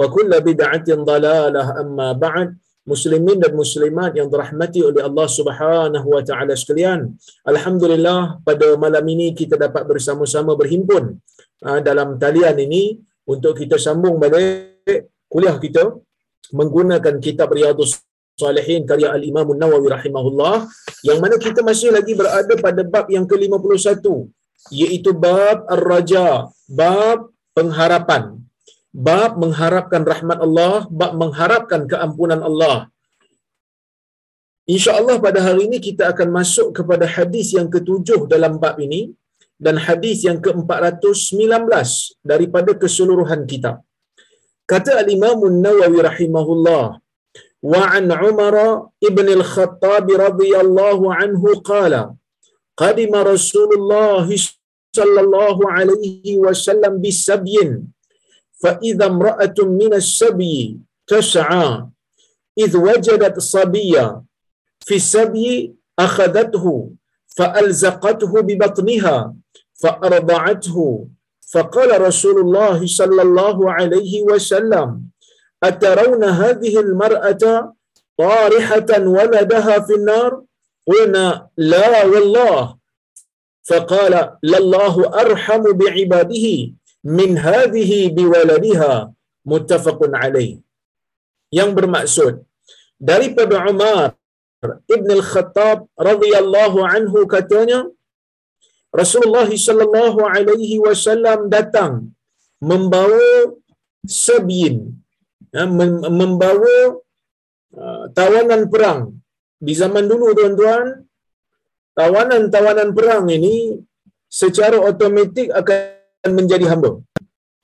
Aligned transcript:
wa 0.00 0.06
kulla 0.14 0.38
bid'atin 0.48 1.00
dalalah 1.10 1.66
amma 1.82 2.10
ba'd. 2.24 2.50
Muslimin 2.82 3.38
dan 3.38 3.52
muslimat 3.54 4.10
yang 4.18 4.26
dirahmati 4.26 4.82
oleh 4.82 5.06
Allah 5.08 5.28
Subhanahu 5.38 6.06
wa 6.14 6.22
taala 6.28 6.54
sekalian 6.58 7.14
alhamdulillah 7.46 8.42
pada 8.42 8.74
malam 8.74 9.04
ini 9.06 9.30
kita 9.38 9.54
dapat 9.54 9.86
bersama-sama 9.86 10.58
berhimpun 10.58 11.14
uh, 11.62 11.78
dalam 11.78 12.18
talian 12.18 12.58
ini 12.58 12.98
untuk 13.22 13.54
kita 13.60 13.78
sambung 13.78 14.18
balik 14.18 15.14
kuliah 15.30 15.54
kita 15.62 15.94
menggunakan 16.50 17.22
kitab 17.22 17.54
riyadhus 17.54 18.02
salihin 18.34 18.82
karya 18.90 19.14
al-Imam 19.16 19.46
An-Nawawi 19.54 19.88
rahimahullah 19.96 20.66
yang 21.08 21.18
mana 21.22 21.38
kita 21.46 21.62
masih 21.62 21.94
lagi 21.94 22.18
berada 22.18 22.54
pada 22.66 22.82
bab 22.82 23.06
yang 23.16 23.30
ke-51 23.30 24.02
iaitu 24.74 25.10
bab 25.14 25.70
ar-raja 25.74 26.50
bab 26.66 27.30
pengharapan 27.54 28.42
bab 28.92 29.40
mengharapkan 29.42 30.04
rahmat 30.12 30.38
Allah, 30.46 30.84
bab 31.00 31.12
mengharapkan 31.22 31.88
keampunan 31.90 32.40
Allah. 32.48 32.76
Insya-Allah 34.74 35.16
pada 35.24 35.40
hari 35.46 35.66
ini 35.68 35.78
kita 35.88 36.12
akan 36.12 36.28
masuk 36.38 36.68
kepada 36.78 37.08
hadis 37.14 37.50
yang 37.56 37.68
ketujuh 37.74 38.20
dalam 38.32 38.60
bab 38.62 38.76
ini 38.86 39.10
dan 39.64 39.74
hadis 39.86 40.18
yang 40.28 40.38
ke-419 40.44 41.66
daripada 42.32 42.70
keseluruhan 42.82 43.42
kitab. 43.50 43.82
Kata 44.70 45.02
al-Imam 45.02 45.38
An-Nawawi 45.50 45.98
rahimahullah, 46.08 46.84
wa 47.72 47.82
an 47.98 48.06
Umar 48.30 48.54
ibn 49.08 49.26
al-Khattab 49.38 50.06
radhiyallahu 50.26 51.10
anhu 51.22 51.58
qala, 51.70 52.02
qadima 52.82 53.26
Rasulullah 53.32 54.26
sallallahu 54.98 55.62
alaihi 55.74 56.38
wasallam 56.44 57.02
bisabyin 57.04 57.90
فإذا 58.62 59.06
امرأة 59.06 59.54
من 59.58 59.94
السبي 59.94 60.78
تسعى 61.06 61.86
إذ 62.58 62.76
وجدت 62.76 63.38
صبيا 63.38 64.22
في 64.86 64.94
السبي 64.96 65.74
أخذته 65.98 66.90
فألزقته 67.26 68.32
ببطنها 68.40 69.34
فأرضعته. 69.74 71.06
فقال 71.52 72.00
رسول 72.00 72.36
الله 72.40 72.86
صلى 72.86 73.22
الله 73.22 73.72
عليه 73.72 74.22
وسلم 74.22 75.02
أترون 75.62 76.24
هذه 76.24 76.80
المرأة 76.80 77.74
طارحة 78.18 78.90
ولدها 79.16 79.74
في 79.80 79.94
النار؟ 79.94 80.42
قلنا 80.86 81.46
لا 81.56 82.04
والله. 82.04 82.76
فقال 83.64 84.36
لله 84.42 85.20
أرحم 85.20 85.62
بعباده. 85.72 86.46
Min 87.18 87.30
hadhihi 87.46 88.10
biwaladiha 88.16 89.10
muttafaqun 89.52 90.12
alaih. 90.14 90.62
Yang 91.58 91.70
bermaksud 91.78 92.34
daripada 93.10 93.60
Umar 93.70 94.14
Ibn 94.96 95.08
al-Khattab 95.18 95.90
radhiyallahu 96.08 96.86
anhu 96.86 97.26
katanya 97.26 97.80
Rasulullah 99.00 99.48
sallallahu 99.48 100.20
alaihi 100.22 100.76
wasallam 100.86 101.50
datang 101.50 102.14
membawa 102.62 103.56
sabyin 104.06 104.76
membawa 106.20 106.76
tawanan 108.14 108.62
perang. 108.72 109.00
Di 109.66 109.74
zaman 109.78 110.04
dulu 110.10 110.34
tuan-tuan 110.38 110.86
tawanan-tawanan 111.98 112.90
perang 112.96 113.24
ini 113.36 113.82
secara 114.40 114.76
automatik 114.78 115.48
akan 115.60 116.01
menjadi 116.38 116.66
hamba. 116.70 116.90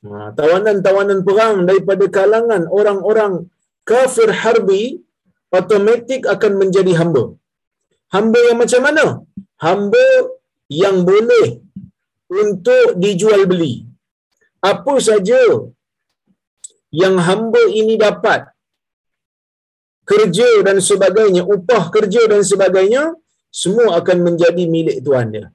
Ha, 0.07 0.31
tawanan-tawanan 0.39 1.21
perang 1.29 1.57
daripada 1.69 2.05
kalangan 2.17 2.63
orang-orang 2.79 3.33
kafir 3.91 4.31
harbi 4.43 4.83
automatik 5.57 6.23
akan 6.35 6.53
menjadi 6.63 6.93
hamba. 7.01 7.23
Hamba 8.15 8.41
yang 8.49 8.59
macam 8.63 8.83
mana? 8.87 9.05
Hamba 9.67 10.07
yang 10.83 10.97
boleh 11.11 11.49
untuk 12.43 12.87
dijual 13.03 13.43
beli. 13.51 13.75
Apa 14.73 14.95
saja 15.09 15.41
yang 17.03 17.17
hamba 17.29 17.63
ini 17.81 17.95
dapat 18.07 18.49
kerja 20.11 20.49
dan 20.67 20.79
sebagainya, 20.91 21.43
upah 21.55 21.85
kerja 21.97 22.23
dan 22.33 22.43
sebagainya, 22.51 23.03
semua 23.63 24.01
akan 24.01 24.19
menjadi 24.27 24.65
milik 24.75 24.99
tuan 25.05 25.29
dia. 25.35 25.47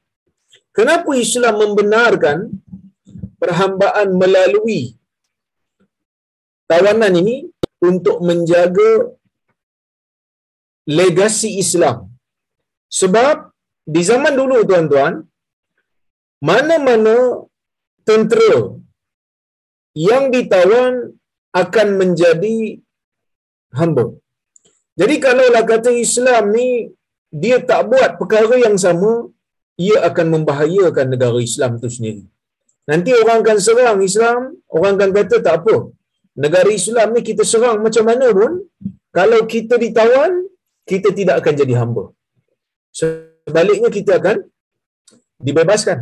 Kenapa 0.78 1.10
Islam 1.26 1.56
membenarkan 1.64 2.38
perhambaan 3.44 4.10
melalui 4.22 4.82
tawanan 6.72 7.14
ini 7.22 7.38
untuk 7.90 8.18
menjaga 8.30 8.92
legasi 11.00 11.50
Islam. 11.64 11.98
Sebab 13.00 13.36
di 13.94 14.02
zaman 14.10 14.34
dulu 14.40 14.58
tuan-tuan, 14.70 15.14
mana-mana 16.50 17.16
tentera 18.08 18.56
yang 20.08 20.24
ditawan 20.36 20.94
akan 21.62 21.88
menjadi 22.02 22.58
hamba. 23.80 24.06
Jadi 25.00 25.16
kalaulah 25.26 25.64
kata 25.72 25.92
Islam 26.06 26.44
ni 26.58 26.68
dia 27.44 27.58
tak 27.70 27.82
buat 27.92 28.12
perkara 28.20 28.56
yang 28.66 28.78
sama, 28.86 29.12
ia 29.86 29.98
akan 30.10 30.28
membahayakan 30.34 31.08
negara 31.14 31.40
Islam 31.50 31.72
itu 31.80 31.90
sendiri. 31.96 32.24
Nanti 32.92 33.12
orang 33.22 33.38
akan 33.44 33.58
serang 33.66 34.00
Islam, 34.10 34.40
orang 34.76 34.94
akan 34.98 35.12
kata 35.18 35.38
tak 35.46 35.56
apa. 35.64 35.76
Negara 36.44 36.70
Islam 36.80 37.08
ni 37.16 37.22
kita 37.30 37.44
serang 37.52 37.78
macam 37.86 38.04
mana 38.10 38.28
pun, 38.40 38.52
kalau 39.18 39.40
kita 39.54 39.76
ditawan, 39.86 40.32
kita 40.92 41.10
tidak 41.20 41.36
akan 41.42 41.54
jadi 41.62 41.74
hamba. 41.80 42.04
Sebaliknya 43.00 43.90
kita 43.98 44.20
akan 44.20 44.38
dibebaskan. 45.48 46.00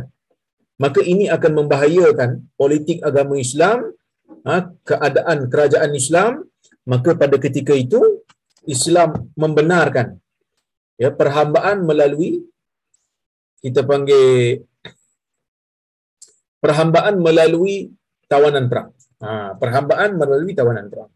Maka 0.82 1.00
ini 1.12 1.24
akan 1.36 1.52
membahayakan 1.58 2.30
politik 2.60 2.98
agama 3.08 3.34
Islam, 3.46 3.78
ha, 4.46 4.54
keadaan 4.90 5.46
kerajaan 5.52 5.92
Islam, 6.02 6.32
maka 6.92 7.14
pada 7.22 7.36
ketika 7.38 7.74
itu 7.84 8.00
Islam 8.66 9.30
membenarkan 9.42 10.18
ya 11.02 11.10
perhambaan 11.20 11.86
melalui 11.86 12.46
kita 13.62 13.80
panggil 13.90 14.62
perhambaan 16.62 17.14
melalui 17.26 17.90
tawanan 18.30 18.70
perang. 18.70 18.90
Ha, 19.22 19.58
perhambaan 19.58 20.10
melalui 20.20 20.52
tawanan 20.54 20.86
perang. 20.92 21.10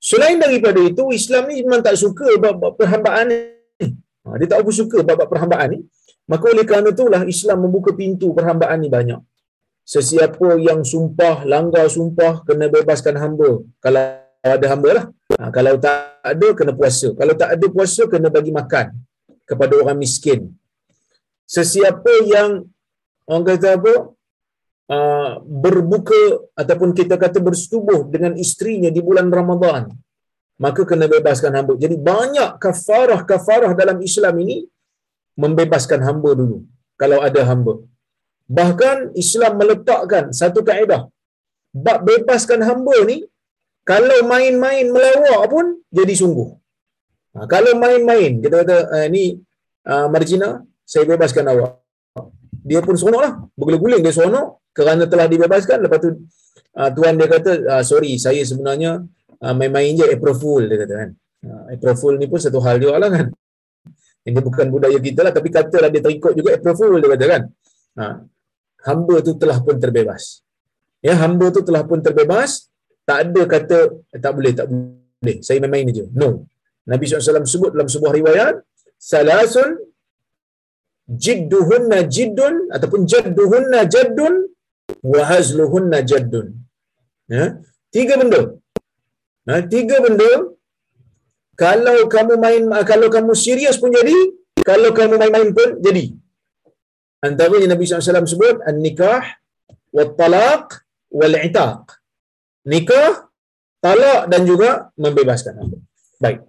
Selain 0.00 0.38
daripada 0.44 0.80
itu, 0.90 1.04
Islam 1.20 1.50
ni 1.50 1.60
memang 1.66 1.82
tak 1.86 1.98
suka 1.98 2.38
bab 2.42 2.62
perhambaan 2.80 3.24
ni. 3.30 3.38
Ha, 4.24 4.36
dia 4.38 4.46
tak 4.52 4.58
apa 4.62 4.70
suka 4.80 4.98
bab 5.08 5.20
perhambaan 5.32 5.68
ni. 5.74 5.78
Maka 6.30 6.44
oleh 6.54 6.64
kerana 6.68 6.94
itulah 6.94 7.22
Islam 7.26 7.66
membuka 7.66 7.90
pintu 8.00 8.30
perhambaan 8.38 8.78
ni 8.78 8.88
banyak. 8.96 9.20
Sesiapa 9.94 10.48
yang 10.62 10.80
sumpah, 10.86 11.42
langgar 11.52 11.90
sumpah, 11.90 12.46
kena 12.46 12.70
bebaskan 12.70 13.18
hamba. 13.18 13.50
Kalau 13.82 14.02
ada 14.54 14.66
hamba 14.72 14.90
lah. 14.96 15.06
Ha, 15.34 15.50
kalau 15.56 15.74
tak 15.82 16.22
ada, 16.32 16.48
kena 16.58 16.72
puasa. 16.78 17.08
Kalau 17.18 17.34
tak 17.34 17.50
ada 17.58 17.66
puasa, 17.74 18.02
kena 18.12 18.30
bagi 18.30 18.54
makan 18.54 18.86
kepada 19.50 19.74
orang 19.82 19.98
miskin. 19.98 20.54
Sesiapa 21.56 22.14
yang, 22.30 22.70
orang 23.26 23.44
kata 23.50 23.68
apa, 23.78 24.14
uh, 24.96 25.30
berbuka 25.64 26.22
ataupun 26.60 26.90
kita 26.98 27.14
kata 27.24 27.38
bersetubuh 27.46 28.00
dengan 28.14 28.34
isterinya 28.44 28.90
di 28.96 29.00
bulan 29.08 29.30
Ramadan, 29.38 29.82
maka 30.64 30.82
kena 30.90 31.06
bebaskan 31.14 31.52
hamba. 31.58 31.72
Jadi 31.84 31.96
banyak 32.10 32.50
kafarah-kafarah 32.64 33.72
dalam 33.80 33.98
Islam 34.08 34.34
ini 34.44 34.56
membebaskan 35.42 36.02
hamba 36.08 36.30
dulu 36.40 36.58
kalau 37.00 37.18
ada 37.28 37.42
hamba. 37.50 37.74
Bahkan 38.58 39.14
Islam 39.22 39.52
meletakkan 39.62 40.24
satu 40.34 40.60
kaedah. 40.68 41.02
Bab 41.70 42.02
bebaskan 42.02 42.60
hamba 42.66 42.96
ni 43.06 43.18
kalau 43.86 44.18
main-main 44.26 44.86
melawak 44.90 45.42
pun 45.52 45.66
jadi 45.98 46.14
sungguh. 46.18 46.48
Ha, 47.34 47.46
kalau 47.46 47.72
main-main 47.78 48.42
kita 48.42 48.54
kata 48.66 48.76
eh, 48.98 49.06
ni 49.14 49.24
uh, 49.86 50.06
Marjina 50.10 50.66
saya 50.82 51.06
bebaskan 51.06 51.46
awak. 51.52 51.78
Dia 52.66 52.82
pun 52.82 52.98
seronok 52.98 53.22
lah. 53.22 53.32
Berguling-guling 53.54 54.02
dia 54.02 54.12
seronok 54.18 54.59
kerana 54.80 55.04
telah 55.04 55.28
dibebaskan. 55.28 55.84
Lepas 55.84 55.98
tu 56.00 56.10
uh, 56.80 56.90
tuan 56.96 57.12
dia 57.20 57.28
kata 57.28 57.52
uh, 57.68 57.84
sorry 57.84 58.16
saya 58.16 58.40
sebenarnya 58.40 59.04
uh, 59.44 59.52
main-main 59.52 59.92
je 59.92 60.08
April 60.08 60.32
Fool 60.40 60.64
dia 60.72 60.80
kata 60.80 60.94
kan. 60.96 61.10
Uh, 61.44 61.62
April 61.76 61.94
Fool 62.00 62.14
ni 62.16 62.24
pun 62.32 62.40
satu 62.40 62.64
hal 62.64 62.80
dia 62.80 62.96
lah 62.96 63.12
kan. 63.12 63.28
Ini 64.24 64.40
bukan 64.40 64.72
budaya 64.72 64.96
kita 64.96 65.20
lah 65.20 65.32
tapi 65.36 65.52
katalah 65.52 65.92
dia 65.92 66.00
terikut 66.00 66.32
juga 66.32 66.56
April 66.56 66.74
Fool 66.80 66.96
dia 67.04 67.10
kata 67.12 67.24
kan. 67.28 67.42
Ha, 68.00 68.04
hamba 68.88 69.16
tu 69.20 69.36
telah 69.36 69.58
pun 69.60 69.76
terbebas. 69.76 70.40
Ya, 71.04 71.16
hamba 71.20 71.48
tu 71.52 71.60
telah 71.64 71.84
pun 71.84 72.00
terbebas. 72.00 72.68
Tak 73.08 73.18
ada 73.26 73.42
kata 73.48 73.78
tak 74.20 74.32
boleh, 74.36 74.52
tak 74.52 74.66
boleh. 74.68 75.36
Saya 75.40 75.58
main-main 75.64 75.88
je. 75.88 76.04
No. 76.12 76.44
Nabi 76.84 77.04
SAW 77.08 77.48
sebut 77.48 77.72
dalam 77.74 77.88
sebuah 77.88 78.12
riwayat, 78.12 78.54
Salasun 79.00 79.90
jidduhunna 81.24 82.04
jiddun 82.14 82.68
ataupun 82.70 83.08
jadduhunna 83.08 83.88
jaddun 83.88 84.49
wa 85.12 85.22
hazluhunna 85.30 85.98
jaddun. 86.10 86.48
Ya, 87.34 87.44
tiga 87.94 88.14
benda. 88.20 88.40
Ha, 89.48 89.62
tiga 89.74 89.98
benda. 90.04 90.30
Kalau 91.62 91.96
kamu 92.14 92.34
main 92.44 92.62
kalau 92.90 93.08
kamu 93.14 93.32
serius 93.44 93.76
pun 93.82 93.92
jadi 93.98 94.16
kalau 94.68 94.90
kamu 94.98 95.14
main-main 95.20 95.50
pun 95.58 95.70
jadi. 95.86 96.04
Antaranya 97.20 97.76
Nabi 97.76 97.84
SAW 97.84 98.32
sebut 98.32 98.64
an-nikah 98.68 99.22
wat-talaq 99.96 100.64
wal-i'taq. 101.12 101.84
Nikah 102.72 103.28
talak 103.84 104.28
dan 104.32 104.42
juga 104.48 104.70
membebaskan 104.96 105.60
baik. 106.20 106.40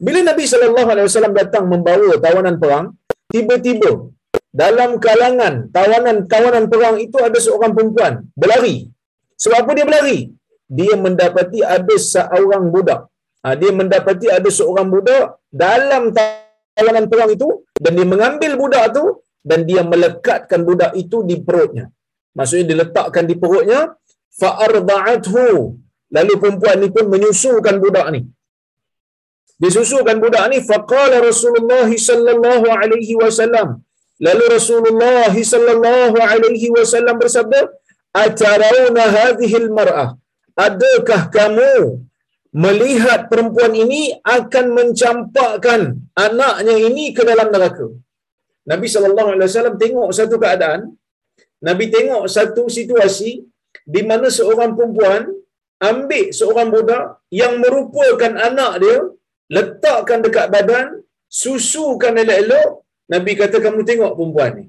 Bila 0.00 0.18
Nabi 0.24 0.42
SAW 0.46 1.34
datang 1.36 1.64
membawa 1.72 2.16
tawanan 2.24 2.56
perang 2.62 2.86
tiba-tiba 3.30 4.10
dalam 4.50 4.90
kalangan 5.06 5.54
tawanan-tawanan 5.76 6.64
perang 6.72 6.96
itu 7.06 7.18
ada 7.28 7.38
seorang 7.46 7.72
perempuan 7.76 8.12
berlari 8.40 8.76
sebab 9.42 9.58
apa 9.62 9.72
dia 9.78 9.86
berlari 9.88 10.20
dia 10.78 10.94
mendapati 11.04 11.60
ada 11.76 11.96
seorang 12.12 12.64
budak 12.74 13.00
ha, 13.42 13.54
dia 13.60 13.72
mendapati 13.80 14.26
ada 14.38 14.50
seorang 14.58 14.88
budak 14.94 15.38
dalam 15.62 16.10
tawanan 16.16 17.06
perang 17.12 17.30
itu 17.36 17.48
dan 17.82 17.92
dia 17.98 18.06
mengambil 18.12 18.52
budak 18.62 18.84
itu 18.90 19.04
dan 19.48 19.60
dia 19.68 19.82
melekatkan 19.92 20.60
budak 20.68 20.92
itu 21.02 21.18
di 21.30 21.36
perutnya. 21.46 21.84
Maksudnya 22.36 22.66
diletakkan 22.72 23.24
di 23.30 23.34
perutnya 23.42 23.80
fa'arda'athu. 24.40 25.48
Lalu 26.16 26.32
perempuan 26.42 26.76
ni 26.82 26.88
pun 26.94 27.06
menyusukan 27.14 27.76
budak 27.84 28.06
ni. 28.14 28.20
Disusukan 29.62 30.16
budak 30.24 30.44
ni 30.52 30.58
faqala 30.70 31.16
Rasulullah 31.28 31.88
sallallahu 32.08 32.66
alaihi 32.80 33.14
wasallam. 33.22 33.68
Lalu 34.26 34.44
Rasulullah 34.56 35.32
sallallahu 35.52 36.16
alaihi 36.32 36.68
wasallam 36.76 37.16
bersabda, 37.22 37.60
"Atarawna 38.24 39.04
hadhihi 39.16 39.56
al-mar'ah? 39.64 40.08
Adakah 40.66 41.20
kamu 41.36 41.74
melihat 42.64 43.20
perempuan 43.30 43.72
ini 43.84 44.02
akan 44.36 44.66
mencampakkan 44.78 45.80
anaknya 46.26 46.74
ini 46.88 47.04
ke 47.16 47.22
dalam 47.30 47.48
neraka. 47.54 47.86
Nabi 48.70 48.86
sallallahu 48.94 49.30
alaihi 49.34 49.48
wasallam 49.50 49.76
tengok 49.82 50.08
satu 50.18 50.36
keadaan, 50.42 50.80
Nabi 51.68 51.84
tengok 51.94 52.24
satu 52.36 52.62
situasi 52.78 53.32
di 53.94 54.02
mana 54.10 54.26
seorang 54.38 54.74
perempuan 54.76 55.22
ambil 55.90 56.26
seorang 56.38 56.68
budak 56.74 57.04
yang 57.40 57.54
merupakan 57.62 58.32
anak 58.48 58.72
dia, 58.82 58.98
letakkan 59.56 60.20
dekat 60.26 60.46
badan, 60.54 60.86
susukan 61.42 62.14
elok-elok, 62.22 62.68
Nabi 63.12 63.32
kata 63.40 63.58
kamu 63.66 63.80
tengok 63.90 64.12
perempuan 64.18 64.50
ni. 64.58 64.64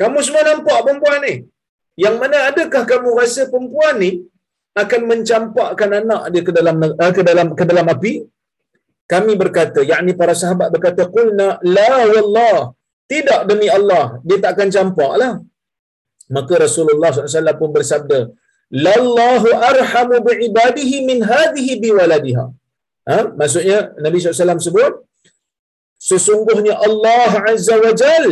Kamu 0.00 0.18
semua 0.26 0.42
nampak 0.48 0.78
perempuan 0.86 1.20
ni? 1.26 1.34
Yang 2.04 2.16
mana 2.22 2.38
adakah 2.50 2.82
kamu 2.90 3.08
rasa 3.20 3.42
perempuan 3.52 3.94
ni 4.02 4.10
akan 4.82 5.00
mencampakkan 5.10 5.90
anak 6.00 6.22
dia 6.32 6.42
ke 6.48 6.52
dalam 6.58 6.76
uh, 7.02 7.12
ke 7.16 7.22
dalam 7.28 7.46
ke 7.58 7.64
dalam 7.70 7.86
api 7.94 8.12
kami 9.12 9.32
berkata 9.42 9.80
yakni 9.90 10.12
para 10.20 10.34
sahabat 10.40 10.68
berkata 10.74 11.02
qulna 11.16 11.48
la 11.76 11.92
wallah 12.12 12.58
tidak 13.12 13.40
demi 13.50 13.68
Allah 13.78 14.04
dia 14.26 14.38
tak 14.44 14.52
akan 14.54 14.68
campaklah 14.76 15.32
maka 16.36 16.54
Rasulullah 16.64 17.10
SAW 17.10 17.58
pun 17.60 17.70
bersabda 17.76 18.20
lallahu 18.86 19.48
arhamu 19.70 20.16
bi 20.26 20.32
ibadihi 20.48 20.96
min 21.10 21.18
hadhihi 21.30 21.80
bi 21.82 21.90
waladiha 21.98 22.44
ha? 23.10 23.18
maksudnya 23.40 23.78
Nabi 24.04 24.18
SAW 24.20 24.66
sebut 24.68 24.92
sesungguhnya 26.10 26.74
Allah 26.86 27.32
Azza 27.52 27.76
wa 27.84 27.92
Jal 28.02 28.26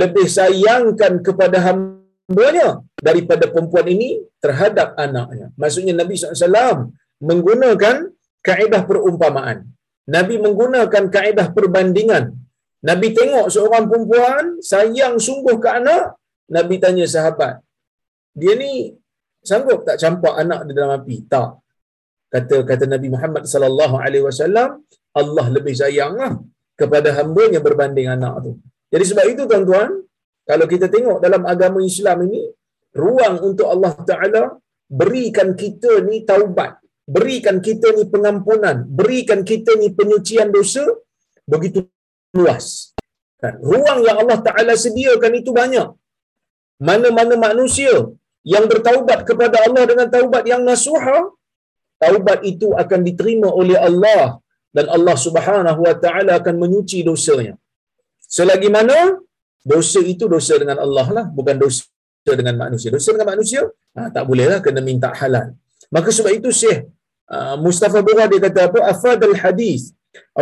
lebih 0.00 0.26
sayangkan 0.38 1.12
kepada 1.26 1.58
hamba 1.66 1.96
hambanya 2.26 2.82
daripada 2.98 3.44
perempuan 3.52 3.86
ini 3.94 4.08
terhadap 4.42 4.98
anaknya. 4.98 5.46
Maksudnya 5.60 5.94
Nabi 5.94 6.14
SAW 6.18 6.90
menggunakan 7.22 7.96
kaedah 8.42 8.82
perumpamaan. 8.90 9.58
Nabi 10.10 10.34
menggunakan 10.42 11.04
kaedah 11.14 11.46
perbandingan. 11.56 12.34
Nabi 12.88 13.08
tengok 13.18 13.46
seorang 13.54 13.84
perempuan 13.90 14.44
sayang 14.62 15.14
sungguh 15.26 15.56
ke 15.62 15.68
anak, 15.78 16.14
Nabi 16.56 16.74
tanya 16.82 17.06
sahabat, 17.14 17.58
dia 18.40 18.54
ni 18.54 18.94
sanggup 19.42 19.82
tak 19.88 19.98
campak 20.02 20.34
anak 20.42 20.60
di 20.68 20.72
dalam 20.76 20.94
api? 20.98 21.16
Tak. 21.26 21.50
Kata 22.30 22.56
kata 22.70 22.84
Nabi 22.94 23.08
Muhammad 23.14 23.44
sallallahu 23.52 23.96
alaihi 24.04 24.26
wasallam, 24.28 24.82
Allah 25.20 25.46
lebih 25.56 25.74
sayanglah 25.74 26.32
kepada 26.80 27.08
hamba-Nya 27.18 27.60
berbanding 27.66 28.08
anak 28.16 28.34
tu. 28.44 28.52
Jadi 28.92 29.04
sebab 29.10 29.26
itu 29.32 29.42
tuan-tuan, 29.50 29.90
kalau 30.50 30.66
kita 30.72 30.86
tengok 30.94 31.18
dalam 31.24 31.42
agama 31.52 31.80
Islam 31.92 32.18
ini, 32.28 32.42
ruang 33.02 33.36
untuk 33.48 33.66
Allah 33.74 33.94
Ta'ala 34.10 34.42
berikan 35.00 35.48
kita 35.62 35.92
ni 36.08 36.22
taubat. 36.30 36.72
Berikan 37.16 37.56
kita 37.66 37.88
ni 37.98 38.04
pengampunan. 38.14 38.76
Berikan 38.98 39.40
kita 39.50 39.74
ni 39.80 39.88
penyucian 39.98 40.48
dosa 40.56 40.84
begitu 41.52 41.78
luas. 42.38 42.66
Kan? 43.42 43.54
Ruang 43.70 44.00
yang 44.06 44.18
Allah 44.22 44.38
Ta'ala 44.46 44.74
sediakan 44.84 45.32
itu 45.40 45.50
banyak. 45.60 45.88
Mana-mana 46.88 47.34
manusia 47.48 47.92
yang 48.54 48.64
bertaubat 48.70 49.20
kepada 49.28 49.56
Allah 49.66 49.84
dengan 49.90 50.08
taubat 50.14 50.44
yang 50.52 50.62
nasuha, 50.70 51.18
taubat 52.02 52.38
itu 52.52 52.68
akan 52.82 53.00
diterima 53.08 53.48
oleh 53.60 53.78
Allah 53.88 54.38
dan 54.76 54.86
Allah 54.96 55.16
Subhanahu 55.26 55.80
Wa 55.86 55.94
Ta'ala 56.04 56.32
akan 56.40 56.54
menyuci 56.62 56.98
dosanya. 57.08 57.54
Selagi 58.36 58.68
mana 58.76 58.98
dosa 59.72 60.00
itu 60.12 60.24
dosa 60.34 60.54
dengan 60.62 60.78
Allah 60.84 61.06
lah 61.16 61.26
bukan 61.38 61.56
dosa 61.64 62.32
dengan 62.40 62.56
manusia. 62.64 62.88
Dosa 62.96 63.10
dengan 63.14 63.28
manusia 63.32 63.62
ha, 63.96 64.08
tak 64.16 64.24
boleh 64.30 64.46
lah 64.52 64.58
kena 64.66 64.82
minta 64.90 65.10
halal. 65.20 65.48
Maka 65.94 66.10
sebab 66.16 66.32
itu 66.38 66.50
Syekh 66.60 66.80
uh, 67.34 67.56
Mustafa 67.66 68.00
Bura 68.06 68.26
dia 68.32 68.40
kata 68.46 68.60
apa? 68.68 68.80
Afadal 68.92 69.36
hadis 69.42 69.82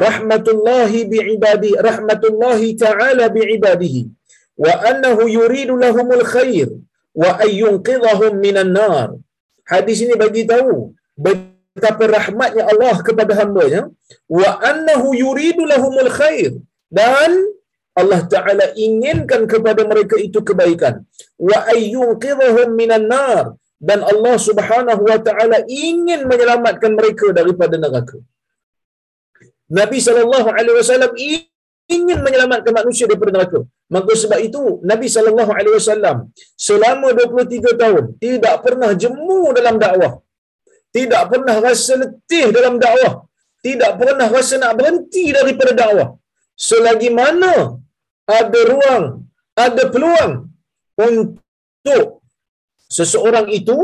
rahmatullahi 0.07 0.99
bi'ibadi 1.13 1.71
rahmatullahi 1.89 2.75
ta'ala 2.85 3.25
bi'ibadihi 3.37 4.03
wa 4.65 4.71
annahu 4.91 5.31
yuridu 5.39 5.75
lahumul 5.85 6.27
khair 6.35 6.69
wa 7.23 7.39
ayyunqidhahum 7.47 8.33
minan 8.45 8.71
nar. 8.81 9.09
Hadis 9.73 9.99
ini 10.05 10.15
bagi 10.25 10.43
tahu 10.53 10.93
betapa 11.77 12.05
rahmatnya 12.17 12.65
Allah 12.73 12.97
kepada 13.07 13.33
hamba-Nya 13.41 13.83
wa 14.39 14.51
annahu 14.71 15.09
yuridu 15.23 15.63
lahumul 15.73 16.11
khair 16.19 16.53
dan 16.99 17.33
Allah 18.01 18.21
Taala 18.35 18.67
inginkan 18.87 19.43
kepada 19.53 19.83
mereka 19.91 20.17
itu 20.27 20.39
kebaikan 20.49 20.95
wa 21.49 21.59
ayyunqidhahum 21.75 22.69
minan 22.81 23.07
nar 23.15 23.45
dan 23.89 24.01
Allah 24.13 24.37
Subhanahu 24.49 25.03
wa 25.11 25.19
taala 25.27 25.59
ingin 25.87 26.21
menyelamatkan 26.31 26.93
mereka 26.99 27.27
daripada 27.39 27.77
neraka 27.85 28.17
Nabi 29.79 29.99
sallallahu 30.07 30.49
alaihi 30.57 30.77
wasallam 30.81 31.13
ingin 31.97 32.19
menyelamatkan 32.27 32.73
manusia 32.81 33.05
daripada 33.09 33.33
neraka. 33.37 33.61
Maka 33.95 34.13
sebab 34.23 34.41
itu 34.49 34.63
Nabi 34.91 35.07
sallallahu 35.15 35.53
alaihi 35.59 35.77
wasallam 35.79 36.17
selama 36.69 37.09
23 37.17 37.81
tahun 37.83 38.05
tidak 38.25 38.57
pernah 38.65 38.91
jemu 39.03 39.41
dalam 39.59 39.77
dakwah. 39.85 40.13
Tidak 40.97 41.23
pernah 41.33 41.57
rasa 41.67 41.95
letih 42.03 42.47
dalam 42.57 42.75
dakwah. 42.85 43.15
Tidak 43.67 43.93
pernah 44.01 44.29
rasa 44.37 44.55
nak 44.63 44.75
berhenti 44.79 45.25
daripada 45.39 45.73
dakwah. 45.83 46.09
Selagi 46.69 47.11
mana 47.21 47.55
ada 48.39 48.61
ruang, 48.73 49.05
ada 49.65 49.83
peluang 49.95 50.33
untuk 51.07 52.05
seseorang 52.97 53.47
itu 53.59 53.77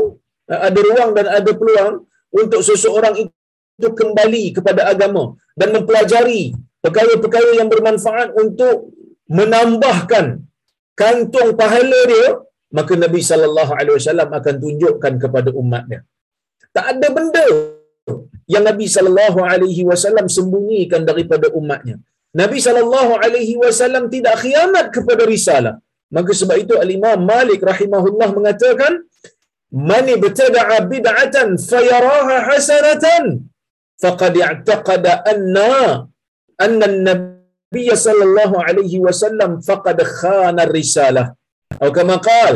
ada 0.47 0.79
ruang 0.89 1.11
dan 1.17 1.27
ada 1.37 1.51
peluang 1.59 1.93
untuk 2.39 2.61
seseorang 2.69 3.15
itu 3.27 3.87
kembali 3.99 4.43
kepada 4.57 4.81
agama 4.91 5.23
dan 5.59 5.69
mempelajari 5.75 6.55
perkara-perkara 6.83 7.49
yang 7.59 7.69
bermanfaat 7.73 8.29
untuk 8.43 8.95
menambahkan 9.39 10.25
kantung 11.01 11.51
pahala 11.59 11.99
dia 12.11 12.27
maka 12.77 12.93
Nabi 13.03 13.21
sallallahu 13.29 13.71
alaihi 13.79 13.95
wasallam 13.99 14.29
akan 14.39 14.55
tunjukkan 14.63 15.13
kepada 15.23 15.49
umatnya 15.61 15.99
tak 16.75 16.85
ada 16.93 17.07
benda 17.17 17.45
yang 18.53 18.63
Nabi 18.69 18.85
sallallahu 18.95 19.39
alaihi 19.51 19.83
wasallam 19.89 20.27
sembunyikan 20.37 21.01
daripada 21.09 21.47
umatnya. 21.59 21.95
Nabi 22.41 22.57
sallallahu 22.65 23.13
alaihi 23.23 23.55
wasallam 23.63 24.03
tidak 24.13 24.35
khianat 24.43 24.85
kepada 24.95 25.23
risalah. 25.33 25.75
Maka 26.15 26.31
sebab 26.39 26.57
itu 26.63 26.75
al-Imam 26.83 27.19
Malik 27.33 27.59
rahimahullah 27.71 28.29
mengatakan 28.37 28.93
man 29.89 30.05
ibtada'a 30.15 30.77
bid'atan 30.91 31.49
fayaraha 31.71 32.37
hasanatan 32.49 33.25
faqad 34.03 34.35
i'taqada 34.51 35.13
anna 35.31 35.71
anna 36.65 36.85
an-nabiy 36.91 37.89
sallallahu 38.05 38.63
alaihi 38.67 39.03
wasallam 39.05 39.51
faqad 39.69 39.99
khana 40.19 40.67
risalah. 40.77 41.27
Atau 41.79 41.93
kama 41.99 42.17
qal 42.29 42.53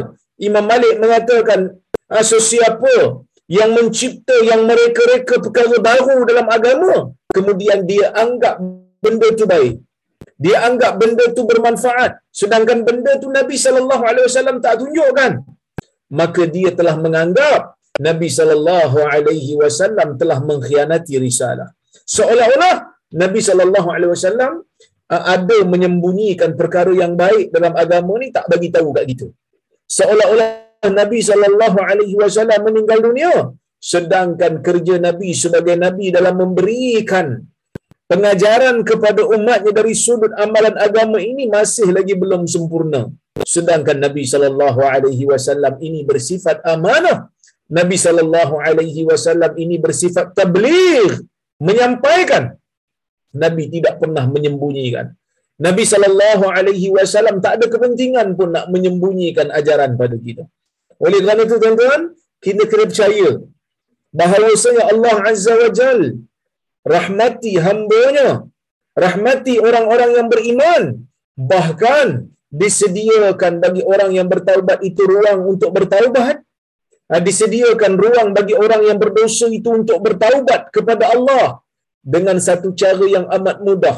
Imam 0.47 0.65
Malik 0.71 0.95
mengatakan 1.03 1.59
sesiapa 2.31 2.95
yang 3.57 3.71
mencipta 3.77 4.35
yang 4.49 4.61
mereka-reka 4.69 5.35
perkara 5.45 5.77
baru 5.89 6.17
dalam 6.29 6.47
agama 6.57 6.93
kemudian 7.35 7.85
dia 7.89 8.09
anggap 8.23 8.57
benda 9.03 9.27
tu 9.39 9.45
baik 9.53 9.75
dia 10.45 10.57
anggap 10.67 10.93
benda 11.01 11.25
tu 11.37 11.43
bermanfaat 11.49 12.11
sedangkan 12.41 12.79
benda 12.87 13.11
tu 13.23 13.27
Nabi 13.29 13.55
sallallahu 13.65 14.03
alaihi 14.09 14.27
wasallam 14.29 14.57
tak 14.65 14.81
tunjukkan 14.81 15.31
maka 16.19 16.41
dia 16.55 16.69
telah 16.79 16.95
menganggap 17.05 17.75
Nabi 18.07 18.27
sallallahu 18.37 18.97
alaihi 19.13 19.53
wasallam 19.61 20.19
telah 20.19 20.39
mengkhianati 20.49 21.15
risalah. 21.25 21.71
Seolah-olah 22.15 22.75
Nabi 23.23 23.39
sallallahu 23.39 23.87
alaihi 23.95 24.11
wasallam 24.11 24.51
uh, 25.13 25.23
ada 25.35 25.57
menyembunyikan 25.63 26.59
perkara 26.59 26.91
yang 26.91 27.15
baik 27.15 27.55
dalam 27.55 27.73
agama 27.83 28.19
ni 28.19 28.35
tak 28.35 28.45
bagi 28.51 28.69
tahu 28.75 28.91
kat 28.91 29.05
kita. 29.11 29.27
Seolah-olah 29.97 30.49
Nabi 30.99 31.19
sallallahu 31.29 31.79
alaihi 31.89 32.15
wasallam 32.21 32.61
meninggal 32.67 32.99
dunia. 33.07 33.33
Sedangkan 33.91 34.53
kerja 34.67 34.95
Nabi 35.07 35.29
sebagai 35.41 35.75
nabi 35.83 36.05
dalam 36.15 36.35
memberikan 36.41 37.27
pengajaran 38.11 38.77
kepada 38.89 39.21
umatnya 39.35 39.71
dari 39.79 39.93
sudut 40.05 40.33
amalan 40.45 40.75
agama 40.87 41.19
ini 41.31 41.45
masih 41.55 41.89
lagi 41.97 42.15
belum 42.23 42.43
sempurna. 42.53 43.01
Sedangkan 43.53 43.97
Nabi 44.05 44.23
sallallahu 44.33 44.81
alaihi 44.95 45.25
wasallam 45.31 45.73
ini 45.87 46.01
bersifat 46.09 46.59
amanah. 46.73 47.17
Nabi 47.77 47.97
sallallahu 48.05 48.55
alaihi 48.67 49.03
wasallam 49.09 49.53
ini 49.63 49.77
bersifat 49.85 50.33
tabligh 50.39 51.13
menyampaikan. 51.67 52.43
Nabi 53.43 53.63
tidak 53.75 53.95
pernah 54.01 54.25
menyembunyikan. 54.35 55.07
Nabi 55.65 55.83
sallallahu 55.91 56.45
alaihi 56.57 56.89
wasallam 56.97 57.37
tak 57.43 57.53
ada 57.57 57.65
kepentingan 57.73 58.27
pun 58.39 58.49
nak 58.55 58.65
menyembunyikan 58.73 59.49
ajaran 59.59 59.93
pada 60.01 60.17
kita 60.27 60.45
oleh 61.03 61.19
kerana 61.23 61.41
itu 61.47 61.55
tuan-tuan 61.61 62.01
kita 62.45 62.63
kena 62.71 62.85
percaya 62.91 63.29
bahawasanya 64.19 64.83
Allah 64.91 65.15
azza 65.31 65.53
wa 65.61 65.69
jal 65.79 65.99
rahmati 66.95 67.51
hamba-Nya 67.65 68.29
rahmati 69.03 69.53
orang-orang 69.67 70.11
yang 70.17 70.27
beriman 70.33 70.83
bahkan 71.35 72.07
disediakan 72.47 73.53
bagi 73.63 73.83
orang 73.83 74.11
yang 74.17 74.27
bertaubat 74.31 74.79
itu 74.89 75.03
ruang 75.03 75.39
untuk 75.43 75.75
bertaubat. 75.75 76.39
Ha, 77.05 77.21
disediakan 77.21 77.93
ruang 78.01 78.29
bagi 78.37 78.55
orang 78.57 78.81
yang 78.89 78.97
berdosa 78.97 79.45
itu 79.57 79.69
untuk 79.69 80.01
bertaubat 80.01 80.73
kepada 80.75 81.13
Allah 81.13 81.61
dengan 82.01 82.37
satu 82.41 82.73
cara 82.73 83.05
yang 83.05 83.25
amat 83.29 83.61
mudah. 83.61 83.97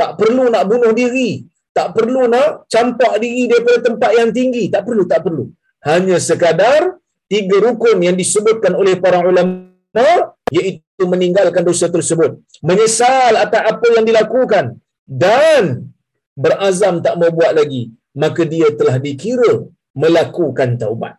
Tak 0.00 0.16
perlu 0.16 0.48
nak 0.48 0.64
bunuh 0.70 0.92
diri 0.96 1.44
tak 1.78 1.94
perlu 1.94 2.26
nak 2.26 2.66
campak 2.72 3.22
diri 3.22 3.46
daripada 3.50 3.78
tempat 3.86 4.10
yang 4.18 4.30
tinggi. 4.38 4.64
Tak 4.66 4.82
perlu 4.86 5.02
tak 5.06 5.20
perlu 5.26 5.44
hanya 5.84 6.16
sekadar 6.18 6.98
tiga 7.30 7.56
rukun 7.62 7.98
yang 8.02 8.16
disebutkan 8.18 8.72
oleh 8.74 8.96
para 8.98 9.22
ulama 9.22 10.08
iaitu 10.50 11.04
meninggalkan 11.04 11.62
dosa 11.62 11.86
tersebut. 11.92 12.40
Menyesal 12.64 13.36
atas 13.44 13.62
apa 13.72 13.86
yang 13.94 14.04
dilakukan 14.08 14.80
dan 15.06 15.92
berazam 16.34 16.98
tak 17.04 17.14
mau 17.20 17.30
buat 17.30 17.52
lagi 17.54 17.92
maka 18.22 18.42
dia 18.52 18.68
telah 18.78 18.96
dikira 19.06 19.52
melakukan 19.94 20.74
taubat. 20.80 21.14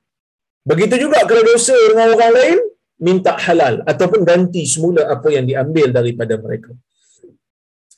Begitu 0.70 0.96
juga 1.08 1.24
kalau 1.30 1.44
dosa 1.52 1.76
dengan 1.90 2.08
orang 2.16 2.34
lain 2.40 2.58
minta 3.08 3.34
halal 3.46 3.76
ataupun 3.92 4.22
ganti 4.28 4.64
semula 4.68 5.08
apa 5.08 5.28
yang 5.36 5.46
diambil 5.50 5.88
daripada 5.98 6.36
mereka. 6.36 6.72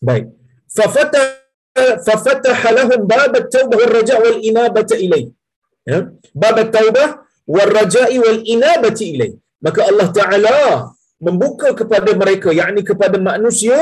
Baik. 0.07 0.29
Fafata 0.77 1.41
fafataha 2.07 2.69
lahum 2.77 3.01
bab 3.11 3.33
at-taubah 3.41 3.77
wal 3.81 3.93
raja' 3.97 4.19
wal 4.23 4.37
ya? 5.89 5.99
Bab 6.41 6.55
at-taubah 6.63 7.09
wal 7.53 7.71
raja'i 7.79 8.17
wal 8.23 8.41
inabah 8.55 8.93
ilai. 9.09 9.31
Maka 9.65 9.81
Allah 9.89 10.07
taala 10.19 10.57
membuka 11.21 11.69
kepada 11.79 12.11
mereka 12.21 12.49
yakni 12.49 12.81
kepada 12.81 13.17
manusia 13.29 13.77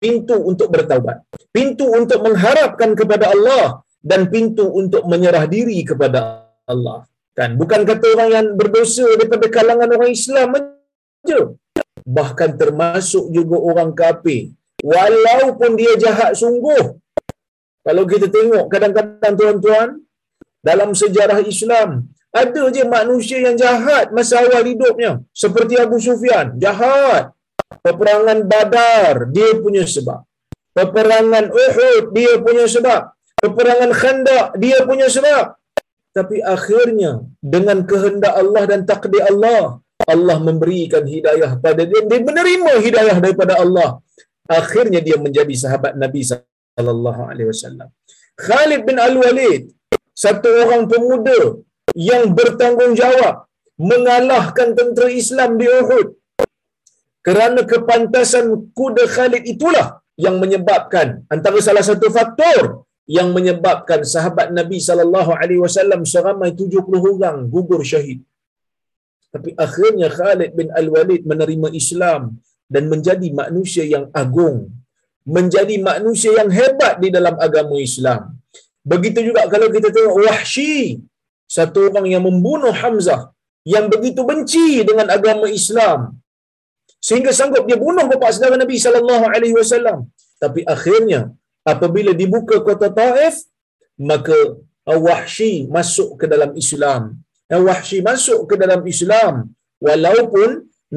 pintu 0.00 0.36
untuk 0.50 0.68
bertaubat. 0.74 1.24
Pintu 1.56 1.86
untuk 2.00 2.20
mengharapkan 2.26 2.92
kepada 3.00 3.32
Allah 3.34 3.64
dan 4.10 4.28
pintu 4.32 4.64
untuk 4.80 5.04
menyerah 5.12 5.44
diri 5.54 5.78
kepada 5.90 6.48
Allah. 6.72 7.04
Kan? 7.38 7.56
Bukan 7.60 7.80
kata 7.88 8.06
orang 8.16 8.30
yang 8.36 8.46
berdosa 8.60 9.06
daripada 9.16 9.46
kalangan 9.48 9.88
orang 9.96 10.12
Islam 10.12 10.48
saja 10.56 11.40
bahkan 12.06 12.56
termasuk 12.60 13.28
juga 13.36 13.56
orang 13.60 13.90
kafir. 13.92 14.52
Walaupun 14.80 15.76
dia 15.76 15.92
jahat 16.00 16.32
sungguh. 16.42 16.96
Kalau 17.84 18.04
kita 18.08 18.28
tengok 18.28 18.64
kadang-kadang 18.72 19.34
tuan-tuan 19.40 19.88
dalam 20.68 20.90
sejarah 21.00 21.40
Islam 21.52 22.08
ada 22.30 22.62
je 22.74 22.84
manusia 22.86 23.38
yang 23.42 23.56
jahat 23.58 24.14
masa 24.14 24.38
awal 24.42 24.62
hidupnya. 24.62 25.12
Seperti 25.42 25.74
Abu 25.84 25.98
Sufyan 25.98 26.54
jahat. 26.64 27.34
Peperangan 27.86 28.38
Badar 28.50 29.30
dia 29.34 29.50
punya 29.62 29.82
sebab. 29.94 30.20
Peperangan 30.76 31.44
Uhud 31.50 32.04
dia 32.16 32.32
punya 32.44 32.66
sebab. 32.74 33.02
Peperangan 33.42 33.90
Khandaq 34.00 34.46
dia 34.62 34.78
punya 34.86 35.06
sebab. 35.16 35.58
Tapi 36.10 36.42
akhirnya 36.42 37.22
dengan 37.38 37.86
kehendak 37.90 38.34
Allah 38.42 38.62
dan 38.70 38.80
takdir 38.90 39.22
Allah 39.30 39.78
Allah 40.12 40.36
memberikan 40.48 41.04
hidayah 41.14 41.58
pada 41.64 41.82
dia. 41.90 42.02
Dia 42.10 42.20
menerima 42.22 42.72
hidayah 42.86 43.16
daripada 43.24 43.54
Allah. 43.62 43.90
Akhirnya 44.46 45.00
dia 45.02 45.16
menjadi 45.18 45.54
sahabat 45.62 45.94
Nabi 45.94 46.22
sallallahu 46.26 47.20
alaihi 47.30 47.48
wasallam. 47.52 47.88
Khalid 48.46 48.82
bin 48.88 48.96
Al-Walid 48.98 49.62
satu 50.22 50.48
orang 50.62 50.84
pemuda 50.92 51.40
yang 52.10 52.24
bertanggungjawab 52.38 53.36
mengalahkan 53.90 54.68
tentera 54.78 55.08
Islam 55.22 55.50
di 55.60 55.66
Uhud 55.80 56.08
kerana 57.28 57.60
kepantasan 57.72 58.46
kuda 58.78 59.04
Khalid 59.14 59.44
itulah 59.54 59.88
yang 60.24 60.36
menyebabkan 60.42 61.24
antara 61.34 61.58
salah 61.66 61.84
satu 61.90 62.08
faktor 62.16 62.84
yang 63.16 63.28
menyebabkan 63.36 64.00
sahabat 64.14 64.48
Nabi 64.58 64.78
sallallahu 64.88 65.30
alaihi 65.40 65.62
wasallam 65.64 66.02
seramai 66.12 66.50
70 66.60 67.12
orang 67.12 67.38
gugur 67.54 67.82
syahid. 67.92 68.20
Tapi 69.34 69.50
akhirnya 69.64 70.08
Khalid 70.18 70.50
bin 70.58 70.68
Al-Walid 70.80 71.22
menerima 71.30 71.68
Islam 71.80 72.22
dan 72.74 72.84
menjadi 72.92 73.28
manusia 73.42 73.84
yang 73.94 74.06
agung, 74.22 74.56
menjadi 75.36 75.76
manusia 75.90 76.30
yang 76.40 76.50
hebat 76.58 76.94
di 77.02 77.08
dalam 77.16 77.34
agama 77.46 77.78
Islam. 77.88 78.39
Begitu 78.92 79.20
juga 79.28 79.44
kalau 79.52 79.68
kita 79.74 79.88
tengok 79.94 80.16
Wahsy, 80.24 81.04
satu 81.56 81.90
orang 81.90 82.06
yang 82.08 82.22
membunuh 82.28 82.72
Hamzah 82.72 83.22
yang 83.74 83.86
begitu 83.92 84.24
benci 84.24 84.80
dengan 84.88 85.06
agama 85.12 85.46
Islam 85.60 86.20
sehingga 87.08 87.32
sanggup 87.38 87.64
dia 87.68 87.78
bunuh 87.84 88.04
bapa 88.12 88.28
saudara 88.34 88.56
Nabi 88.62 88.76
sallallahu 88.84 89.24
alaihi 89.34 89.56
wasallam. 89.58 89.98
Tapi 90.42 90.60
akhirnya 90.74 91.20
apabila 91.72 92.12
dibuka 92.22 92.56
kota 92.68 92.88
Taif 92.98 93.36
maka 94.10 94.38
Wahsy 95.06 95.52
masuk 95.76 96.10
ke 96.20 96.26
dalam 96.32 96.50
Islam. 96.62 97.02
Wahsy 97.68 97.98
masuk 98.08 98.40
ke 98.50 98.54
dalam 98.62 98.80
Islam 98.92 99.34
walaupun 99.86 100.48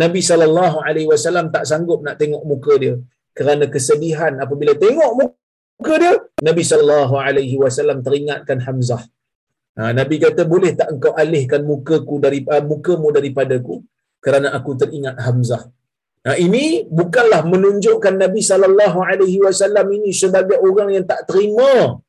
Nabi 0.03 0.21
sallallahu 0.29 0.77
alaihi 0.87 1.09
wasallam 1.11 1.47
tak 1.55 1.63
sanggup 1.71 1.99
nak 2.05 2.15
tengok 2.21 2.43
muka 2.51 2.73
dia 2.83 2.95
kerana 3.37 3.65
kesedihan 3.73 4.33
apabila 4.43 4.73
tengok 4.83 5.11
muka 5.19 5.42
muka 5.79 5.95
dia 6.03 6.13
Nabi 6.47 6.63
sallallahu 6.71 7.15
alaihi 7.27 7.55
wasallam 7.63 7.99
teringatkan 8.07 8.59
Hamzah 8.65 9.03
ha, 9.77 9.91
Nabi 9.99 10.15
kata 10.25 10.43
boleh 10.53 10.71
tak 10.79 10.89
engkau 10.95 11.13
alihkan 11.23 11.61
mukaku 11.71 12.17
dari 12.25 12.39
uh, 12.55 12.63
mukamu 12.71 13.09
daripadaku 13.17 13.75
kerana 14.25 14.49
aku 14.57 14.71
teringat 14.81 15.17
Hamzah 15.27 15.63
Nah, 16.23 16.35
ini 16.39 16.87
bukanlah 16.99 17.41
menunjukkan 17.53 18.15
Nabi 18.23 18.41
sallallahu 18.49 18.99
alaihi 19.11 19.39
wasallam 19.45 19.87
ini 19.97 20.11
sebagai 20.21 20.55
orang 20.67 20.89
yang 20.95 21.05
tak 21.11 21.21
terima 21.29 21.99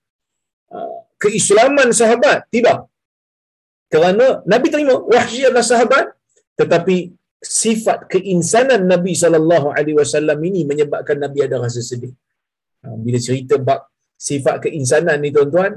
uh, 0.70 0.96
keislaman 1.22 1.90
sahabat. 2.00 2.46
Tidak. 2.54 2.78
Kerana 3.90 4.26
Nabi 4.52 4.68
terima 4.74 4.94
wahyu 5.14 5.50
adalah 5.50 5.66
sahabat 5.72 6.14
tetapi 6.60 6.96
sifat 7.42 8.06
keinsanan 8.12 8.86
Nabi 8.92 9.12
sallallahu 9.22 9.74
alaihi 9.74 9.98
wasallam 9.98 10.38
ini 10.48 10.62
menyebabkan 10.70 11.18
Nabi 11.24 11.38
ada 11.46 11.58
rasa 11.64 11.82
sedih. 11.90 12.14
Ha, 12.84 12.88
bila 13.04 13.18
cerita 13.26 13.54
bab 13.68 13.80
sifat 14.28 14.56
keinsanan 14.64 15.18
ni 15.24 15.30
tuan-tuan 15.36 15.72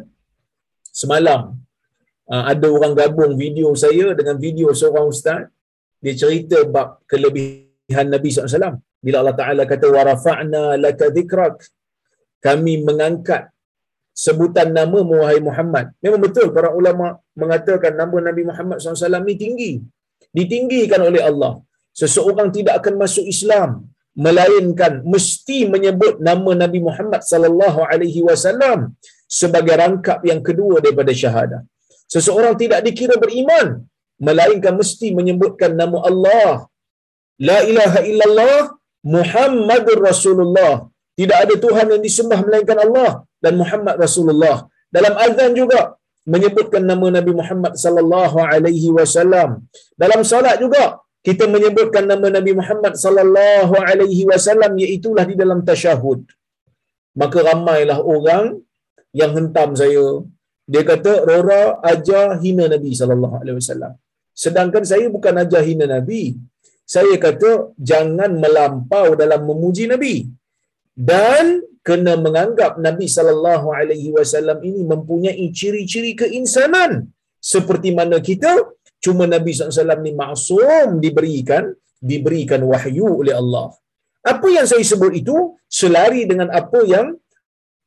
semalam 1.01 1.41
ha, 2.29 2.35
ada 2.51 2.67
orang 2.77 2.93
gabung 2.99 3.33
video 3.43 3.71
saya 3.83 4.07
dengan 4.19 4.35
video 4.45 4.69
seorang 4.79 5.07
ustaz. 5.15 5.47
Dia 6.03 6.13
cerita 6.21 6.57
bab 6.75 6.89
kelebihan 7.11 8.07
Nabi 8.13 8.29
SAW 8.29 8.77
bila 9.05 9.15
Allah 9.21 9.37
Ta'ala 9.39 9.63
kata 9.71 9.87
warafa'na 9.95 10.63
laka 10.85 11.07
zikrak 11.17 11.55
kami 12.45 12.73
mengangkat 12.87 13.43
sebutan 14.25 14.69
nama 14.77 14.99
Muhammad 15.11 15.43
Muhammad. 15.47 15.85
Memang 16.03 16.21
betul 16.25 16.47
para 16.55 16.69
ulama 16.79 17.05
mengatakan 17.41 17.93
nama 18.01 18.17
Nabi 18.27 18.41
Muhammad 18.49 18.77
SAW 18.81 19.25
ni 19.29 19.35
tinggi. 19.43 19.71
Ditinggikan 20.37 21.01
oleh 21.09 21.21
Allah. 21.29 21.53
Seseorang 22.01 22.49
tidak 22.57 22.73
akan 22.81 22.93
masuk 23.03 23.25
Islam 23.33 23.69
melainkan 24.25 24.93
mesti 25.13 25.57
menyebut 25.73 26.15
nama 26.27 26.51
Nabi 26.63 26.79
Muhammad 26.87 27.21
sallallahu 27.31 27.79
alaihi 27.91 28.21
wasallam 28.27 28.79
sebagai 29.39 29.75
rangkap 29.81 30.19
yang 30.29 30.41
kedua 30.47 30.75
daripada 30.85 31.13
syahadah. 31.21 31.61
Seseorang 32.13 32.55
tidak 32.61 32.79
dikira 32.87 33.15
beriman 33.23 33.67
melainkan 34.27 34.73
mesti 34.81 35.07
menyebutkan 35.19 35.71
nama 35.81 35.97
Allah. 36.09 36.53
La 37.47 37.59
ilaha 37.71 37.99
illallah 38.09 38.61
Muhammadur 39.15 39.99
Rasulullah. 40.09 40.73
Tidak 41.19 41.37
ada 41.43 41.55
Tuhan 41.65 41.85
yang 41.93 42.01
disembah 42.07 42.39
melainkan 42.45 42.77
Allah 42.85 43.11
dan 43.43 43.53
Muhammad 43.61 43.95
Rasulullah. 44.05 44.57
Dalam 44.95 45.13
azan 45.25 45.51
juga 45.59 45.81
menyebutkan 46.33 46.83
nama 46.91 47.07
Nabi 47.17 47.31
Muhammad 47.39 47.73
sallallahu 47.83 48.37
alaihi 48.53 48.89
wasallam. 48.97 49.49
Dalam 50.03 50.21
salat 50.31 50.57
juga 50.63 50.83
kita 51.27 51.45
menyebutkan 51.53 52.05
nama 52.11 52.27
Nabi 52.37 52.51
Muhammad 52.59 52.93
sallallahu 53.03 53.75
alaihi 53.89 54.23
wasallam 54.29 54.73
iaitu 54.83 55.09
di 55.29 55.35
dalam 55.41 55.59
tasyahud. 55.69 56.21
Maka 57.21 57.39
ramailah 57.49 57.99
orang 58.15 58.45
yang 59.19 59.31
hentam 59.37 59.69
saya. 59.81 60.07
Dia 60.73 60.83
kata 60.91 61.11
Rora 61.29 61.63
ajar 61.91 62.25
hina 62.43 62.65
Nabi 62.73 62.91
sallallahu 62.99 63.35
alaihi 63.41 63.57
wasallam. 63.59 63.93
Sedangkan 64.43 64.83
saya 64.91 65.07
bukan 65.15 65.35
ajar 65.43 65.61
hina 65.69 65.85
Nabi. 65.95 66.23
Saya 66.95 67.15
kata 67.25 67.51
jangan 67.89 68.31
melampau 68.43 69.07
dalam 69.21 69.41
memuji 69.49 69.85
Nabi. 69.93 70.15
Dan 71.11 71.45
kena 71.87 72.13
menganggap 72.25 72.71
Nabi 72.87 73.07
sallallahu 73.17 73.67
alaihi 73.79 74.09
wasallam 74.15 74.59
ini 74.69 74.81
mempunyai 74.91 75.45
ciri-ciri 75.59 76.11
keinsanan 76.21 76.91
seperti 77.53 77.89
mana 77.99 78.17
kita 78.29 78.53
Cuma 79.03 79.23
Nabi 79.29 79.53
SAW 79.53 80.01
ni 80.05 80.11
maksum 80.21 80.97
diberikan 81.03 81.63
diberikan 82.01 82.61
wahyu 82.71 83.09
oleh 83.21 83.33
Allah. 83.41 83.73
Apa 84.31 84.47
yang 84.51 84.65
saya 84.69 84.83
sebut 84.83 85.13
itu 85.21 85.35
selari 85.79 86.27
dengan 86.29 86.49
apa 86.51 86.79
yang 86.83 87.15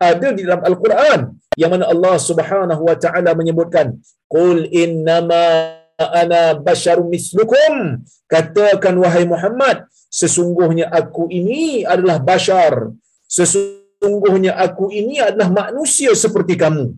ada 0.00 0.28
di 0.32 0.42
dalam 0.46 0.62
Al-Quran 0.64 1.36
yang 1.60 1.70
mana 1.74 1.92
Allah 1.92 2.16
Subhanahu 2.16 2.82
wa 2.88 2.96
taala 2.96 3.36
menyebutkan 3.36 4.00
qul 4.34 4.64
innama 4.72 5.76
ana 6.00 6.56
basyarum 6.56 7.12
mislukum. 7.12 8.00
Katakan 8.24 8.96
wahai 9.02 9.28
Muhammad 9.28 9.84
sesungguhnya 10.08 10.88
aku 10.88 11.28
ini 11.28 11.84
adalah 11.84 12.16
bashar. 12.22 12.94
Sesungguhnya 13.28 14.56
aku 14.56 14.88
ini 14.88 15.20
adalah 15.20 15.52
manusia 15.52 16.16
seperti 16.16 16.56
kamu. 16.56 16.96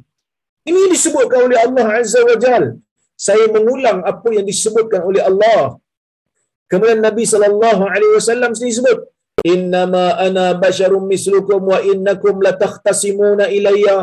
Ini 0.63 0.83
disebutkan 0.95 1.51
oleh 1.51 1.59
Allah 1.59 1.87
Azza 1.99 2.23
wa 2.23 2.37
Jalla 2.39 2.79
saya 3.27 3.45
mengulang 3.55 3.99
apa 4.13 4.29
yang 4.37 4.47
disebutkan 4.51 5.01
oleh 5.09 5.23
Allah. 5.31 5.61
Kemudian 6.71 7.01
Nabi 7.07 7.25
sallallahu 7.33 7.83
alaihi 7.93 8.15
wasallam 8.19 8.51
sendiri 8.59 8.77
sebut, 8.79 8.99
"Innama 9.55 10.07
ana 10.27 10.47
basyarum 10.63 11.05
mislukum 11.13 11.61
wa 11.73 11.79
innakum 11.93 12.43
latakhtasimuna 12.47 13.47
ilayya." 13.57 13.97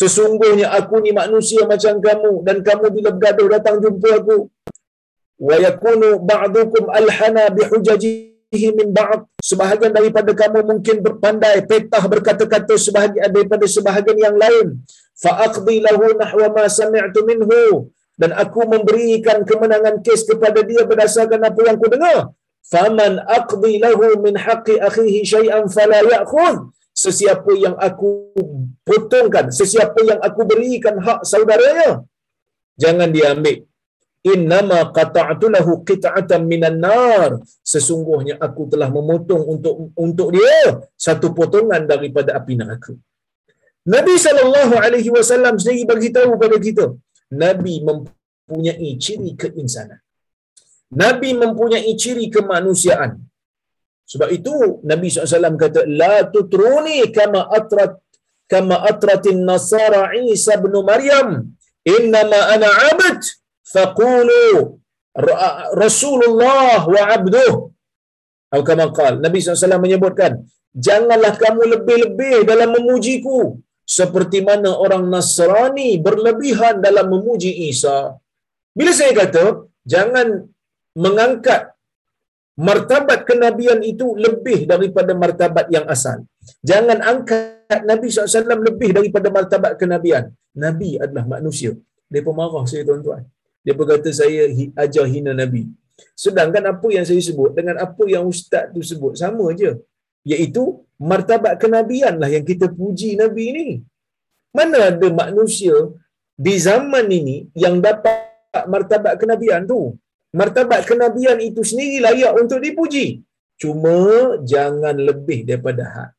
Sesungguhnya 0.00 0.66
aku 0.78 0.98
ni 1.04 1.10
manusia 1.20 1.62
macam 1.72 1.94
kamu 2.06 2.32
dan 2.46 2.56
kamu 2.68 2.86
bila 2.96 3.08
bergaduh 3.14 3.48
datang 3.54 3.76
jumpa 3.84 4.10
aku. 4.20 4.38
Wa 5.46 5.56
yakunu 5.66 6.08
ba'dukum 6.30 6.84
alhana 7.00 7.44
bihujajihi 7.56 8.68
min 8.78 8.88
ba'd. 8.98 9.22
Sebahagian 9.50 9.92
daripada 9.98 10.32
kamu 10.42 10.66
mungkin 10.70 10.96
berpandai 11.06 11.62
petah 11.70 12.02
berkata-kata 12.12 12.74
sebahagian 12.86 13.30
daripada 13.36 13.66
sebahagian 13.76 14.18
yang 14.26 14.36
lain. 14.44 14.66
Fa 15.22 15.46
aqdi 15.46 15.76
lahu 15.86 16.10
nahwa 16.22 16.46
ma 16.56 16.64
sami'tu 16.78 17.22
minhu 17.30 17.93
dan 18.20 18.30
aku 18.42 18.60
memberikan 18.74 19.42
kemenangan 19.48 19.98
kes 20.06 20.22
kepada 20.30 20.60
dia 20.70 20.82
berdasarkan 20.90 21.40
apa 21.48 21.60
yang 21.66 21.74
aku 21.78 21.88
dengar. 21.94 22.18
Faman 22.72 23.20
aqdi 23.38 23.72
lahu 23.84 24.06
min 24.24 24.34
haqqi 24.44 24.74
akhihi 24.88 25.20
shay'an 25.34 25.64
fala 25.76 26.00
ya'khudh. 26.14 26.70
Sesiapa 26.94 27.52
yang 27.58 27.74
aku 27.86 28.10
potongkan 28.86 29.50
sesiapa 29.50 29.98
yang 30.10 30.20
aku 30.22 30.40
berikan 30.50 30.96
hak 31.06 31.20
saudaranya 31.26 32.06
jangan 32.78 33.10
dia 33.14 33.34
ambil. 33.34 33.66
Innama 34.32 34.78
qata'tu 34.96 35.46
lahu 35.54 35.72
qit'atan 35.88 36.46
minan 36.52 36.76
nar. 36.86 37.30
Sesungguhnya 37.72 38.34
aku 38.46 38.62
telah 38.72 38.88
memotong 38.96 39.42
untuk 39.54 39.74
untuk 40.06 40.28
dia 40.36 40.86
satu 41.06 41.34
potongan 41.38 41.82
daripada 41.92 42.30
api 42.38 42.54
neraka. 42.60 42.94
Nabi 43.94 44.14
sallallahu 44.26 44.74
alaihi 44.84 45.10
wasallam 45.16 45.60
sendiri 45.60 45.84
bagi 45.92 46.08
tahu 46.14 46.28
kepada 46.34 46.56
kita 46.66 46.86
Nabi 47.42 47.74
mempunyai 47.88 48.90
ciri 49.04 49.30
keinsanan. 49.42 50.00
Nabi 51.02 51.30
mempunyai 51.42 51.92
ciri 52.02 52.26
kemanusiaan. 52.34 53.12
Sebab 54.12 54.28
itu 54.38 54.54
Nabi 54.90 55.06
SAW 55.08 55.56
kata, 55.64 55.82
La 56.00 56.14
tutruni 56.34 56.98
kama 57.18 57.42
atrat 57.58 57.92
kama 58.52 58.76
atratin 58.90 59.42
nasara 59.48 60.02
Isa 60.34 60.54
bin 60.64 60.74
Maryam. 60.90 61.28
Innama 61.96 62.40
ana 62.54 62.68
abad. 62.90 63.20
Faqulu 63.74 64.46
Rasulullah 65.84 66.80
wa 66.94 67.02
abduh. 67.16 67.54
Atau 68.52 68.64
kama 68.68 68.86
qal. 68.98 69.14
Nabi 69.24 69.38
SAW 69.40 69.84
menyebutkan, 69.86 70.32
Janganlah 70.86 71.34
kamu 71.42 71.62
lebih-lebih 71.74 72.36
dalam 72.50 72.70
memujiku 72.76 73.38
seperti 73.84 74.40
mana 74.48 74.72
orang 74.84 75.04
Nasrani 75.12 76.00
berlebihan 76.06 76.80
dalam 76.80 77.06
memuji 77.12 77.52
Isa. 77.70 78.16
Bila 78.72 78.90
saya 78.96 79.12
kata, 79.12 79.44
jangan 79.84 80.48
mengangkat 80.96 81.74
martabat 82.56 83.26
kenabian 83.28 83.80
itu 83.82 84.14
lebih 84.24 84.64
daripada 84.72 85.12
martabat 85.12 85.66
yang 85.76 85.86
asal. 85.94 86.18
Jangan 86.70 86.98
angkat 87.12 87.82
Nabi 87.90 88.06
SAW 88.08 88.66
lebih 88.68 88.90
daripada 88.98 89.28
martabat 89.36 89.72
kenabian. 89.80 90.30
Nabi 90.54 90.90
adalah 91.04 91.26
manusia. 91.26 91.72
Dia 92.12 92.22
pun 92.26 92.34
marah 92.38 92.64
saya 92.70 92.82
tuan-tuan. 92.88 93.22
Dia 93.64 93.74
pun 93.76 93.86
kata 93.90 94.10
saya 94.20 94.42
ajar 94.84 95.06
hina 95.08 95.32
Nabi. 95.34 95.66
Sedangkan 96.24 96.62
apa 96.72 96.88
yang 96.94 97.04
saya 97.06 97.22
sebut 97.22 97.50
dengan 97.58 97.76
apa 97.86 98.04
yang 98.06 98.24
ustaz 98.32 98.70
tu 98.74 98.82
sebut 98.90 99.14
sama 99.18 99.46
je. 99.60 99.72
Iaitu 100.30 100.62
martabat 101.10 101.54
kenabian 101.62 102.14
lah 102.22 102.30
yang 102.36 102.44
kita 102.50 102.66
puji 102.78 103.10
Nabi 103.22 103.44
ni. 103.56 103.68
Mana 104.56 104.78
ada 104.90 105.08
manusia 105.22 105.74
di 106.46 106.54
zaman 106.66 107.06
ini 107.18 107.36
yang 107.64 107.76
dapat 107.86 108.64
martabat 108.74 109.14
kenabian 109.20 109.62
tu? 109.72 109.80
Martabat 110.40 110.82
kenabian 110.90 111.38
itu 111.48 111.62
sendiri 111.70 111.98
layak 112.06 112.32
untuk 112.42 112.58
dipuji. 112.66 113.06
Cuma 113.62 113.96
jangan 114.52 114.96
lebih 115.08 115.46
daripada 115.48 115.84
had. 115.94 116.10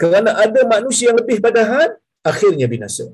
Kerana 0.00 0.30
ada 0.44 0.60
manusia 0.74 1.08
yang 1.10 1.18
lebih 1.22 1.38
pada 1.46 1.62
had, 1.70 1.90
akhirnya 2.30 2.66
binasa. 2.72 3.06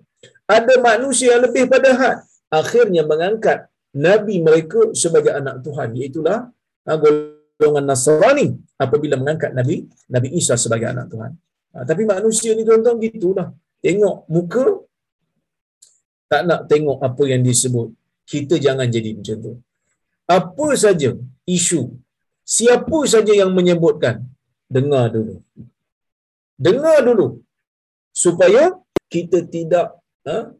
Ada 0.56 0.74
manusia 0.80 1.28
yang 1.34 1.44
lebih 1.46 1.64
pada 1.72 1.90
had, 2.00 2.18
akhirnya 2.60 3.02
mengangkat 3.04 3.58
Nabi 4.06 4.40
mereka 4.46 4.80
sebagai 4.96 5.32
anak 5.40 5.60
Tuhan. 5.60 5.92
Iaitulah 5.92 6.38
ha, 6.88 6.90
golongan 7.62 7.86
Nasrani 7.90 8.46
apabila 8.84 9.14
mengangkat 9.20 9.50
Nabi 9.58 9.76
Nabi 10.14 10.28
Isa 10.40 10.54
sebagai 10.62 10.90
anak 10.92 11.06
Tuhan. 11.12 11.32
Ha, 11.72 11.84
tapi 11.88 12.02
manusia 12.12 12.50
ni 12.58 12.62
tuan-tuan 12.68 12.98
gitulah. 13.06 13.48
Tengok 13.86 14.16
muka 14.34 14.66
tak 16.32 16.42
nak 16.48 16.60
tengok 16.70 16.98
apa 17.08 17.22
yang 17.32 17.42
disebut. 17.46 17.88
Kita 18.32 18.56
jangan 18.66 18.88
jadi 18.96 19.10
macam 19.18 19.36
tu. 19.46 19.52
Apa 20.36 20.66
saja 20.82 21.10
isu, 21.56 21.82
siapa 22.56 22.98
saja 23.12 23.32
yang 23.40 23.50
menyebutkan, 23.58 24.16
dengar 24.74 25.06
dulu. 25.16 25.36
Dengar 26.66 26.98
dulu. 27.08 27.28
supaya 28.12 28.62
kita 29.08 29.38
tidak 29.54 29.86
ha, 30.28 30.52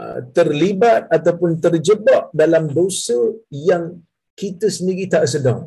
uh, 0.00 0.18
terlibat 0.36 1.04
ataupun 1.16 1.60
terjebak 1.64 2.32
dalam 2.32 2.64
dosa 2.78 3.18
yang 3.52 4.00
kita 4.40 4.66
sendiri 4.76 5.04
tak 5.14 5.28
sedar. 5.28 5.60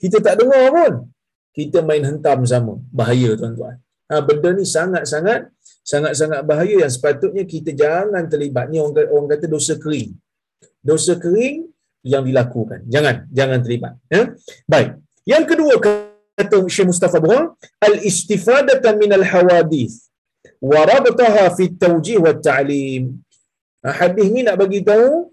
Kita 0.00 0.16
tak 0.26 0.34
dengar 0.40 0.64
pun. 0.72 0.92
Kita 1.52 1.78
main 1.84 2.02
hentam 2.08 2.40
sama. 2.52 2.74
Bahaya 2.88 3.36
tuan-tuan. 3.36 3.76
Ha, 4.10 4.18
benda 4.26 4.50
ni 4.58 4.64
sangat-sangat 4.66 5.52
sangat-sangat 5.90 6.40
bahaya 6.50 6.76
yang 6.82 6.92
sepatutnya 6.92 7.44
kita 7.44 7.70
jangan 7.82 8.24
terlibat. 8.32 8.72
Ni 8.72 8.78
orang, 8.82 9.06
orang 9.12 9.28
kata 9.36 9.46
dosa 9.46 9.74
kering. 9.76 10.10
Dosa 10.80 11.14
kering 11.20 11.68
yang 12.06 12.24
dilakukan. 12.24 12.86
Jangan, 12.88 13.28
jangan 13.28 13.58
terlibat. 13.60 13.92
Ya? 14.08 14.22
Baik. 14.64 14.90
Yang 15.28 15.44
kedua 15.52 15.74
kata 15.78 16.56
Syekh 16.74 16.88
Mustafa 16.88 17.18
Buhang, 17.20 17.46
al-istifadatan 17.84 18.94
min 18.96 19.10
al-hawadith 19.20 20.08
wa 20.64 20.80
rabtaha 20.88 21.52
fi 21.56 21.68
tawjih 21.76 22.18
wa 22.24 22.32
ta'lim. 22.32 23.20
Ha, 23.84 23.88
hadis 24.00 24.26
ni 24.32 24.40
nak 24.44 24.56
bagi 24.60 24.80
tahu 24.84 25.28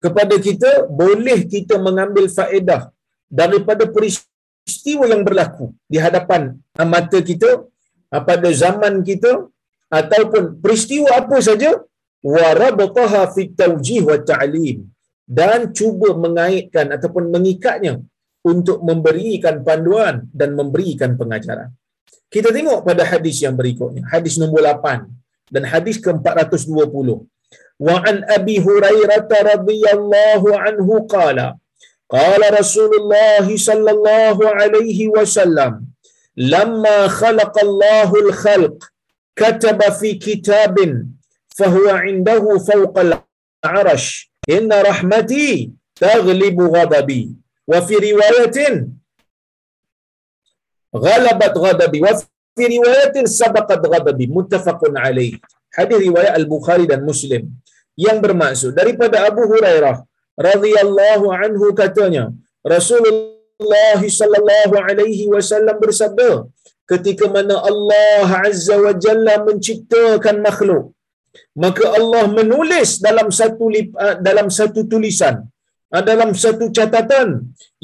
kepada 0.00 0.34
kita 0.40 0.88
boleh 0.88 1.44
kita 1.44 1.76
mengambil 1.76 2.28
faedah 2.28 2.88
daripada 3.30 3.86
peristiwa 3.86 5.04
yang 5.12 5.22
berlaku 5.28 5.70
di 5.86 5.98
hadapan 6.02 6.58
mata 6.82 7.18
kita 7.30 7.50
pada 8.10 8.48
zaman 8.62 9.06
kita 9.06 9.32
ataupun 9.86 10.58
peristiwa 10.62 11.08
apa 11.22 11.38
saja 11.48 11.70
warabtaha 12.34 13.30
fi 13.34 13.42
tawjih 13.60 14.02
wa 14.10 14.18
ta'lim 14.30 14.78
dan 15.38 15.70
cuba 15.78 16.08
mengaitkan 16.24 16.86
ataupun 16.96 17.30
mengikatnya 17.34 18.02
untuk 18.42 18.78
memberikan 18.88 19.62
panduan 19.66 20.26
dan 20.34 20.58
memberikan 20.58 21.14
pengajaran. 21.20 21.70
Kita 22.34 22.48
tengok 22.56 22.86
pada 22.88 23.02
hadis 23.10 23.36
yang 23.44 23.54
berikutnya, 23.58 24.02
hadis 24.10 24.38
nombor 24.40 24.62
8 24.62 25.06
dan 25.54 25.62
hadis 25.66 25.98
ke-420. 25.98 27.08
Wa 27.86 27.96
an 28.10 28.16
Abi 28.36 28.56
Hurairah 28.66 29.26
radhiyallahu 29.26 30.48
anhu 30.54 30.94
qala 31.10 31.58
قال 32.10 32.42
رسول 32.60 32.90
الله 33.00 33.46
صلى 33.56 33.90
الله 33.90 34.36
عليه 34.58 35.08
وسلم 35.08 35.72
لما 36.36 37.08
خلق 37.08 37.54
الله 37.66 38.10
الخلق 38.24 38.76
كتب 39.36 39.80
في 39.82 40.14
كتاب 40.14 40.76
فهو 41.48 41.88
عنده 41.88 42.58
فوق 42.58 42.94
العرش 42.98 44.32
إن 44.50 44.72
رحمتي 44.72 45.70
تغلب 45.94 46.58
غضبي. 46.60 47.24
وفي 47.70 47.94
رواية 47.94 48.58
غلبت 50.96 51.54
غضبي. 51.64 52.00
وفي 52.02 52.64
رواية 52.76 53.16
سبقت 53.24 53.86
غضبي. 53.86 54.26
متفق 54.26 54.80
عليه. 54.96 55.32
riwayat 55.78 56.34
Al-Bukhari 56.34 56.90
dan 56.90 57.06
Muslim. 57.06 57.46
Yang 57.94 58.18
bermaksud 58.26 58.72
daripada 58.74 59.22
Abu 59.28 59.46
Hurairah 59.46 60.09
radhiyallahu 60.48 61.26
anhu 61.42 61.66
katanya 61.80 62.24
Rasulullah 62.74 64.00
sallallahu 64.20 64.74
alaihi 64.88 65.30
wasallam 65.34 65.76
bersabda 65.84 66.30
ketika 66.92 67.26
mana 67.36 67.56
Allah 67.70 68.28
azza 68.48 68.76
wa 68.84 68.94
jalla 69.04 69.34
menciptakan 69.48 70.38
makhluk 70.46 70.84
maka 71.64 71.84
Allah 71.98 72.24
menulis 72.38 72.90
dalam 73.06 73.28
satu 73.40 73.66
ah, 74.04 74.16
dalam 74.28 74.48
satu 74.58 74.82
tulisan 74.92 75.36
ah, 75.94 76.02
dalam 76.10 76.32
satu 76.44 76.66
catatan 76.78 77.28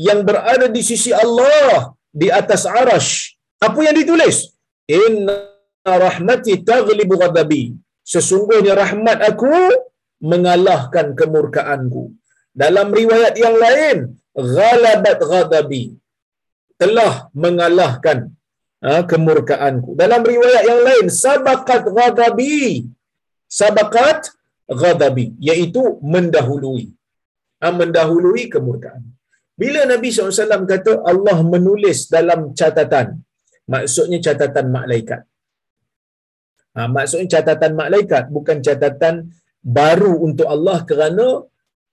yang 0.09 0.21
berada 0.29 0.69
di 0.77 0.83
sisi 0.91 1.13
Allah 1.25 1.95
di 2.21 2.29
atas 2.41 2.65
arash 2.81 3.11
apa 3.57 3.79
yang 3.87 3.97
ditulis? 3.97 4.37
Inna 4.85 5.37
rahmati 6.05 6.61
taghlibu 6.71 7.17
ghadabi. 7.23 7.63
Sesungguhnya 8.13 8.77
rahmat 8.83 9.19
aku 9.31 9.53
mengalahkan 10.31 11.07
kemurkaanku 11.19 12.03
dalam 12.63 12.89
riwayat 12.99 13.35
yang 13.45 13.57
lain 13.65 13.97
ghalabat 14.57 15.19
ghadabi. 15.33 15.85
Telah 16.81 17.13
mengalahkan 17.45 18.19
ha, 18.85 19.01
kemurkaanku. 19.11 19.91
Dalam 20.03 20.23
riwayat 20.33 20.65
yang 20.71 20.81
lain 20.89 21.07
sabaqat 21.25 21.85
ghadabi. 21.99 22.57
Sabaqat 23.61 24.21
ghadabi 24.83 25.27
iaitu 25.49 25.83
mendahului. 26.15 26.87
Ha, 27.61 27.73
mendahului 27.81 28.45
kemurkaan. 28.55 29.05
Bila 29.61 29.81
Nabi 29.93 30.09
SAW 30.13 30.69
kata 30.73 30.93
Allah 31.11 31.39
menulis 31.53 32.13
dalam 32.17 32.41
catatan 32.61 33.09
maksudnya 33.75 34.19
catatan 34.27 34.67
malaikat. 34.77 35.23
Ha, 36.77 36.87
maksudnya 36.95 37.29
catatan 37.35 37.73
malaikat 37.83 38.25
bukan 38.37 38.59
catatan 38.67 39.15
baru 39.79 40.13
untuk 40.27 40.47
Allah 40.55 40.79
kerana 40.89 41.27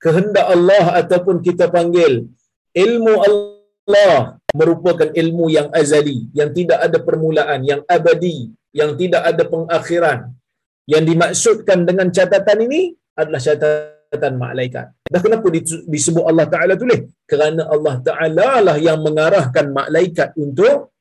kehendak 0.04 0.46
Allah 0.56 0.86
ataupun 1.02 1.36
kita 1.48 1.66
panggil 1.76 2.14
ilmu 2.86 3.14
Allah 3.28 4.16
merupakan 4.60 5.10
ilmu 5.22 5.46
yang 5.58 5.68
azali, 5.82 6.20
yang 6.40 6.50
tidak 6.58 6.80
ada 6.86 6.98
permulaan, 7.08 7.60
yang 7.72 7.82
abadi, 7.96 8.38
yang 8.80 8.92
tidak 9.02 9.22
ada 9.32 9.44
pengakhiran. 9.54 10.20
Yang 10.94 11.04
dimaksudkan 11.10 11.80
dengan 11.90 12.08
catatan 12.18 12.60
ini 12.68 12.82
adalah 13.22 13.42
catatan 13.48 14.34
malaikat. 14.46 14.88
Dah 15.14 15.22
kenapa 15.26 15.48
disebut 15.94 16.24
Allah 16.30 16.48
Ta'ala 16.54 16.74
tulis? 16.82 17.02
Kerana 17.32 17.64
Allah 17.76 17.96
Ta'ala 18.08 18.50
lah 18.68 18.78
yang 18.88 19.00
mengarahkan 19.08 19.66
malaikat 19.80 20.36
untuk 20.46 20.92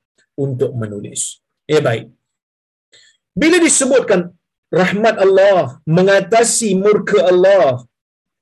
untuk 0.44 0.70
menulis. 0.82 1.42
Ya 1.72 1.80
baik. 1.88 2.14
Bila 3.40 3.56
disebutkan 3.66 4.20
rahmat 4.80 5.16
Allah 5.24 5.82
mengatasi 5.98 6.70
murka 6.84 7.18
Allah, 7.32 7.82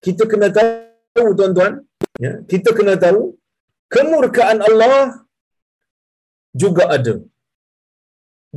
kita 0.04 0.24
kena 0.30 0.48
tahu 0.58 1.28
tuan-tuan, 1.38 1.72
ya, 2.24 2.32
kita 2.52 2.70
kena 2.78 2.94
tahu 3.04 3.20
kemurkaan 3.94 4.58
Allah 4.68 5.26
juga 6.62 6.84
ada. 6.96 7.14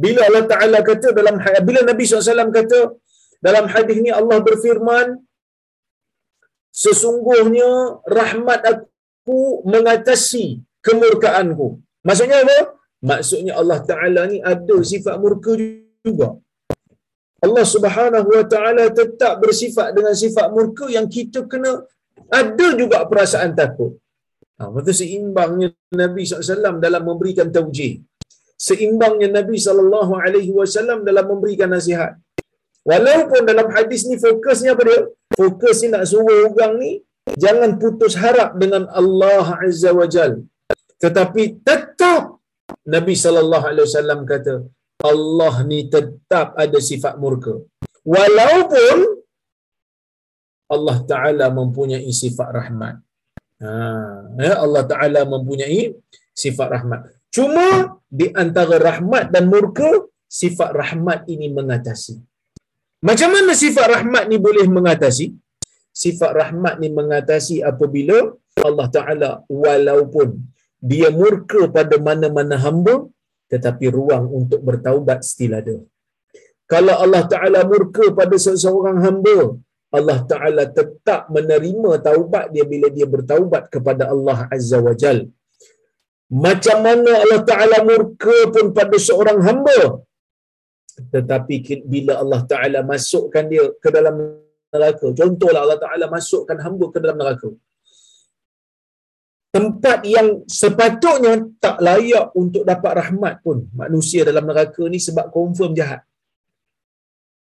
Bila 0.04 0.22
Allah 0.28 0.46
Taala 0.52 0.80
kata 0.90 1.08
dalam 1.18 1.36
bila 1.68 1.80
Nabi 1.90 2.04
SAW 2.06 2.50
kata 2.60 2.80
dalam 3.46 3.66
hadis 3.74 3.98
ni 4.06 4.12
Allah 4.20 4.38
berfirman 4.48 5.08
sesungguhnya 6.84 7.70
rahmat 8.18 8.62
aku 8.72 9.40
mengatasi 9.74 10.46
kemurkaanku. 10.86 11.68
Maksudnya 12.08 12.38
apa? 12.46 12.58
Maksudnya 13.12 13.54
Allah 13.62 13.80
Taala 13.90 14.22
ni 14.32 14.38
ada 14.54 14.78
sifat 14.92 15.16
murka 15.24 15.54
juga. 16.08 16.30
Allah 17.46 17.66
Subhanahu 17.74 18.28
Wa 18.36 18.46
Taala 18.54 18.86
tetap 19.00 19.34
bersifat 19.44 19.88
dengan 19.98 20.16
sifat 20.24 20.48
murka 20.56 20.86
yang 20.96 21.08
kita 21.16 21.42
kena 21.52 21.72
ada 22.42 22.68
juga 22.82 22.98
perasaan 23.12 23.52
takut. 23.60 23.92
Ha, 24.58 24.70
maka 24.76 24.92
seimbangnya 25.00 25.70
Nabi 26.02 26.24
SAW 26.30 26.80
dalam 26.86 27.04
memberikan 27.10 27.48
taujih. 27.56 27.94
Seimbangnya 28.68 29.30
Nabi 29.38 29.56
SAW 29.60 31.02
dalam 31.10 31.26
memberikan 31.32 31.70
nasihat. 31.76 32.14
Walaupun 32.90 33.42
dalam 33.50 33.68
hadis 33.76 34.02
ni 34.10 34.16
fokusnya 34.24 34.72
apa 34.76 34.84
dia? 34.88 35.00
Fokus 35.40 35.78
ni 35.84 35.88
nak 35.94 36.04
suruh 36.12 36.40
orang 36.52 36.74
ni 36.82 36.92
jangan 37.44 37.72
putus 37.82 38.14
harap 38.24 38.50
dengan 38.62 38.84
Allah 39.02 39.46
Azza 39.66 39.92
wa 40.00 40.08
Jal. 40.16 40.44
Tetapi 41.04 41.44
tetap 41.68 42.40
Nabi 42.96 43.14
SAW 43.16 44.24
kata, 44.32 44.56
Allah 45.02 45.56
ni 45.70 45.90
tetap 45.96 46.54
ada 46.64 46.80
sifat 46.90 47.18
murka. 47.24 47.56
Walaupun 48.04 48.98
Allah 50.74 50.98
Ta'ala 51.12 51.46
mempunyai 51.60 52.12
sifat 52.22 52.50
rahmat. 52.60 52.96
Ha, 53.64 53.72
ya, 54.46 54.54
Allah 54.66 54.84
Ta'ala 54.92 55.22
mempunyai 55.34 55.82
sifat 56.44 56.68
rahmat. 56.76 57.00
Cuma 57.36 57.68
di 58.20 58.28
antara 58.44 58.76
rahmat 58.78 59.34
dan 59.34 59.50
murka, 59.54 59.90
sifat 60.42 60.72
rahmat 60.82 61.20
ini 61.34 61.48
mengatasi. 61.58 62.16
Macam 63.08 63.30
mana 63.36 63.52
sifat 63.64 63.86
rahmat 63.96 64.24
ni 64.32 64.38
boleh 64.48 64.66
mengatasi? 64.78 65.26
Sifat 66.04 66.32
rahmat 66.42 66.76
ni 66.82 66.90
mengatasi 67.00 67.56
apabila 67.72 68.18
Allah 68.68 68.88
Ta'ala 68.96 69.30
walaupun 69.64 70.30
dia 70.92 71.10
murka 71.20 71.62
pada 71.76 71.96
mana-mana 72.08 72.56
hamba, 72.66 72.96
tetapi 73.54 73.86
ruang 73.98 74.26
untuk 74.40 74.62
bertaubat 74.68 75.20
still 75.32 75.54
ada. 75.62 75.76
Kalau 76.74 76.96
Allah 77.04 77.24
Ta'ala 77.34 77.60
murka 77.72 78.06
pada 78.20 78.36
seseorang 78.46 78.98
hamba, 79.06 79.38
Allah 79.98 80.20
Ta'ala 80.32 80.64
tetap 80.78 81.22
menerima 81.36 81.92
taubat 82.08 82.46
dia 82.54 82.66
bila 82.74 82.88
dia 82.98 83.08
bertaubat 83.16 83.64
kepada 83.74 84.04
Allah 84.14 84.38
Azza 84.56 84.80
wa 84.88 84.94
Jal. 85.02 85.20
Macam 86.46 86.78
mana 86.86 87.12
Allah 87.24 87.42
Ta'ala 87.50 87.78
murka 87.90 88.38
pun 88.56 88.68
pada 88.78 88.98
seorang 89.08 89.40
hamba, 89.48 89.80
tetapi 91.16 91.56
bila 91.94 92.14
Allah 92.24 92.42
Ta'ala 92.52 92.80
masukkan 92.94 93.46
dia 93.52 93.66
ke 93.84 93.90
dalam 93.98 94.16
neraka, 94.74 95.08
contohlah 95.20 95.62
Allah 95.66 95.80
Ta'ala 95.86 96.06
masukkan 96.16 96.58
hamba 96.66 96.86
ke 96.94 96.98
dalam 97.04 97.18
neraka, 97.22 97.50
tempat 99.54 100.02
yang 100.10 100.42
sepatutnya 100.50 101.46
tak 101.62 101.78
layak 101.78 102.34
untuk 102.34 102.66
dapat 102.66 102.92
rahmat 103.06 103.46
pun 103.46 103.70
manusia 103.78 104.26
dalam 104.26 104.50
neraka 104.50 104.82
ni 104.90 104.98
sebab 104.98 105.30
confirm 105.30 105.78
jahat. 105.78 106.02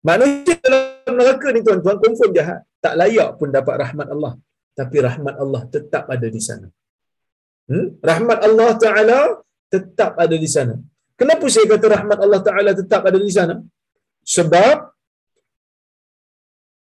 Manusia 0.04 0.60
dalam 0.60 1.16
neraka 1.16 1.48
ni 1.56 1.64
tuan-tuan 1.64 1.96
confirm 1.96 2.30
jahat. 2.36 2.60
Tak 2.84 2.94
layak 3.00 3.40
pun 3.40 3.48
dapat 3.48 3.74
rahmat 3.80 4.06
Allah. 4.12 4.36
Tapi 4.76 4.96
rahmat 5.00 5.34
Allah 5.40 5.62
tetap 5.72 6.04
ada 6.12 6.28
di 6.28 6.40
sana. 6.44 6.68
Hmm? 7.72 7.96
Rahmat 8.04 8.38
Allah 8.44 8.70
Ta'ala 8.76 9.18
tetap 9.72 10.12
ada 10.20 10.36
di 10.36 10.48
sana. 10.54 10.76
Kenapa 11.16 11.48
saya 11.48 11.64
kata 11.72 11.86
rahmat 11.88 12.18
Allah 12.20 12.40
Ta'ala 12.44 12.70
tetap 12.76 13.00
ada 13.08 13.16
di 13.16 13.32
sana? 13.32 13.56
Sebab 14.28 14.76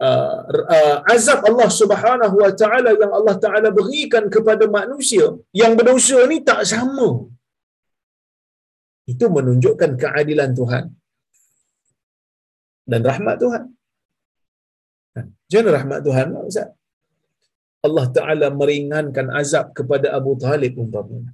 uh, 0.08 0.36
uh, 0.76 0.96
azab 1.14 1.40
Allah 1.50 1.68
Subhanahu 1.80 2.36
Wa 2.42 2.52
Ta'ala 2.60 2.90
yang 3.02 3.12
Allah 3.18 3.36
Ta'ala 3.44 3.68
berikan 3.80 4.24
kepada 4.34 4.64
manusia 4.78 5.26
yang 5.62 5.74
berdosa 5.78 6.18
ni 6.32 6.38
tak 6.50 6.62
sama. 6.72 7.10
Itu 9.12 9.26
menunjukkan 9.36 9.92
keadilan 10.02 10.50
Tuhan 10.60 10.84
dan 12.90 13.00
rahmat 13.10 13.36
Tuhan. 13.44 13.64
Jangan 15.52 15.72
rahmat 15.78 16.00
Tuhan 16.06 16.26
lah 16.34 16.42
Ustaz. 16.50 16.68
Allah 17.86 18.06
Ta'ala 18.16 18.46
meringankan 18.60 19.26
azab 19.40 19.66
kepada 19.78 20.06
Abu 20.18 20.32
Talib 20.44 20.72
umpamanya. 20.82 21.32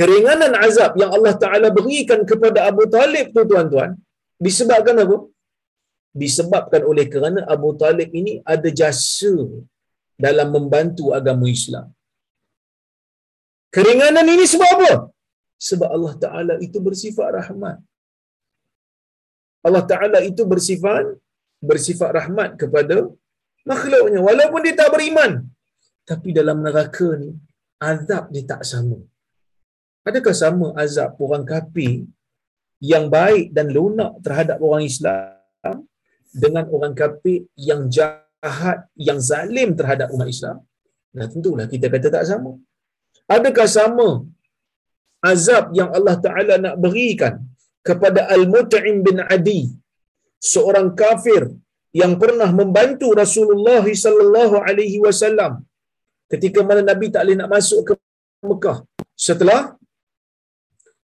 Keringanan 0.00 0.52
azab 0.66 0.92
yang 1.00 1.10
Allah 1.16 1.34
Ta'ala 1.42 1.68
berikan 1.78 2.20
kepada 2.30 2.58
Abu 2.70 2.84
Talib 2.94 3.26
tu 3.36 3.42
tuan-tuan, 3.50 3.90
disebabkan 4.46 5.02
apa? 5.04 5.16
Disebabkan 6.10 6.82
oleh 6.90 7.06
kerana 7.12 7.46
Abu 7.54 7.70
Talib 7.78 8.10
ini 8.20 8.42
ada 8.42 8.68
jasa 8.80 9.34
dalam 10.18 10.50
membantu 10.56 11.14
agama 11.18 11.46
Islam. 11.46 11.86
Keringanan 13.70 14.26
ini 14.26 14.44
sebab 14.52 14.70
apa? 14.76 14.92
Sebab 15.68 15.88
Allah 15.96 16.14
Ta'ala 16.18 16.54
itu 16.66 16.78
bersifat 16.82 17.28
rahmat. 17.38 17.78
Allah 19.62 19.84
Ta'ala 19.86 20.18
itu 20.26 20.42
bersifat 20.52 21.06
bersifat 21.62 22.10
rahmat 22.18 22.50
kepada 22.60 22.96
makhluknya. 23.70 24.20
Walaupun 24.28 24.60
dia 24.66 24.74
tak 24.74 24.90
beriman. 24.94 25.32
Tapi 26.10 26.28
dalam 26.38 26.58
neraka 26.64 27.08
ni, 27.22 27.30
azab 27.78 28.32
dia 28.34 28.44
tak 28.52 28.62
sama. 28.66 28.98
Adakah 30.08 30.34
sama 30.34 30.68
azab 30.82 31.14
orang 31.20 31.44
kafir 31.44 32.08
yang 32.80 33.12
baik 33.12 33.52
dan 33.56 33.68
lunak 33.68 34.12
terhadap 34.24 34.58
orang 34.66 34.82
Islam 34.90 35.76
dengan 36.42 36.64
orang 36.76 36.94
kafir 37.00 37.38
yang 37.68 37.82
jahat, 37.96 38.78
yang 39.08 39.18
zalim 39.30 39.70
terhadap 39.78 40.08
umat 40.14 40.28
Islam? 40.34 40.58
Nah 41.16 41.26
tentulah 41.32 41.66
kita 41.72 41.86
kata 41.94 42.08
tak 42.16 42.24
sama. 42.30 42.52
Adakah 43.36 43.68
sama 43.78 44.08
azab 45.32 45.64
yang 45.78 45.90
Allah 45.96 46.16
Ta'ala 46.26 46.54
nak 46.64 46.76
berikan 46.84 47.34
kepada 47.88 48.20
Al-Mut'im 48.34 48.96
bin 49.06 49.18
Adi, 49.34 49.62
seorang 50.52 50.88
kafir 51.02 51.42
yang 52.00 52.12
pernah 52.22 52.50
membantu 52.60 53.08
Rasulullah 53.22 53.84
sallallahu 54.04 54.56
alaihi 54.68 54.98
wasallam 55.06 55.52
ketika 56.32 56.62
mana 56.68 56.82
Nabi 56.90 57.06
tak 57.14 57.22
boleh 57.26 57.38
nak 57.40 57.50
masuk 57.56 57.80
ke 57.88 57.92
Mekah. 58.50 58.78
Setelah 59.26 59.60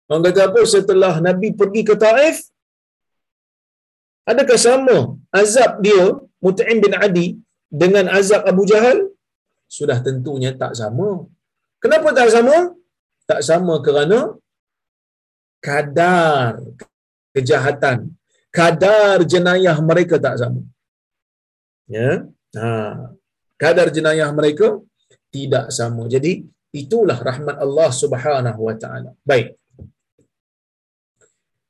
Orang 0.10 0.24
kata 0.26 0.42
apa? 0.50 0.62
Setelah 0.66 1.14
Nabi 1.22 1.54
pergi 1.54 1.82
ke 1.86 1.94
Taif, 1.94 2.49
adakah 4.32 4.60
sama 4.68 4.98
azab 5.42 5.80
dia, 5.86 6.04
Mut'im 6.44 6.80
bin 6.84 6.94
Adi, 7.06 7.28
dengan 7.82 8.06
azab 8.20 8.44
Abu 8.52 8.64
Jahal? 8.72 8.98
Sudah 9.70 9.98
tentunya 10.02 10.52
tak 10.62 10.74
sama. 10.80 11.30
Kenapa 11.84 12.10
tak 12.18 12.30
sama? 12.36 12.74
Tak 13.30 13.42
sama 13.46 13.74
kerana 13.86 14.20
kadar 15.62 16.58
kejahatan, 17.36 17.98
kadar 18.50 19.22
jenayah 19.32 19.78
mereka 19.90 20.18
tak 20.18 20.36
sama. 20.42 20.62
Ya. 21.86 22.26
Ha. 22.58 22.70
Kadar 23.62 23.88
jenayah 23.96 24.30
mereka 24.34 24.68
tidak 25.36 25.70
sama. 25.78 26.10
Jadi 26.10 26.48
itulah 26.82 27.18
rahmat 27.30 27.58
Allah 27.66 27.90
Subhanahu 28.02 28.62
wa 28.68 28.76
taala. 28.82 29.12
Baik. 29.30 29.48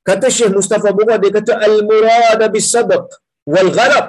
Kata 0.09 0.27
Syekh 0.35 0.51
Mustafa 0.57 0.89
Bukhari 0.97 1.21
dia 1.23 1.31
kata 1.37 1.53
al-murad 1.67 2.41
bis 2.53 2.67
sabq 2.73 3.05
wal 3.53 3.69
ghalab 3.77 4.05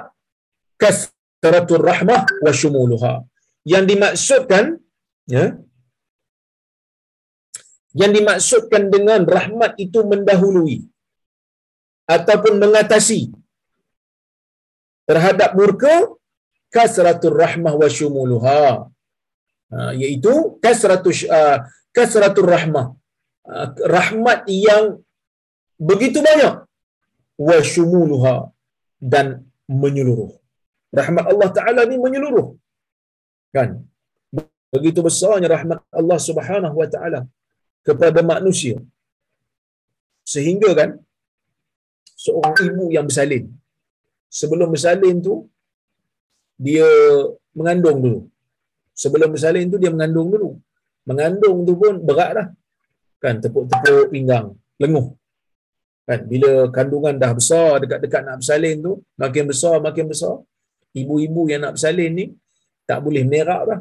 kasratur 0.81 1.83
rahmah 1.89 2.21
wa 2.45 2.51
shumuluha. 2.59 3.13
Yang 3.71 3.83
dimaksudkan 3.91 4.65
ya 5.35 5.45
yang 7.99 8.11
dimaksudkan 8.17 8.83
dengan 8.95 9.21
rahmat 9.35 9.77
itu 9.85 9.99
mendahului 10.11 10.77
ataupun 12.15 12.53
mengatasi 12.63 13.21
terhadap 15.09 15.53
murka 15.59 15.95
kasratur 16.75 17.35
rahmah 17.43 17.73
wa 17.81 17.89
shumuluha 17.97 18.87
ha, 19.71 19.77
iaitu 20.01 20.33
kasratus 20.63 21.27
uh, 21.27 21.57
kasratur 21.91 22.47
rahmah 22.47 22.95
uh, 23.43 23.67
rahmat 23.95 24.47
yang 24.47 25.03
begitu 25.89 26.19
banyak. 26.27 26.55
Wa 27.47 27.57
shumuluha 27.71 28.35
dan 29.13 29.27
menyeluruh. 29.83 30.31
Rahmat 30.99 31.25
Allah 31.31 31.49
taala 31.57 31.81
ni 31.89 31.97
menyeluruh. 32.05 32.47
Kan? 33.55 33.69
Begitu 34.73 34.99
besarnya 35.07 35.47
rahmat 35.55 35.79
Allah 35.99 36.19
Subhanahu 36.27 36.75
wa 36.81 36.87
taala 36.93 37.21
kepada 37.87 38.19
manusia. 38.33 38.77
Sehingga 40.33 40.69
kan 40.79 40.89
seorang 42.25 42.55
ibu 42.69 42.85
yang 42.95 43.05
bersalin. 43.09 43.45
Sebelum 44.39 44.69
bersalin 44.75 45.17
tu 45.27 45.35
dia 46.65 46.87
mengandung 47.57 47.99
dulu. 48.05 48.19
Sebelum 49.03 49.29
bersalin 49.35 49.67
tu 49.73 49.77
dia 49.81 49.91
mengandung 49.95 50.29
dulu. 50.33 50.49
Mengandung 51.09 51.57
tu 51.67 51.73
pun 51.81 51.95
berat 52.09 52.31
lah 52.37 52.47
kan 53.23 53.35
tepuk-tepuk 53.43 54.07
pinggang. 54.13 54.47
Lenguh 54.81 55.07
kan 56.07 56.19
bila 56.31 56.51
kandungan 56.75 57.15
dah 57.23 57.31
besar 57.39 57.79
dekat-dekat 57.81 58.21
nak 58.27 58.37
bersalin 58.41 58.75
tu 58.85 58.93
makin 59.21 59.45
besar 59.51 59.75
makin 59.87 60.05
besar 60.11 60.35
ibu-ibu 61.01 61.41
yang 61.51 61.61
nak 61.65 61.73
bersalin 61.77 62.11
ni 62.19 62.25
tak 62.89 62.99
boleh 63.05 63.23
merak 63.31 63.61
dah 63.69 63.79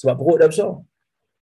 sebab 0.00 0.14
perut 0.16 0.38
dah 0.40 0.48
besar 0.52 0.72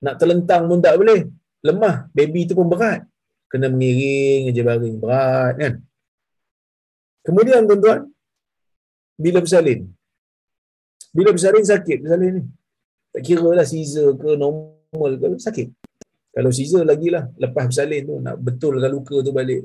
nak 0.01 0.17
terlentang 0.17 0.65
pun 0.65 0.81
tak 0.81 0.97
boleh. 0.97 1.29
Lemah. 1.61 2.09
Baby 2.17 2.49
tu 2.49 2.57
pun 2.57 2.65
berat. 2.65 3.05
Kena 3.45 3.69
mengiring 3.69 4.49
je 4.49 4.63
baring. 4.65 4.97
Berat 4.97 5.53
kan. 5.61 5.73
Kemudian 7.21 7.69
tuan-tuan, 7.69 8.09
bila 9.13 9.45
bersalin. 9.45 9.85
Bila 11.13 11.29
bersalin 11.37 11.61
sakit 11.61 11.97
bersalin 12.01 12.31
ni. 12.41 12.43
Tak 13.13 13.21
kira 13.21 13.45
lah 13.53 13.67
Caesar 13.67 14.09
ke 14.17 14.29
normal 14.41 15.11
ke 15.21 15.37
sakit. 15.37 15.67
Kalau 16.36 16.52
Caesar 16.58 16.84
lagi 16.91 17.08
lah 17.15 17.24
lepas 17.44 17.63
bersalin 17.70 18.02
tu 18.10 18.15
nak 18.26 18.36
betulkan 18.46 18.91
luka 18.96 19.15
tu 19.26 19.32
balik. 19.39 19.63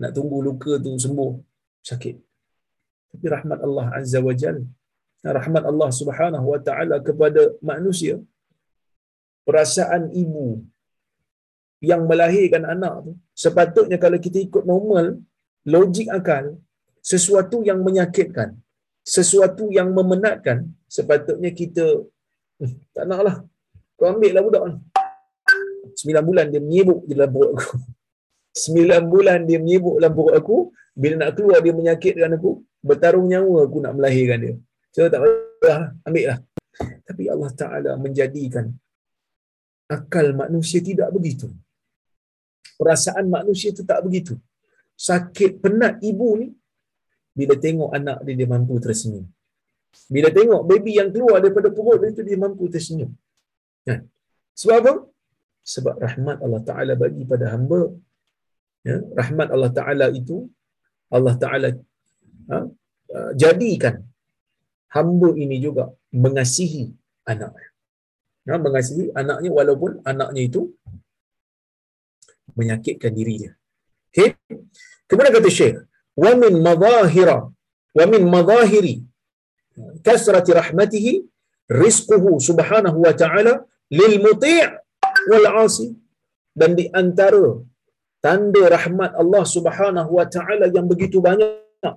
Nak 0.00 0.10
tunggu 0.16 0.38
luka 0.48 0.72
tu 0.84 0.96
sembuh. 1.04 1.32
Sakit. 1.88 2.16
Tapi 3.10 3.26
rahmat 3.36 3.58
Allah 3.66 3.86
Azza 3.98 4.18
wa 4.28 4.34
Jal. 4.40 4.58
Rahmat 5.20 5.64
Allah 5.70 5.90
Subhanahu 6.00 6.46
wa 6.52 6.60
Ta'ala 6.66 6.96
kepada 7.04 7.42
manusia 7.60 8.16
perasaan 9.44 10.02
ibu 10.22 10.64
yang 11.80 12.04
melahirkan 12.10 12.64
anak 12.74 12.94
tu 13.04 13.12
sepatutnya 13.32 13.96
kalau 14.04 14.18
kita 14.20 14.38
ikut 14.46 14.64
normal 14.68 15.16
logik 15.74 16.08
akal 16.12 16.44
sesuatu 17.00 17.64
yang 17.68 17.80
menyakitkan 17.86 18.56
sesuatu 19.00 19.72
yang 19.72 19.88
memenatkan 19.96 20.68
sepatutnya 20.96 21.50
kita 21.60 21.84
hmm, 22.60 22.74
tak 22.92 23.04
naklah 23.08 23.36
kau 23.96 24.08
ambil 24.12 24.32
lah 24.36 24.42
budak 24.44 24.62
ni 24.68 24.76
sembilan 25.96 26.22
bulan 26.24 26.46
dia 26.52 26.60
menyibuk 26.62 27.00
di 27.08 27.12
dalam 27.16 27.30
perut 27.34 27.50
aku 27.56 27.76
sembilan 28.64 29.02
bulan 29.06 29.38
dia 29.48 29.58
menyibuk 29.62 29.94
dalam 29.98 30.12
perut 30.16 30.34
aku 30.36 30.56
bila 30.94 31.14
nak 31.22 31.30
keluar 31.36 31.58
dia 31.64 31.72
menyakitkan 31.72 32.30
aku 32.36 32.50
bertarung 32.80 33.26
nyawa 33.30 33.68
aku 33.68 33.78
nak 33.84 33.92
melahirkan 33.96 34.38
dia 34.40 34.54
so 34.92 35.06
tak 35.06 35.20
apa 35.22 35.94
ambil 36.08 36.24
lah 36.34 36.38
tapi 37.04 37.22
Allah 37.28 37.50
Ta'ala 37.52 37.92
menjadikan 38.00 38.66
akal 39.90 40.30
manusia 40.42 40.78
tidak 40.78 41.10
begitu. 41.10 41.50
Perasaan 42.78 43.26
manusia 43.26 43.74
itu 43.74 43.82
tak 43.82 44.00
begitu. 44.06 44.38
Sakit 44.94 45.60
penat 45.60 45.98
ibu 46.00 46.38
ni, 46.40 46.48
bila 47.34 47.54
tengok 47.58 47.90
anak 47.98 48.22
dia, 48.24 48.34
dia 48.38 48.48
mampu 48.48 48.78
tersenyum. 48.78 49.26
Bila 50.06 50.30
tengok 50.30 50.62
baby 50.70 51.02
yang 51.02 51.10
keluar 51.10 51.42
daripada 51.42 51.68
perut 51.74 51.98
dia 52.00 52.08
itu, 52.14 52.22
dia 52.22 52.38
mampu 52.38 52.64
tersenyum. 52.70 53.10
Ya. 53.84 54.06
Sebab 54.54 54.76
apa? 54.80 54.92
Sebab 55.60 56.00
rahmat 56.00 56.40
Allah 56.44 56.62
Ta'ala 56.64 56.92
bagi 56.96 57.22
pada 57.28 57.52
hamba. 57.54 57.92
Ya. 58.86 58.96
Rahmat 59.20 59.48
Allah 59.54 59.70
Ta'ala 59.70 60.06
itu, 60.20 60.48
Allah 61.12 61.34
Ta'ala 61.36 61.68
ha, 62.50 62.58
uh, 63.14 63.30
jadikan 63.36 64.02
hamba 64.96 65.30
ini 65.36 65.60
juga 65.60 65.92
mengasihi 66.10 66.84
anak. 67.28 67.54
Ya, 68.48 68.56
mengasihi 68.56 69.12
anaknya 69.12 69.50
walaupun 69.52 70.00
anaknya 70.10 70.42
itu 70.48 70.62
menyakitkan 72.58 73.12
diri 73.14 73.34
dia. 73.46 73.52
Okay. 74.10 74.34
Kemudian 75.06 75.34
kata 75.38 75.50
Syekh, 75.50 75.76
wa 76.18 76.32
min 76.42 76.54
madahira 76.66 77.38
wa 77.98 78.04
min 78.12 78.22
madahiri 78.34 78.94
kasrati 80.06 80.50
rahmatihi 80.60 81.12
rizquhu 81.82 82.32
subhanahu 82.48 82.98
wa 83.06 83.12
ta'ala 83.14 83.54
lil 83.98 84.14
muti' 84.24 84.66
wal 85.30 85.46
'asi. 85.52 85.88
Dan 86.60 86.70
di 86.78 86.86
antara 87.00 87.44
tanda 88.24 88.62
rahmat 88.76 89.12
Allah 89.22 89.44
Subhanahu 89.56 90.10
wa 90.18 90.26
taala 90.34 90.66
yang 90.76 90.86
begitu 90.92 91.18
banyak 91.28 91.94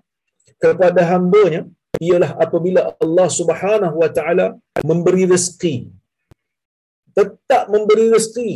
kepada 0.63 1.01
hamba-Nya 1.11 1.61
ialah 2.07 2.31
apabila 2.45 2.81
Allah 3.03 3.27
Subhanahu 3.39 3.95
wa 4.03 4.09
taala 4.17 4.45
memberi 4.89 5.25
rezeki. 5.33 5.75
Tetap 7.17 7.63
memberi 7.73 8.05
rezeki 8.15 8.51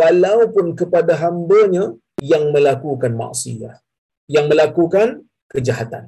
walaupun 0.00 0.66
kepada 0.80 1.12
hamba-Nya 1.24 1.84
yang 2.32 2.44
melakukan 2.54 3.12
maksiat 3.22 3.84
yang 4.34 4.46
melakukan 4.50 5.08
kejahatan. 5.52 6.04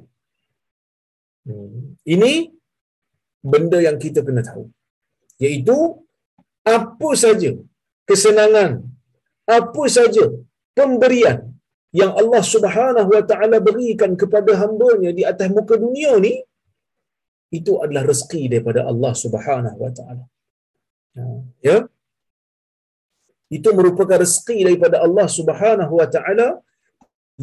Hmm. 1.47 1.95
ini 2.03 2.51
benda 3.39 3.79
yang 3.79 3.95
kita 4.03 4.19
kena 4.27 4.43
tahu 4.43 4.67
iaitu 5.39 5.75
apa 6.75 7.09
saja 7.21 7.51
kesenangan 8.09 8.71
apa 9.57 9.83
saja 9.97 10.25
pemberian 10.77 11.37
yang 11.99 12.11
Allah 12.21 12.43
Subhanahu 12.53 13.09
wa 13.15 13.23
taala 13.31 13.57
berikan 13.67 14.11
kepada 14.21 14.51
hamba-Nya 14.61 15.11
di 15.19 15.23
atas 15.31 15.47
muka 15.57 15.75
dunia 15.83 16.11
ni 16.25 16.33
itu 17.57 17.73
adalah 17.83 18.03
rezeki 18.11 18.41
daripada 18.51 18.81
Allah 18.91 19.13
Subhanahu 19.23 19.77
wa 19.83 19.91
taala. 19.97 20.23
Ya. 21.67 21.77
Itu 23.57 23.69
merupakan 23.77 24.19
rezeki 24.23 24.57
daripada 24.67 24.97
Allah 25.05 25.27
Subhanahu 25.37 25.93
wa 25.99 26.07
taala 26.15 26.47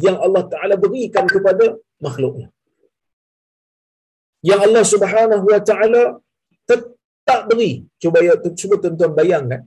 yang 0.05 0.17
Allah 0.25 0.43
taala 0.53 0.75
berikan 0.85 1.25
kepada 1.35 1.65
makhluknya. 2.05 2.47
Yang 4.49 4.59
Allah 4.67 4.83
Subhanahu 4.93 5.45
wa 5.53 5.61
taala 5.69 6.03
tetap 6.69 7.41
beri. 7.49 7.71
Cuba 8.01 8.21
ya 8.27 8.37
cuba 8.61 8.75
tuan-tuan 8.77 9.13
bayangkan 9.19 9.61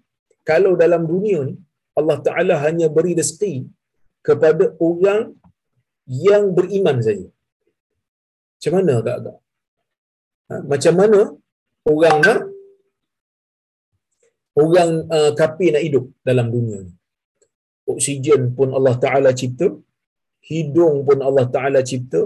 kalau 0.50 0.72
dalam 0.82 1.02
dunia 1.12 1.38
ni 1.48 1.54
Allah 1.98 2.18
Ta'ala 2.26 2.54
hanya 2.64 2.86
beri 2.96 3.12
rezeki 3.20 3.54
kepada 4.26 4.64
orang 4.88 5.22
yang 6.28 6.44
beriman 6.56 6.98
saja. 7.06 7.28
Macam 8.56 8.72
mana 8.76 8.92
agak-agak? 9.00 9.36
Ha, 10.48 10.54
macam 10.72 10.94
mana 11.00 11.20
orang 11.92 12.16
nak 12.26 12.40
orang 14.62 14.90
uh, 15.16 15.30
kafir 15.40 15.70
nak 15.74 15.84
hidup 15.86 16.04
dalam 16.28 16.46
dunia 16.54 16.78
ni? 16.86 16.92
Oksigen 17.92 18.42
pun 18.56 18.68
Allah 18.78 18.94
Ta'ala 19.04 19.30
cipta, 19.40 19.68
hidung 20.48 20.96
pun 21.08 21.18
Allah 21.28 21.46
Ta'ala 21.54 21.80
cipta, 21.90 22.20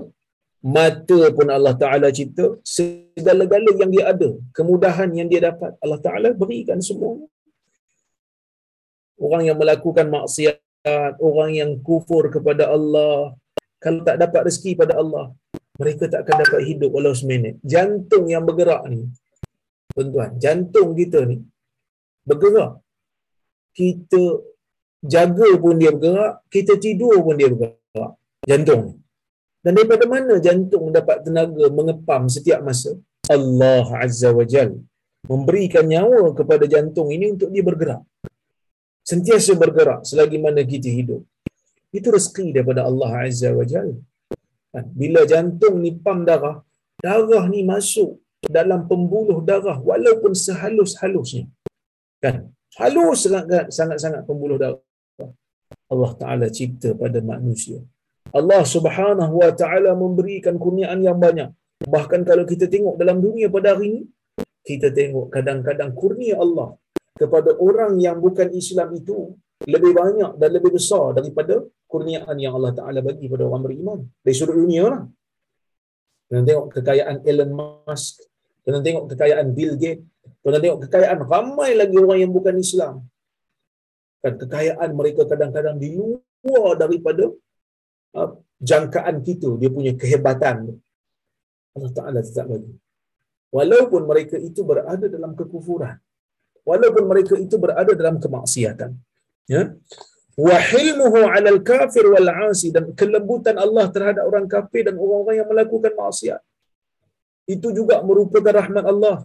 mata 0.76 1.20
pun 1.36 1.48
Allah 1.56 1.74
Ta'ala 1.82 2.08
cipta, 2.18 2.46
segala-gala 2.76 3.70
yang 3.80 3.90
dia 3.94 4.04
ada, 4.12 4.30
kemudahan 4.56 5.10
yang 5.18 5.28
dia 5.32 5.40
dapat, 5.48 5.72
Allah 5.84 6.00
Ta'ala 6.06 6.30
berikan 6.42 6.80
semua 6.88 7.14
orang 9.22 9.42
yang 9.48 9.56
melakukan 9.62 10.06
maksiat, 10.10 10.58
orang 11.22 11.50
yang 11.54 11.70
kufur 11.86 12.26
kepada 12.34 12.74
Allah, 12.76 13.38
kalau 13.78 14.00
tak 14.08 14.18
dapat 14.18 14.50
rezeki 14.50 14.72
pada 14.74 14.98
Allah, 15.02 15.30
mereka 15.78 16.10
tak 16.12 16.26
akan 16.26 16.36
dapat 16.42 16.60
hidup 16.68 16.90
walau 16.90 17.14
seminit. 17.14 17.54
Jantung 17.62 18.26
yang 18.26 18.42
bergerak 18.48 18.82
ni, 18.90 19.06
tuan-tuan, 19.94 20.30
jantung 20.42 20.98
kita 20.98 21.22
ni 21.30 21.38
bergerak. 22.26 22.82
Kita 23.72 24.22
jaga 25.00 25.48
pun 25.62 25.74
dia 25.80 25.90
bergerak, 25.94 26.44
kita 26.52 26.76
tidur 26.76 27.16
pun 27.24 27.34
dia 27.40 27.48
bergerak. 27.48 28.12
Jantung. 28.50 29.00
Dan 29.62 29.78
daripada 29.78 30.04
mana 30.10 30.42
jantung 30.42 30.90
dapat 30.90 31.22
tenaga 31.22 31.70
mengepam 31.70 32.26
setiap 32.26 32.60
masa? 32.66 32.98
Allah 33.30 33.86
Azza 34.02 34.34
wa 34.34 34.42
Jal 34.42 34.74
memberikan 35.30 35.86
nyawa 35.86 36.34
kepada 36.34 36.66
jantung 36.66 37.08
ini 37.14 37.30
untuk 37.30 37.54
dia 37.54 37.62
bergerak 37.62 38.02
sentiasa 39.10 39.52
bergerak 39.62 40.00
selagi 40.10 40.38
mana 40.44 40.62
kita 40.72 40.90
hidup. 40.98 41.22
Itu 41.98 42.08
rezeki 42.16 42.46
daripada 42.56 42.82
Allah 42.88 43.10
Azza 43.28 43.50
wa 43.58 43.64
Jal. 43.72 43.88
Kan? 44.72 44.84
Bila 45.00 45.20
jantung 45.28 45.76
ni 45.84 45.90
pam 46.04 46.24
darah, 46.28 46.56
darah 47.04 47.44
ni 47.52 47.60
masuk 47.72 48.10
dalam 48.56 48.88
pembuluh 48.90 49.38
darah 49.50 49.76
walaupun 49.90 50.32
sehalus-halusnya. 50.44 51.44
Kan? 52.24 52.36
Halus 52.80 53.28
sangat-sangat 53.78 54.22
pembuluh 54.24 54.56
darah. 54.56 54.80
Allah 55.92 56.12
Ta'ala 56.16 56.46
cipta 56.48 56.96
pada 56.96 57.20
manusia. 57.20 57.78
Allah 58.32 58.64
Subhanahu 58.64 59.44
Wa 59.44 59.52
Ta'ala 59.52 59.92
memberikan 59.92 60.56
kurniaan 60.56 61.04
yang 61.04 61.20
banyak. 61.20 61.52
Bahkan 61.84 62.20
kalau 62.24 62.44
kita 62.48 62.64
tengok 62.72 62.96
dalam 62.96 63.20
dunia 63.20 63.52
pada 63.52 63.76
hari 63.76 63.84
ini, 63.92 64.02
kita 64.64 64.88
tengok 64.88 65.28
kadang-kadang 65.34 65.90
kurnia 65.92 66.40
Allah 66.44 66.68
kepada 67.16 67.52
orang 67.60 68.00
yang 68.00 68.16
bukan 68.18 68.48
Islam 68.52 68.96
itu 68.96 69.36
lebih 69.68 69.92
banyak 69.94 70.32
dan 70.40 70.50
lebih 70.50 70.74
besar 70.74 71.14
daripada 71.14 71.62
kurniaan 71.86 72.34
yang 72.40 72.56
Allah 72.56 72.72
Ta'ala 72.74 72.98
bagi 73.04 73.28
pada 73.28 73.46
orang 73.46 73.62
beriman. 73.62 73.98
Dari 74.24 74.34
sudut 74.34 74.56
dunia 74.56 74.84
lah. 74.90 75.02
Kita 76.26 76.40
tengok 76.42 76.66
kekayaan 76.80 77.16
Elon 77.28 77.52
Musk. 77.52 78.24
Kita 78.64 78.78
tengok 78.80 79.04
kekayaan 79.12 79.46
Bill 79.52 79.76
Gates. 79.76 80.02
Kita 80.40 80.58
tengok 80.58 80.78
kekayaan 80.88 81.18
ramai 81.28 81.76
lagi 81.76 81.94
orang 82.00 82.18
yang 82.24 82.32
bukan 82.32 82.56
Islam. 82.56 83.04
Dan 84.24 84.32
kekayaan 84.40 84.90
mereka 84.96 85.28
kadang-kadang 85.28 85.76
di 85.76 85.98
luar 85.98 86.74
daripada 86.80 87.28
uh, 88.16 88.30
jangkaan 88.58 89.20
kita. 89.20 89.60
Dia 89.60 89.70
punya 89.70 89.92
kehebatan. 89.94 90.72
Allah 91.76 91.92
Ta'ala 91.92 92.18
tetap 92.24 92.48
bagi. 92.48 92.72
Walaupun 93.52 94.08
mereka 94.08 94.40
itu 94.40 94.64
berada 94.64 95.06
dalam 95.12 95.36
kekufuran 95.36 96.00
walaupun 96.62 97.04
mereka 97.10 97.34
itu 97.38 97.56
berada 97.58 97.92
dalam 97.94 98.16
kemaksiatan 98.22 98.90
ya. 99.50 99.74
Wa 100.32 100.56
hilmuhu 100.56 101.28
'alal 101.28 101.60
kafir 101.60 102.08
wal 102.08 102.28
'asi 102.32 102.72
dan 102.72 102.88
kelembutan 102.96 103.56
Allah 103.60 103.84
terhadap 103.92 104.24
orang 104.24 104.48
kafir 104.48 104.88
dan 104.88 104.96
orang-orang 104.96 105.44
yang 105.44 105.48
melakukan 105.52 105.92
maksiat. 105.92 106.40
Itu 107.44 107.68
juga 107.76 108.00
merupakan 108.00 108.54
rahmat 108.64 108.84
Allah. 108.86 109.16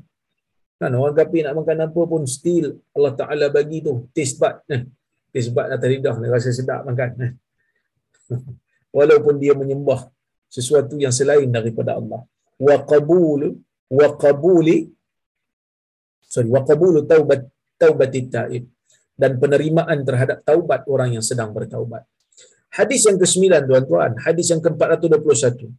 Kan 0.77 0.91
orang 0.93 1.15
kafir 1.15 1.41
nak 1.47 1.55
makan 1.63 1.77
apa 1.87 2.01
pun 2.11 2.21
still 2.27 2.77
Allah 2.91 3.13
Taala 3.15 3.47
bagi 3.47 3.79
tu 3.79 4.05
taste 4.11 4.35
bud 4.35 4.55
eh. 4.67 4.83
Taste 5.31 5.51
bud 5.55 5.67
atas 5.71 5.87
lidah 5.89 6.15
ni 6.19 6.27
rasa 6.27 6.51
sedap 6.51 6.83
makan 6.83 7.09
eh. 7.23 7.31
Walaupun 8.97 9.39
dia 9.39 9.55
menyembah 9.55 10.11
sesuatu 10.51 10.99
yang 10.99 11.15
selain 11.15 11.47
daripada 11.47 11.95
Allah. 11.95 12.21
Wa 12.59 12.83
qabul 12.83 13.55
wa 13.87 14.07
qabuli 14.19 14.91
sorry 16.33 16.49
wa 16.55 16.61
qabulu 16.69 16.99
taubat 17.11 17.41
taubatit 17.81 18.27
taib 18.35 18.63
dan 19.21 19.31
penerimaan 19.41 19.99
terhadap 20.07 20.39
taubat 20.49 20.81
orang 20.93 21.09
yang 21.15 21.25
sedang 21.29 21.49
bertaubat. 21.57 22.03
Hadis 22.77 23.01
yang 23.09 23.17
ke-9 23.21 23.43
tuan-tuan, 23.69 24.11
hadis 24.25 24.47
yang 24.53 24.61
ke-421. 24.65 25.73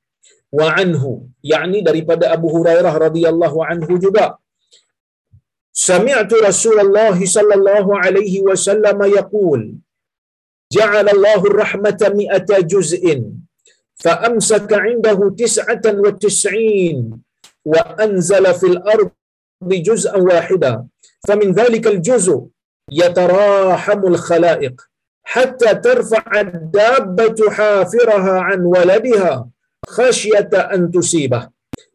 Wa 0.58 0.66
anhu, 0.82 1.12
yakni 1.52 1.80
daripada 1.88 2.34
Abu 2.36 2.48
Hurairah 2.54 2.94
radhiyallahu 3.06 3.58
anhu 3.72 3.94
juga. 4.04 4.26
Sami'tu 5.88 6.42
Rasulullah 6.48 7.14
sallallahu 7.36 7.90
alaihi 8.04 8.42
wasallam 8.48 8.98
yaqul 9.18 9.62
Ja'ala 10.76 11.10
Allahu 11.16 11.52
rahmata 11.62 12.12
mi'ata 12.20 12.56
juz'in 12.72 13.20
fa 14.04 14.12
amsaka 14.28 14.82
'indahu 14.84 15.32
tis'atan 15.40 16.02
wa 16.04 16.10
tis'in 16.24 16.98
wa 17.72 17.82
بجزءا 19.60 20.16
واحدا 20.16 20.84
فمن 21.28 21.52
ذلك 21.52 21.86
الجزء 21.86 22.46
يتراحم 22.92 24.06
الخلائق 24.06 24.80
حتى 25.24 25.74
ترفع 25.74 26.40
الدابة 26.40 27.50
حافرها 27.50 28.40
عن 28.40 28.60
ولدها 28.64 29.48
خشية 29.88 30.50
أن 30.54 30.90
تصيبه. 30.90 31.48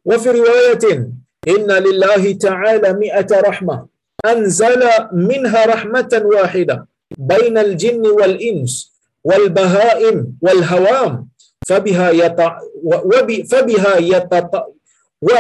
وفي 0.06 0.30
رواية 0.30 1.12
إن 1.48 1.72
لله 1.72 2.34
تعالى 2.34 2.94
مئة 2.94 3.28
رحمة 3.40 3.86
أنزل 4.26 4.84
منها 5.14 5.66
رحمة 5.66 6.22
واحدة 6.26 6.88
بين 7.18 7.58
الجن 7.58 8.08
والإنس 8.08 8.94
والبهائم 9.24 10.34
والهوام. 10.42 11.28
فبها 11.68 12.10
يتع... 12.10 12.60
وب... 12.84 13.44
فبها 13.52 13.98
يتط... 13.98 14.73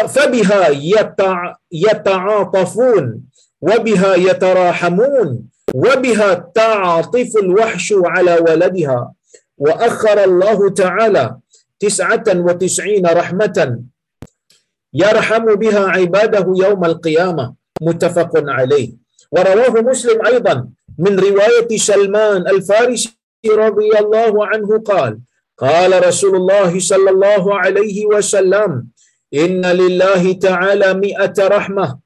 فبها 0.07 0.69
يتعاطفون 1.71 3.21
وبها 3.61 4.15
يتراحمون 4.15 5.49
وبها 5.75 6.33
تعاطف 6.55 7.37
الوحش 7.37 7.93
على 8.05 8.33
ولدها. 8.47 9.13
وأخر 9.57 10.23
الله 10.23 10.69
تعالى 10.69 11.37
تسعة 11.79 12.23
وتسعين 12.27 13.05
رحمة 13.05 13.79
يرحم 14.93 15.45
بها 15.55 15.87
عباده 15.89 16.45
يوم 16.67 16.85
القيامة. 16.85 17.53
متفق 17.81 18.31
عليه. 18.35 18.91
ورواه 19.31 19.81
مسلم 19.81 20.25
أيضا 20.25 20.67
من 20.99 21.19
رواية 21.19 21.77
سلمان 21.77 22.47
الفارسي 22.47 23.17
رضي 23.49 23.91
الله 23.99 24.47
عنه 24.47 24.79
قال 24.79 25.19
قال 25.57 26.07
رسول 26.07 26.35
الله 26.35 26.79
صلى 26.79 27.09
الله 27.09 27.57
عليه 27.59 28.05
وسلم 28.05 28.87
إن 29.33 29.65
لله 29.65 30.33
تعالى 30.33 30.93
مئة 30.93 31.47
رحمة 31.47 31.97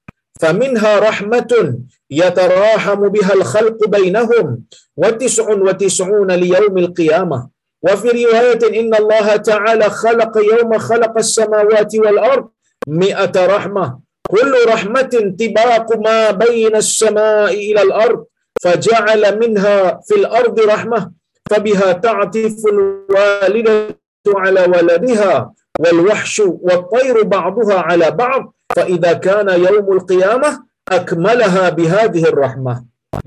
فمنها 0.41 0.99
رحمة 0.99 1.77
يتراحم 2.11 3.07
بها 3.07 3.33
الخلق 3.33 3.87
بينهم 3.87 4.63
وتسع 4.97 5.49
وتسعون 5.51 6.31
ليوم 6.31 6.77
القيامة 6.77 7.49
وفي 7.83 8.07
رواية 8.25 8.79
إن 8.79 8.95
الله 8.95 9.35
تعالى 9.35 9.83
خلق 9.89 10.37
يوم 10.37 10.77
خلق 10.77 11.17
السماوات 11.17 11.95
والأرض 11.95 12.49
مئة 12.87 13.45
رحمة 13.45 13.99
كل 14.29 14.53
رحمة 14.67 15.35
طباق 15.39 15.97
ما 15.97 16.31
بين 16.31 16.75
السماء 16.75 17.53
إلى 17.53 17.81
الأرض 17.81 18.25
فجعل 18.61 19.39
منها 19.39 19.99
في 20.07 20.15
الأرض 20.15 20.59
رحمة 20.59 21.11
فبها 21.49 21.91
تعطف 21.91 22.55
الوالدة 22.73 23.97
على 24.35 24.61
ولدها 24.61 25.53
والوحش 25.79 26.35
والطير 26.39 27.15
بعضها 27.23 27.77
على 27.87 28.11
بعض 28.11 28.53
فإذا 28.75 29.13
كان 29.13 29.49
يوم 29.49 29.87
القيامة 29.97 30.49
أكملها 30.91 31.69
بهذه 31.69 32.23
الرحمة 32.31 32.75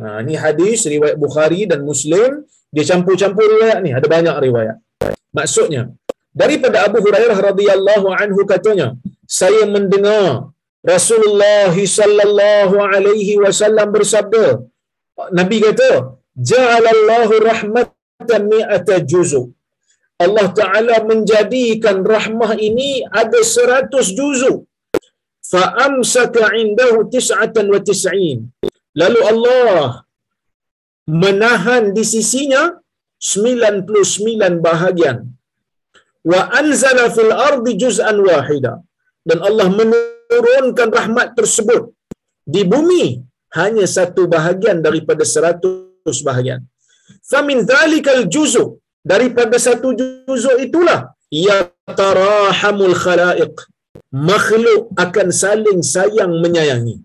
ini 0.00 0.34
hadis 0.44 0.86
riwayat 0.88 1.16
Bukhari 1.20 1.68
dan 1.70 1.80
Muslim. 1.84 2.44
Dia 2.74 2.84
campur-campur 2.90 3.42
riwayat 3.42 3.78
ni. 3.84 3.90
Ada 3.98 4.06
banyak 4.06 4.36
riwayat. 4.46 4.76
Maksudnya 5.34 5.82
daripada 6.30 6.86
Abu 6.86 6.98
Hurairah 7.04 7.38
radhiyallahu 7.48 8.08
anhu 8.22 8.40
katanya 8.52 8.94
saya 9.26 9.66
mendengar 9.74 10.54
Rasulullah 10.92 11.74
sallallahu 11.74 12.74
alaihi 12.80 13.36
wasallam 13.44 13.88
bersabda 13.96 14.64
Nabi 15.38 15.58
kata 15.60 16.16
ja'alallahu 16.50 17.34
rahmatan 17.50 18.40
mi'ata 18.52 19.02
juzu' 19.10 19.52
Allah 20.24 20.46
Ta'ala 20.58 20.96
menjadikan 21.10 21.98
rahmah 22.14 22.52
ini 22.68 22.90
ada 23.22 23.40
seratus 23.54 24.08
juzuk. 24.18 24.58
Indahu 26.62 26.98
tis'atan 27.14 27.66
wa 27.74 27.80
tis'in. 27.88 28.38
Lalu 29.00 29.20
Allah 29.32 30.04
menahan 31.22 31.84
di 31.96 32.04
sisinya 32.12 32.62
99 33.18 34.66
bahagian. 34.66 35.18
Wa 36.30 36.40
anzala 36.60 37.04
fil 37.16 37.32
ardi 37.50 37.72
juz'an 37.82 38.18
wahida. 38.28 38.74
Dan 39.28 39.38
Allah 39.48 39.68
menurunkan 39.80 40.88
rahmat 40.98 41.28
tersebut 41.38 41.82
di 42.54 42.62
bumi 42.72 43.04
hanya 43.58 43.86
satu 43.96 44.22
bahagian 44.34 44.78
daripada 44.86 45.24
seratus 45.34 46.18
bahagian. 46.28 46.60
Famin 47.30 47.58
dhalikal 47.70 48.22
juzuk 48.34 48.70
daripada 49.02 49.56
satu 49.66 49.88
juzuk 49.98 50.56
itulah 50.66 51.12
ya 51.32 51.70
tarahamul 52.00 52.96
khalaiq. 53.04 53.54
Makhluk 54.10 54.90
akan 55.04 55.28
saling 55.30 55.80
sayang 55.86 56.32
menyayangi. 56.42 56.96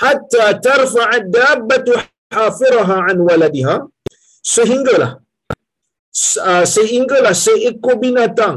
Hatta 0.00 0.56
tarfa'a 0.66 1.24
dabbatu 1.36 1.92
hafiraha 2.32 2.96
an 3.10 3.18
waladiha. 3.28 3.76
Sehinggalah 4.54 5.10
sehinggalah 6.74 7.32
seekor 7.32 7.96
binatang 8.04 8.56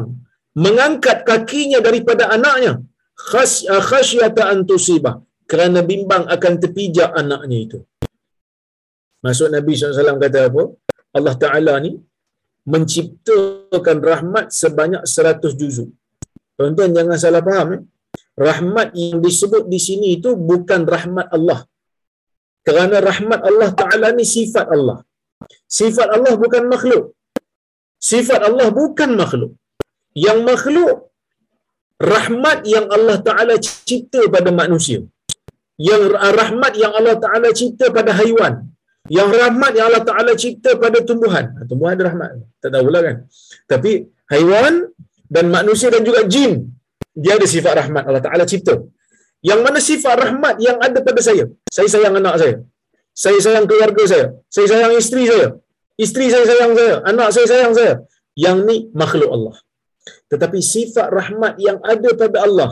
mengangkat 0.66 1.24
kakinya 1.30 1.80
daripada 1.88 2.28
anaknya. 2.36 2.74
Khasyata 3.90 4.52
antusibah 4.54 5.16
kerana 5.52 5.80
bimbang 5.90 6.24
akan 6.36 6.54
terpijak 6.64 7.10
anaknya 7.22 7.58
itu. 7.66 7.80
Maksud 9.24 9.50
Nabi 9.56 9.72
SAW 9.74 10.20
kata 10.26 10.40
apa? 10.52 10.64
Allah 11.18 11.36
Ta'ala 11.44 11.74
ni 11.86 11.92
menciptakan 12.74 13.98
rahmat 14.12 14.46
sebanyak 14.62 15.04
seratus 15.14 15.54
juzuk. 15.60 15.90
Tuan-tuan 16.58 16.92
jangan 16.98 17.18
salah 17.24 17.44
faham. 17.48 17.70
Eh? 17.78 17.82
Rahmat 18.48 18.88
yang 19.00 19.18
disebut 19.26 19.64
di 19.74 19.80
sini 19.88 20.08
itu 20.18 20.30
bukan 20.36 20.82
rahmat 20.94 21.28
Allah. 21.38 21.60
Kerana 22.68 22.98
rahmat 23.10 23.40
Allah 23.50 23.70
Ta'ala 23.82 24.08
ni 24.18 24.26
sifat 24.36 24.66
Allah. 24.76 24.98
Sifat 25.78 26.08
Allah 26.16 26.34
bukan 26.44 26.64
makhluk. 26.74 27.14
Sifat 28.12 28.42
Allah 28.50 28.68
bukan 28.80 29.10
makhluk. 29.22 29.52
Yang 30.26 30.40
makhluk, 30.50 30.96
rahmat 32.14 32.58
yang 32.74 32.86
Allah 32.96 33.18
Ta'ala 33.28 33.56
cipta 33.62 34.22
pada 34.36 34.50
manusia. 34.62 35.00
Yang 35.90 36.04
rahmat 36.40 36.74
yang 36.84 36.94
Allah 36.98 37.16
Ta'ala 37.24 37.50
cipta 37.60 37.92
pada 37.98 38.12
haiwan 38.20 38.75
yang 39.12 39.30
rahmat 39.30 39.72
yang 39.78 39.86
Allah 39.90 40.04
Ta'ala 40.10 40.32
cipta 40.34 40.72
pada 40.82 40.98
tumbuhan. 41.06 41.46
Ha, 41.56 41.66
tumbuhan 41.70 41.94
rahmat. 41.98 42.30
Tak 42.62 42.70
tahulah 42.74 43.02
kan. 43.08 43.16
Tapi 43.70 43.92
haiwan 44.34 44.90
dan 45.30 45.46
manusia 45.54 45.94
dan 45.94 46.02
juga 46.02 46.26
jin, 46.26 46.74
dia 47.14 47.38
ada 47.38 47.48
sifat 47.56 47.74
rahmat 47.86 48.04
Allah 48.10 48.24
Ta'ala 48.26 48.44
cipta. 48.50 48.76
Yang 49.46 49.60
mana 49.62 49.80
sifat 49.90 50.16
rahmat 50.26 50.56
yang 50.58 50.78
ada 50.82 51.00
pada 51.06 51.22
saya? 51.22 51.46
Saya 51.70 51.88
sayang 51.94 52.18
anak 52.18 52.36
saya. 52.42 52.56
Saya 53.14 53.40
sayang 53.40 53.66
keluarga 53.70 54.04
saya. 54.10 54.26
Saya 54.50 54.68
sayang 54.72 54.92
isteri 54.98 55.24
saya. 55.30 55.48
Isteri 55.96 56.26
saya 56.34 56.46
sayang 56.50 56.74
saya. 56.74 56.96
Anak 57.06 57.30
saya 57.30 57.46
sayang 57.48 57.74
saya. 57.78 57.94
Yang 58.36 58.58
ni 58.68 58.78
makhluk 58.92 59.30
Allah. 59.32 59.56
Tetapi 60.28 60.60
sifat 60.60 61.08
rahmat 61.14 61.54
yang 61.62 61.78
ada 61.80 62.10
pada 62.18 62.38
Allah, 62.46 62.72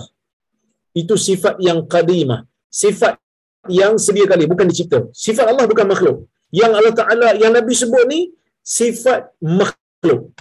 itu 0.98 1.16
sifat 1.16 1.62
yang 1.64 1.86
qadimah. 1.88 2.44
Sifat 2.68 3.23
yang 3.70 3.96
sedia 4.06 4.26
kali 4.32 4.46
bukan 4.52 4.68
dicipta. 4.72 5.00
Sifat 5.16 5.46
Allah 5.52 5.66
bukan 5.72 5.88
makhluk. 5.94 6.18
Yang 6.52 6.72
Allah 6.80 6.94
Taala 7.00 7.30
yang 7.42 7.52
Nabi 7.58 7.74
sebut 7.74 8.04
ni 8.12 8.20
sifat 8.62 9.22
makhluk. 9.42 10.36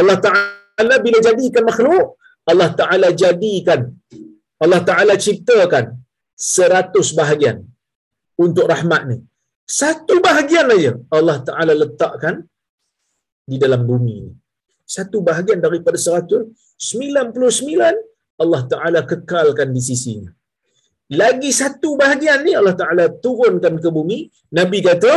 Allah 0.00 0.16
Taala 0.24 0.94
bila 1.04 1.18
jadikan 1.20 1.64
makhluk, 1.68 2.16
Allah 2.50 2.70
Taala 2.72 3.08
jadikan 3.12 3.92
Allah 4.62 4.80
Taala 4.88 5.14
ciptakan 5.26 5.84
seratus 6.32 7.12
bahagian 7.20 7.62
untuk 8.44 8.66
rahmat 8.72 9.02
ni. 9.10 9.18
Satu 9.62 10.18
bahagian 10.18 10.66
aja 10.74 10.92
Allah 11.16 11.36
Taala 11.46 11.72
letakkan 11.76 12.42
di 13.50 13.56
dalam 13.60 13.84
bumi 13.84 14.16
ni. 14.26 14.32
Satu 14.82 15.24
bahagian 15.24 15.60
daripada 15.62 15.96
seratus, 15.96 16.52
sembilan 16.76 17.32
puluh 17.32 17.48
sembilan 17.48 17.94
Allah 18.42 18.62
Ta'ala 18.66 19.00
kekalkan 19.06 19.70
di 19.70 19.80
sisinya 19.80 20.30
lagi 21.20 21.50
satu 21.60 21.88
bahagian 22.00 22.40
ni 22.46 22.52
Allah 22.58 22.76
Ta'ala 22.80 23.04
turunkan 23.24 23.74
ke 23.84 23.88
bumi. 23.96 24.18
Nabi 24.58 24.78
kata, 24.88 25.12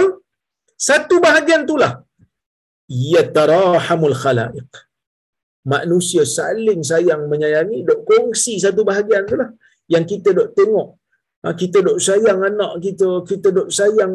satu 0.87 1.15
bahagian 1.23 1.63
itulah. 1.63 2.03
Yatarahamul 2.91 4.17
khalaiq. 4.23 4.71
Manusia 5.65 6.23
saling 6.37 6.81
sayang 6.85 7.25
menyayangi, 7.31 7.81
dok 7.87 8.05
kongsi 8.09 8.53
satu 8.65 8.81
bahagian 8.89 9.23
itulah. 9.25 9.49
Yang 9.93 10.05
kita 10.11 10.29
dok 10.37 10.49
tengok. 10.57 10.87
Ha, 11.45 11.53
kita 11.61 11.79
dok 11.87 11.97
sayang 12.07 12.39
anak 12.49 12.71
kita, 12.85 13.09
kita 13.29 13.47
dok 13.57 13.69
sayang 13.69 14.13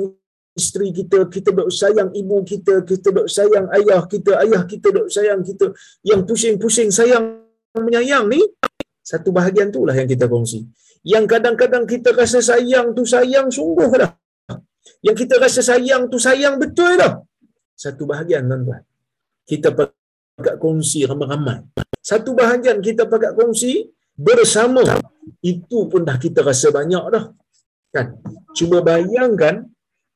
isteri 0.61 0.89
kita, 0.99 1.19
kita 1.35 1.51
dok 1.59 1.71
sayang 1.81 2.11
ibu 2.21 2.39
kita, 2.43 2.75
kita 2.91 3.09
dok 3.17 3.29
sayang 3.37 3.67
ayah 3.79 4.03
kita, 4.13 4.33
ayah 4.45 4.63
kita 4.67 4.89
dok 4.97 5.09
sayang 5.17 5.41
kita. 5.49 5.67
Yang 6.07 6.21
pusing-pusing 6.29 6.91
sayang 6.91 7.25
menyayang 7.75 8.27
ni, 8.27 8.43
satu 9.11 9.29
bahagian 9.39 9.69
itulah 9.73 9.95
yang 10.01 10.09
kita 10.15 10.27
kongsi 10.33 10.61
yang 11.07 11.25
kadang-kadang 11.33 11.85
kita 11.89 12.13
rasa 12.13 12.41
sayang 12.45 12.93
tu 12.93 13.03
sayang 13.09 13.49
sungguh 13.49 13.89
dah. 13.97 14.13
Yang 15.01 15.17
kita 15.25 15.35
rasa 15.41 15.61
sayang 15.65 16.13
tu 16.13 16.21
sayang 16.21 16.61
betul 16.61 17.01
dah. 17.01 17.25
Satu 17.73 18.05
bahagian 18.05 18.45
tuan-tuan. 18.45 18.85
Kita 19.49 19.73
pakat 19.73 20.57
kongsi 20.61 21.09
ramai-ramai. 21.09 21.65
Satu 22.05 22.37
bahagian 22.37 22.85
kita 22.85 23.09
pakat 23.09 23.33
kongsi 23.33 23.89
bersama. 24.13 24.85
Itu 25.41 25.89
pun 25.89 26.05
dah 26.05 26.21
kita 26.21 26.45
rasa 26.45 26.69
banyak 26.69 27.05
dah. 27.09 27.25
Kan? 27.97 28.21
Cuba 28.53 28.85
bayangkan 28.85 29.65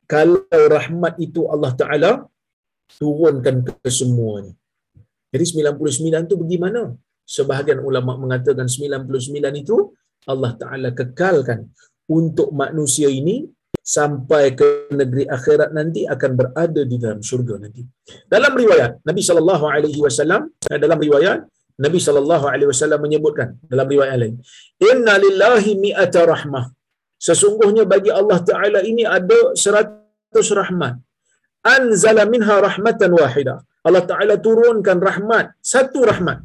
kalau 0.04 0.44
rahmat 0.52 1.16
itu 1.16 1.48
Allah 1.48 1.72
Ta'ala 1.72 2.10
turunkan 3.00 3.64
ke 3.64 3.88
semuanya. 3.88 4.52
Jadi 5.32 5.64
99 5.64 6.28
tu 6.30 6.36
bagaimana? 6.44 6.92
Sebahagian 7.24 7.80
ulama 7.80 8.20
mengatakan 8.20 8.68
99 8.68 9.64
itu 9.64 9.76
Allah 10.28 10.52
Ta'ala 10.60 10.88
kekalkan 10.92 11.72
untuk 12.08 12.52
manusia 12.52 13.08
ini 13.08 13.48
sampai 13.84 14.56
ke 14.56 14.68
negeri 15.00 15.24
akhirat 15.28 15.70
nanti 15.76 16.08
akan 16.14 16.30
berada 16.40 16.82
di 16.88 16.96
dalam 16.96 17.20
syurga 17.20 17.60
nanti. 17.60 17.84
Dalam 18.34 18.52
riwayat 18.56 19.04
Nabi 19.08 19.20
sallallahu 19.28 19.64
alaihi 19.68 20.00
wasallam 20.00 20.48
eh, 20.72 20.78
dalam 20.80 20.96
riwayat 20.96 21.44
Nabi 21.84 21.98
sallallahu 22.06 22.46
alaihi 22.52 22.68
wasallam 22.72 23.00
menyebutkan 23.04 23.48
dalam 23.72 23.86
riwayat 23.92 24.16
lain, 24.22 24.36
"Inna 24.90 25.14
lillahi 25.24 25.72
mi'ata 25.84 26.22
rahmah." 26.24 26.64
Sesungguhnya 27.26 27.84
bagi 27.94 28.10
Allah 28.20 28.38
Taala 28.50 28.80
ini 28.90 29.04
ada 29.18 29.52
seratus 29.64 30.48
rahmat. 30.60 30.94
Anzala 31.64 32.24
minha 32.34 32.56
rahmatan 32.68 33.10
wahidah. 33.20 33.58
Allah 33.84 34.04
Taala 34.10 34.34
turunkan 34.46 34.98
rahmat, 35.08 35.56
satu 35.60 36.04
rahmat. 36.10 36.38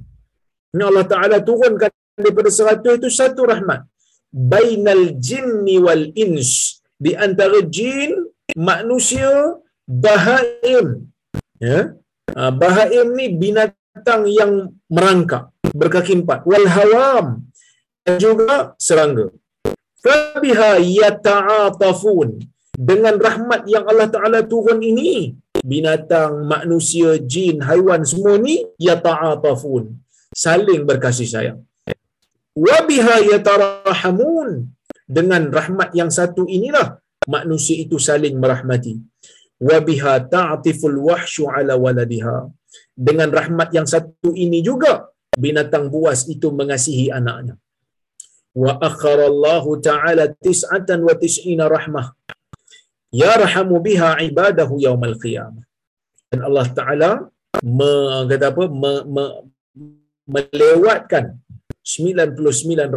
Ini 0.73 0.83
Allah 0.85 1.05
Taala 1.05 1.37
turunkan 1.41 1.89
daripada 2.19 2.49
seratus 2.53 2.93
itu 2.99 3.09
satu 3.09 3.47
rahmat 3.47 3.81
bainal 4.29 5.17
jinni 5.17 5.81
wal 5.81 6.13
ins 6.13 6.79
di 6.99 7.15
antara 7.15 7.63
jin, 7.63 8.29
manusia, 8.53 9.57
bahaim. 9.87 11.09
Ya. 11.57 11.95
Ah, 12.35 12.51
bahaim 12.53 13.15
ni 13.17 13.31
binatang 13.33 14.27
yang 14.29 14.75
merangkak, 14.91 15.49
berkaki 15.73 16.19
empat. 16.19 16.45
Wal 16.45 16.67
hawam 16.67 17.47
dan 18.05 18.15
juga 18.21 18.75
serangga. 18.77 19.31
Fabiha 20.03 20.79
yata'atafun. 20.79 22.43
Dengan 22.79 23.19
rahmat 23.19 23.67
yang 23.67 23.83
Allah 23.91 24.07
Ta'ala 24.07 24.39
turun 24.47 24.79
ini, 24.79 25.35
binatang, 25.67 26.47
manusia, 26.47 27.19
jin, 27.19 27.59
haiwan 27.59 28.07
semua 28.07 28.39
ni 28.39 28.63
yata'atafun. 28.79 29.99
Saling 30.43 30.81
berkasih 30.89 31.27
sayang. 31.33 31.59
Wabiha 32.67 33.15
yatarahamun. 33.31 34.49
Dengan 35.17 35.43
rahmat 35.57 35.89
yang 35.99 36.11
satu 36.17 36.43
inilah 36.57 36.87
manusia 37.35 37.75
itu 37.83 37.97
saling 38.07 38.35
merahmati. 38.41 38.93
Wabiha 39.69 40.13
ta'atiful 40.33 40.97
wahsyu 41.09 41.49
ala 41.51 41.73
waladiha. 41.83 42.37
Dengan 43.07 43.29
rahmat 43.39 43.69
yang 43.77 43.87
satu 43.93 44.31
ini 44.45 44.59
juga 44.69 44.91
binatang 45.45 45.91
buas 45.93 46.29
itu 46.33 46.47
mengasihi 46.59 47.05
anaknya. 47.17 47.55
Wa 48.63 48.77
akharallahu 48.89 49.81
ta'ala 49.89 50.31
tis'atan 50.45 50.99
wa 51.07 51.13
tis'ina 51.23 51.65
rahmah. 51.75 52.07
Yarhamu 53.23 53.81
biha 53.87 54.21
ibadahu 54.29 54.77
yaumal 54.85 55.17
qiyamah. 55.23 55.65
Dan 56.29 56.39
Allah 56.45 56.67
Ta'ala 56.79 57.09
me, 57.65 57.91
kata 58.29 58.53
apa, 58.53 58.63
me, 58.69 58.91
me, 59.09 59.23
melewatkan 60.29 61.41
99 61.81 62.37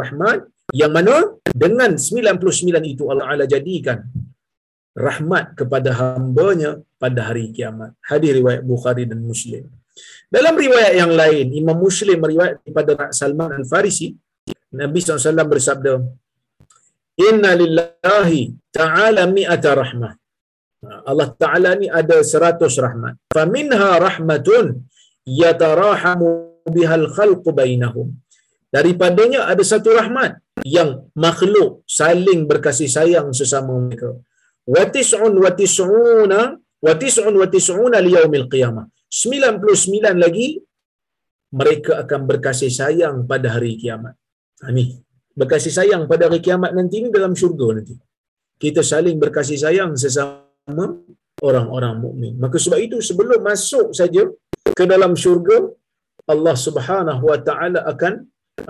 rahmat 0.03 0.39
yang 0.77 0.93
mana 0.97 1.17
dengan 1.53 1.97
99 1.97 2.93
itu 2.93 3.09
Allah 3.09 3.25
Ta'ala 3.29 3.45
jadikan 3.49 3.99
rahmat 4.93 5.57
kepada 5.57 5.91
hambanya 6.01 6.71
pada 7.01 7.33
hari 7.33 7.49
kiamat. 7.57 7.97
Hadis 8.05 8.31
riwayat 8.39 8.63
Bukhari 8.73 9.05
dan 9.09 9.21
Muslim. 9.25 9.65
Dalam 10.29 10.55
riwayat 10.57 10.93
yang 10.97 11.13
lain, 11.13 11.47
Imam 11.53 11.77
Muslim 11.77 12.17
meriwayat 12.25 12.65
kepada 12.65 12.93
Salman 13.13 13.53
Al-Farisi, 13.61 14.13
Nabi 14.73 14.99
SAW 15.01 15.53
bersabda, 15.53 15.93
Inna 17.29 17.53
lillahi 17.53 18.57
ta'ala 18.73 19.29
mi'ata 19.29 19.77
rahmah. 19.77 20.13
Allah 21.11 21.29
Ta'ala 21.39 21.71
ni 21.79 21.87
ada 21.87 22.19
seratus 22.25 22.75
rahmat. 22.81 23.15
Faminha 23.31 24.01
rahmatun 24.03 24.83
yatarahamu 25.23 26.52
bihal 26.77 27.07
khalqu 27.17 27.51
bainahum. 27.61 28.09
Daripadanya 28.73 29.41
ada 29.53 29.61
satu 29.61 29.93
rahmat 29.99 30.41
yang 30.65 30.91
makhluk 31.25 31.85
saling 31.85 32.49
berkasih 32.51 32.89
sayang 32.89 33.29
sesama 33.37 33.77
mereka. 33.77 34.17
Watis'un 34.75 35.35
watis'una 35.45 36.41
watis'un 36.87 37.35
watis'una 37.43 37.99
liyaumil 38.07 38.49
qiyamah. 38.53 38.87
99 39.13 40.25
lagi 40.25 40.49
mereka 41.53 42.01
akan 42.03 42.21
berkasih 42.31 42.73
sayang 42.73 43.17
pada 43.29 43.53
hari 43.55 43.77
kiamat. 43.77 44.17
Ha, 44.65 44.73
ni 44.73 44.97
berkasih 45.37 45.73
sayang 45.79 46.03
pada 46.09 46.29
hari 46.29 46.41
kiamat 46.41 46.73
nanti 46.73 47.05
ni 47.05 47.09
dalam 47.13 47.37
syurga 47.37 47.77
nanti. 47.77 47.97
Kita 48.63 48.81
saling 48.81 49.17
berkasih 49.21 49.59
sayang 49.61 49.93
sesama 50.01 50.87
orang-orang 51.45 51.95
mukmin. 52.05 52.33
Maka 52.41 52.57
sebab 52.57 52.81
itu 52.87 52.97
sebelum 53.05 53.41
masuk 53.45 53.93
saja 53.93 54.23
ke 54.79 54.85
dalam 54.89 55.13
syurga 55.23 55.57
Allah 56.33 56.55
Subhanahu 56.67 57.23
Wa 57.31 57.39
Taala 57.49 57.81
akan 57.93 58.13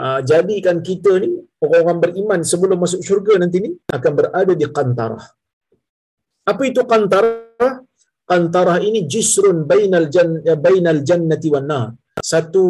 uh, 0.05 0.21
jadikan 0.25 0.81
kita 0.81 1.13
ni 1.23 1.31
orang-orang 1.61 1.99
beriman 2.05 2.41
sebelum 2.51 2.79
masuk 2.85 3.01
syurga 3.05 3.37
nanti 3.43 3.59
ni 3.65 3.71
akan 3.97 4.13
berada 4.19 4.53
di 4.57 4.67
qantarah. 4.79 5.25
Apa 6.49 6.63
itu 6.71 6.83
qantarah? 6.93 7.73
Qantarah 8.31 8.79
ini 8.81 9.05
jisrun 9.13 9.69
bainal 9.71 10.09
jan 10.15 10.41
bainal 10.65 11.01
jannati 11.09 11.49
wan 11.55 11.67
nar. 11.71 11.87
Satu 12.33 12.65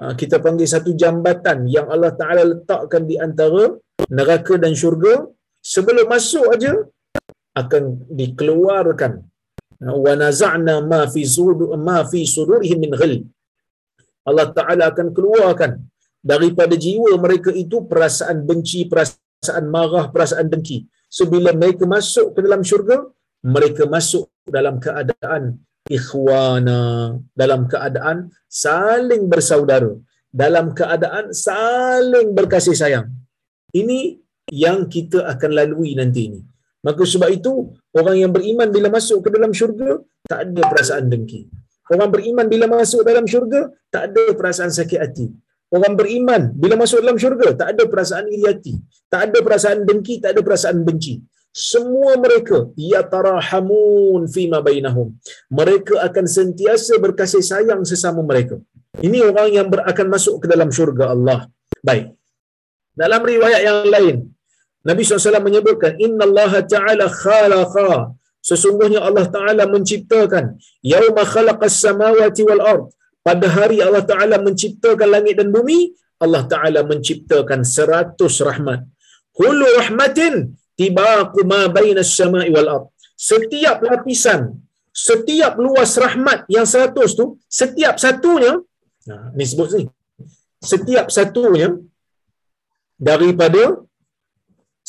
uh, 0.00 0.14
kita 0.20 0.40
panggil 0.44 0.68
satu 0.74 0.96
jambatan 0.96 1.68
yang 1.68 1.86
Allah 1.94 2.12
Taala 2.16 2.42
letakkan 2.52 3.04
di 3.10 3.16
antara 3.20 3.64
neraka 4.08 4.54
dan 4.56 4.72
syurga 4.72 5.14
sebelum 5.60 6.06
masuk 6.14 6.44
aja 6.54 6.72
akan 7.54 7.82
dikeluarkan 8.18 9.12
wa 9.84 10.12
naza'na 10.22 10.74
ma 10.90 11.00
fi 11.12 11.22
sudur 11.36 11.70
ma 11.86 11.98
fi 12.10 12.20
sudurihim 12.34 12.78
min 12.84 12.92
ghil 13.00 13.14
Allah 14.28 14.46
Taala 14.56 14.84
akan 14.92 15.08
keluarkan 15.16 15.72
daripada 16.32 16.74
jiwa 16.84 17.12
mereka 17.24 17.50
itu 17.52 17.84
perasaan 17.90 18.38
benci 18.48 18.88
perasaan 18.92 19.64
marah 19.74 20.08
perasaan 20.14 20.48
dengki. 20.52 20.78
So 21.16 21.28
bila 21.34 21.52
mereka 21.52 21.84
masuk 21.94 22.26
ke 22.34 22.40
dalam 22.46 22.64
syurga 22.70 22.96
mereka 23.44 23.84
masuk 23.94 24.24
dalam 24.56 24.80
keadaan 24.84 25.60
ikhwana 25.84 26.80
dalam 27.36 27.68
keadaan 27.72 28.32
saling 28.48 29.28
bersaudara 29.32 29.92
dalam 30.42 30.72
keadaan 30.78 31.26
saling 31.30 32.32
berkasih 32.38 32.74
sayang. 32.82 33.06
Ini 33.80 34.00
yang 34.64 34.88
kita 34.94 35.18
akan 35.32 35.50
lalui 35.58 35.92
nanti 36.00 36.32
ini. 36.32 36.40
Maka 36.84 37.02
sebab 37.12 37.30
itu 37.32 37.52
orang 37.96 38.16
yang 38.22 38.32
beriman 38.36 38.68
bila 38.76 38.88
masuk 38.96 39.24
ke 39.24 39.28
dalam 39.36 39.52
syurga 39.58 40.00
tak 40.28 40.40
ada 40.48 40.62
perasaan 40.72 41.08
dengki 41.12 41.48
orang 41.92 42.10
beriman 42.14 42.46
bila 42.52 42.66
masuk 42.74 43.02
dalam 43.08 43.24
syurga 43.32 43.60
tak 43.94 44.02
ada 44.08 44.24
perasaan 44.38 44.72
sakit 44.78 45.00
hati. 45.04 45.26
Orang 45.76 45.94
beriman 46.00 46.42
bila 46.62 46.74
masuk 46.82 46.98
dalam 47.04 47.18
syurga 47.22 47.48
tak 47.60 47.68
ada 47.74 47.84
perasaan 47.92 48.26
iri 48.34 48.44
hati. 48.50 48.74
Tak 49.12 49.20
ada 49.26 49.38
perasaan 49.46 49.78
dengki 49.88 50.16
tak 50.24 50.30
ada 50.34 50.40
perasaan 50.46 50.78
benci. 50.88 51.14
Semua 51.54 52.12
mereka 52.24 52.58
yatarahamun 52.74 54.22
fima 54.34 54.58
bainahum. 54.66 55.08
Mereka 55.58 55.94
akan 56.06 56.26
sentiasa 56.36 56.98
berkasih 57.04 57.42
sayang 57.50 57.82
sesama 57.90 58.22
mereka. 58.30 58.58
Ini 59.06 59.18
orang 59.30 59.48
yang 59.58 59.66
ber, 59.72 59.80
akan 59.90 60.06
masuk 60.14 60.34
ke 60.42 60.46
dalam 60.52 60.70
syurga 60.76 61.14
Allah. 61.14 61.40
Baik. 61.88 62.06
Dalam 62.94 63.20
riwayat 63.32 63.62
yang 63.66 63.78
lain 63.94 64.16
Nabi 64.88 65.00
SAW 65.02 65.40
menyebutkan 65.48 65.96
Inna 66.06 66.24
Allah 66.28 66.52
Ta'ala 66.72 67.06
khalaqa 67.08 68.12
Sesungguhnya 68.48 69.00
Allah 69.08 69.26
Ta'ala 69.34 69.64
menciptakan. 69.74 70.44
Yawma 70.92 71.24
khalaqas 71.32 71.76
samawati 71.84 72.42
wal 72.48 72.62
ard. 72.72 72.84
Pada 73.26 73.46
hari 73.56 73.78
Allah 73.86 74.04
Ta'ala 74.10 74.36
menciptakan 74.46 75.08
langit 75.14 75.40
dan 75.40 75.48
bumi 75.56 75.96
Allah 76.24 76.42
Ta'ala 76.52 76.80
menciptakan 76.90 77.64
seratus 77.76 78.34
rahmat. 78.48 78.80
Hulu 79.38 79.66
rahmatin 79.80 80.34
Tibaqu 80.78 81.40
ma 81.52 81.60
bainas 81.76 82.12
sama'i 82.20 82.50
wal 82.56 82.68
ard. 82.76 82.86
Setiap 83.30 83.78
lapisan 83.88 84.40
Setiap 84.90 85.54
luas 85.64 85.94
rahmat 86.04 86.50
yang 86.50 86.66
seratus 86.66 87.14
tu 87.18 87.38
Setiap 87.46 87.94
satunya 88.04 88.58
nah, 89.06 89.30
Ni 89.38 89.46
sebut 89.46 89.70
ni 89.78 89.84
Setiap 90.58 91.14
satunya 91.14 91.70
Daripada 92.98 93.83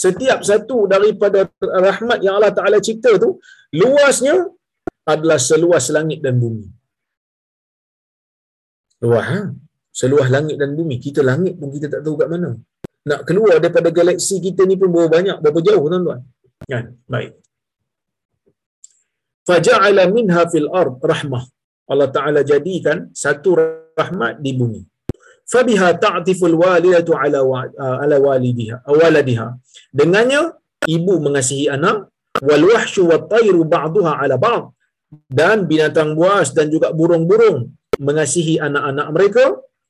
setiap 0.04 0.40
satu 0.50 0.78
daripada 0.94 1.48
rahmat 1.88 2.20
yang 2.26 2.36
Allah 2.38 2.52
Ta'ala 2.58 2.78
cipta 2.88 3.16
tu, 3.24 3.30
luasnya 3.82 4.36
adalah 5.08 5.40
seluas 5.50 5.86
langit 5.96 6.20
dan 6.26 6.36
bumi. 6.44 6.68
Luas, 9.04 9.26
ha? 9.32 9.40
Seluas 10.00 10.28
langit 10.36 10.60
dan 10.62 10.76
bumi. 10.78 10.96
Kita 11.06 11.24
langit 11.24 11.56
pun 11.60 11.72
kita 11.76 11.88
tak 11.94 12.02
tahu 12.06 12.16
kat 12.20 12.28
mana. 12.28 12.52
Nak 13.10 13.22
keluar 13.28 13.56
daripada 13.64 13.90
galaksi 14.00 14.44
kita 14.44 14.68
ni 14.68 14.76
pun 14.82 14.92
berapa 14.92 15.10
banyak, 15.18 15.38
berapa 15.40 15.60
jauh 15.68 15.86
tuan-tuan. 15.88 16.22
Kan? 16.72 16.86
Baik. 17.14 17.32
Faja'ala 19.48 20.04
minha 20.12 20.42
fil 20.52 20.68
ard 20.82 21.00
rahmah. 21.14 21.44
Allah 21.92 22.10
Ta'ala 22.12 22.42
jadikan 22.52 23.14
satu 23.24 23.50
rahmat 23.96 24.42
di 24.44 24.52
bumi 24.60 24.82
fabiha 25.54 25.88
ta'tiful 26.06 26.58
walidatu 26.58 27.14
ala 27.14 27.40
uh, 27.46 28.04
ala 28.04 28.16
walidiha 28.18 28.82
waladiha. 28.90 29.48
Dengannya 29.94 30.42
ibu 30.90 31.14
mengasihi 31.26 31.70
anak 31.76 32.10
wal 32.42 32.64
wahsyu 32.74 33.08
wat 33.10 33.30
tayru 33.34 33.62
ba'daha 33.76 34.14
ala 34.26 34.36
ba'd. 34.46 34.74
Dan 35.40 35.70
binatang 35.70 36.18
buas 36.18 36.52
dan 36.52 36.68
juga 36.74 36.92
burung-burung 36.92 37.72
mengasihi 38.02 38.60
anak-anak 38.60 39.08
mereka 39.16 39.44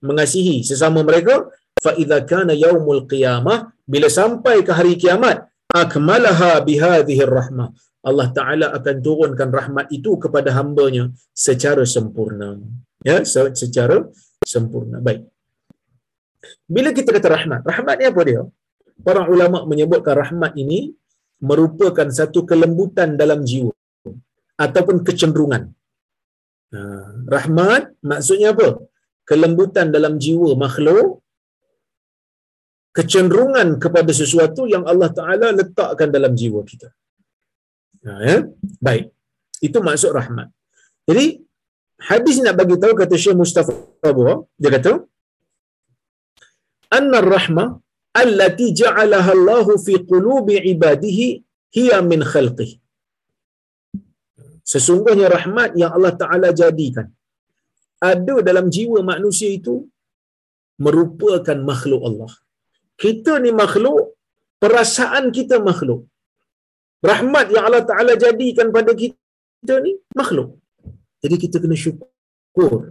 mengasihi 0.03 0.61
sesama 0.61 1.01
mereka. 1.01 1.49
Fa 1.75 1.91
idza 2.01 2.23
kana 2.29 2.53
yaumul 2.55 3.03
qiyamah 3.09 3.73
bila 3.83 4.07
sampai 4.07 4.63
ke 4.67 4.71
hari 4.71 4.95
kiamat 5.01 5.49
akmalaha 5.71 6.61
bihadhihi 6.67 7.25
rahmah. 7.25 7.73
Allah 8.05 8.27
Taala 8.37 8.67
akan 8.77 8.95
turunkan 9.01 9.49
rahmat 9.49 9.89
itu 9.89 10.13
kepada 10.21 10.53
hambanya 10.53 11.09
secara 11.33 11.83
sempurna. 11.89 12.61
Ya 13.01 13.25
secara 13.25 14.05
sempurna. 14.45 15.01
Baik 15.01 15.25
bila 16.75 16.89
kita 16.97 17.09
kata 17.15 17.27
rahmat, 17.35 17.61
rahmat 17.71 17.95
ni 17.99 18.05
apa 18.11 18.21
dia? 18.29 18.41
Para 19.07 19.21
ulama 19.33 19.57
menyebutkan 19.71 20.15
rahmat 20.23 20.51
ini 20.63 20.79
merupakan 21.49 22.07
satu 22.19 22.47
kelembutan 22.49 23.19
dalam 23.21 23.39
jiwa 23.49 23.73
ataupun 24.65 25.03
kecenderungan. 25.07 25.63
Ha, 26.73 26.79
rahmat 27.35 27.83
maksudnya 28.11 28.55
apa? 28.55 28.69
Kelembutan 29.29 29.89
dalam 29.95 30.13
jiwa 30.25 30.49
makhluk 30.65 31.21
kecenderungan 32.97 33.67
kepada 33.83 34.11
sesuatu 34.21 34.63
yang 34.73 34.83
Allah 34.91 35.09
Taala 35.11 35.47
letakkan 35.59 36.09
dalam 36.15 36.31
jiwa 36.39 36.61
kita. 36.71 36.89
Ha, 38.07 38.11
ya? 38.29 38.37
Baik. 38.79 39.11
Itu 39.67 39.83
maksud 39.87 40.11
rahmat. 40.19 40.47
Jadi 41.09 41.25
hadis 42.09 42.35
nak 42.45 42.55
bagi 42.59 42.75
tahu 42.83 42.93
kata 43.01 43.15
Syekh 43.23 43.37
Mustafa 43.41 43.71
Abu 44.11 44.23
dia 44.61 44.71
kata 44.75 44.91
anna 46.97 47.19
rahmah 47.35 47.69
allati 48.21 48.67
ja'alaha 48.81 49.31
Allah 49.37 49.67
fi 49.85 49.93
qulubi 50.11 50.55
ibadihi 50.73 51.27
hiya 51.75 51.97
min 52.11 52.21
khalqih. 52.31 52.71
Sesungguhnya 54.71 55.27
rahmat 55.37 55.69
yang 55.81 55.91
Allah 55.95 56.13
Taala 56.21 56.49
jadikan 56.61 57.07
ada 58.11 58.35
dalam 58.47 58.65
jiwa 58.75 58.99
manusia 59.11 59.49
itu 59.59 59.75
merupakan 60.85 61.57
makhluk 61.71 62.01
Allah. 62.09 62.31
Kita 63.03 63.33
ni 63.43 63.51
makhluk, 63.63 64.15
perasaan 64.63 65.25
kita 65.37 65.57
makhluk. 65.69 66.01
Rahmat 67.11 67.45
yang 67.53 67.63
Allah 67.67 67.83
Taala 67.89 68.13
jadikan 68.25 68.67
pada 68.75 68.91
kita 69.03 69.75
ni 69.85 69.91
makhluk. 70.19 70.49
Jadi 71.23 71.35
kita 71.43 71.57
kena 71.63 71.77
syukur 71.85 72.81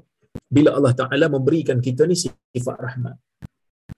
bila 0.57 0.71
Allah 0.77 0.95
Taala 1.01 1.27
memberikan 1.37 1.79
kita 1.87 2.03
ni 2.11 2.17
sifat 2.23 2.77
rahmat. 2.87 3.17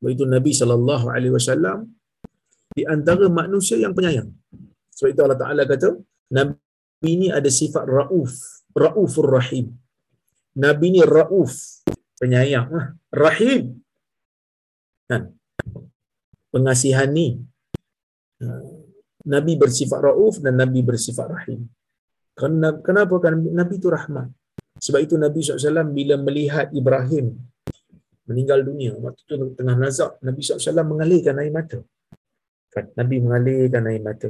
Begitu 0.03 0.25
Nabi 0.29 0.53
sallallahu 0.53 1.07
alaihi 1.15 1.35
wasallam 1.39 1.79
di 2.77 2.83
antara 2.85 3.27
manusia 3.33 3.77
yang 3.81 3.97
penyayang. 3.97 4.29
Sebab 4.97 5.09
itu 5.13 5.21
Allah 5.25 5.41
Taala 5.41 5.63
kata, 5.65 5.97
Nabi 6.37 7.09
ini 7.17 7.29
ada 7.33 7.49
sifat 7.49 7.85
rauf, 7.89 8.33
raufur 8.77 9.29
rahim. 9.39 9.73
Nabi 10.57 10.87
ni 10.97 11.01
rauf, 11.05 11.53
penyayang, 12.21 12.69
ah, 12.73 12.87
rahim. 13.13 13.81
Kan? 15.09 15.33
Pengasihani. 16.53 17.29
Nabi 19.27 19.53
bersifat 19.57 20.01
rauf 20.05 20.41
dan 20.45 20.61
Nabi 20.61 20.81
bersifat 20.85 21.29
rahim. 21.29 21.61
Kenapa 22.85 23.17
kan 23.25 23.33
Nabi 23.41 23.75
itu 23.81 23.89
rahmat? 23.89 24.29
Sebab 24.77 25.01
itu 25.01 25.17
Nabi 25.17 25.41
SAW 25.41 25.89
bila 25.89 26.21
melihat 26.21 26.69
Ibrahim 26.77 27.33
meninggal 28.27 28.61
dunia, 28.67 28.93
waktu 28.99 29.23
itu 29.23 29.35
tengah 29.55 29.77
nazak, 29.79 30.19
Nabi 30.21 30.41
SAW 30.43 30.83
mengalirkan 30.83 31.39
air 31.39 31.55
mata. 31.55 31.79
Kan? 32.75 32.91
Nabi 32.99 33.23
mengalirkan 33.23 33.87
air 33.87 34.03
mata. 34.03 34.29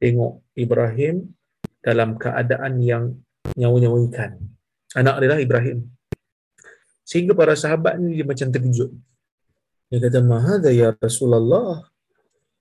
Tengok 0.00 0.56
Ibrahim 0.56 1.28
dalam 1.84 2.16
keadaan 2.16 2.80
yang 2.80 3.04
nyawa-nyawa 3.60 3.98
ikan. 4.08 4.32
Anak 4.96 5.20
dia 5.20 5.28
lah 5.28 5.38
Ibrahim. 5.38 5.78
Sehingga 7.04 7.36
para 7.36 7.52
sahabat 7.52 8.00
ni 8.00 8.16
dia 8.16 8.26
macam 8.26 8.48
terkejut. 8.48 8.90
Dia 9.92 9.98
kata, 10.00 10.24
Mahadha 10.24 10.70
ya 10.72 10.96
Rasulullah. 10.96 11.84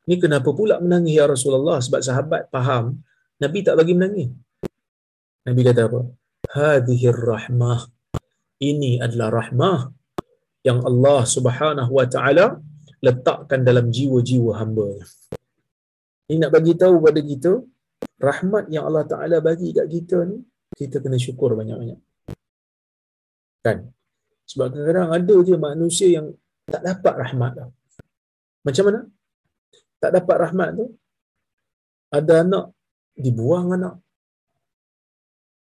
Ni 0.09 0.19
kenapa 0.19 0.51
pula 0.51 0.81
menangis 0.81 1.15
ya 1.15 1.29
Rasulullah? 1.29 1.79
Sebab 1.79 2.01
sahabat 2.01 2.49
faham, 2.51 2.99
Nabi 3.39 3.63
tak 3.63 3.79
bagi 3.79 3.93
menangis. 3.95 4.29
Nabi 5.47 5.61
kata 5.63 5.87
apa? 5.87 6.01
Hadihir 6.49 7.15
rahmah. 7.15 7.87
Ini 8.59 8.99
adalah 8.99 9.39
rahmah 9.39 9.98
yang 10.67 10.79
Allah 10.89 11.21
Subhanahu 11.35 11.91
wa 11.99 12.05
taala 12.13 12.45
letakkan 12.99 13.63
dalam 13.63 13.87
jiwa-jiwa 13.95 14.51
hamba 14.59 14.99
Ini 16.27 16.37
nak 16.43 16.51
bagi 16.55 16.73
tahu 16.75 16.95
pada 16.99 17.21
kita 17.23 17.51
rahmat 18.19 18.67
yang 18.69 18.83
Allah 18.87 19.07
Taala 19.07 19.37
bagi 19.39 19.71
kat 19.71 19.87
kita 19.87 20.17
ni 20.29 20.37
kita 20.75 21.01
kena 21.03 21.17
syukur 21.17 21.57
banyak-banyak. 21.59 21.99
Kan? 23.65 23.77
Sebab 24.45 24.65
kadang-kadang 24.71 25.09
ada 25.17 25.35
je 25.47 25.55
manusia 25.57 26.07
yang 26.07 26.27
tak 26.69 26.81
dapat 26.85 27.13
rahmat 27.23 27.51
tu. 27.57 27.69
Macam 28.65 28.83
mana? 28.87 29.01
Tak 29.99 30.11
dapat 30.15 30.35
rahmat 30.45 30.69
tu. 30.77 30.85
Ada 32.13 32.33
anak 32.45 32.65
dibuang 33.17 33.75
anak. 33.75 33.95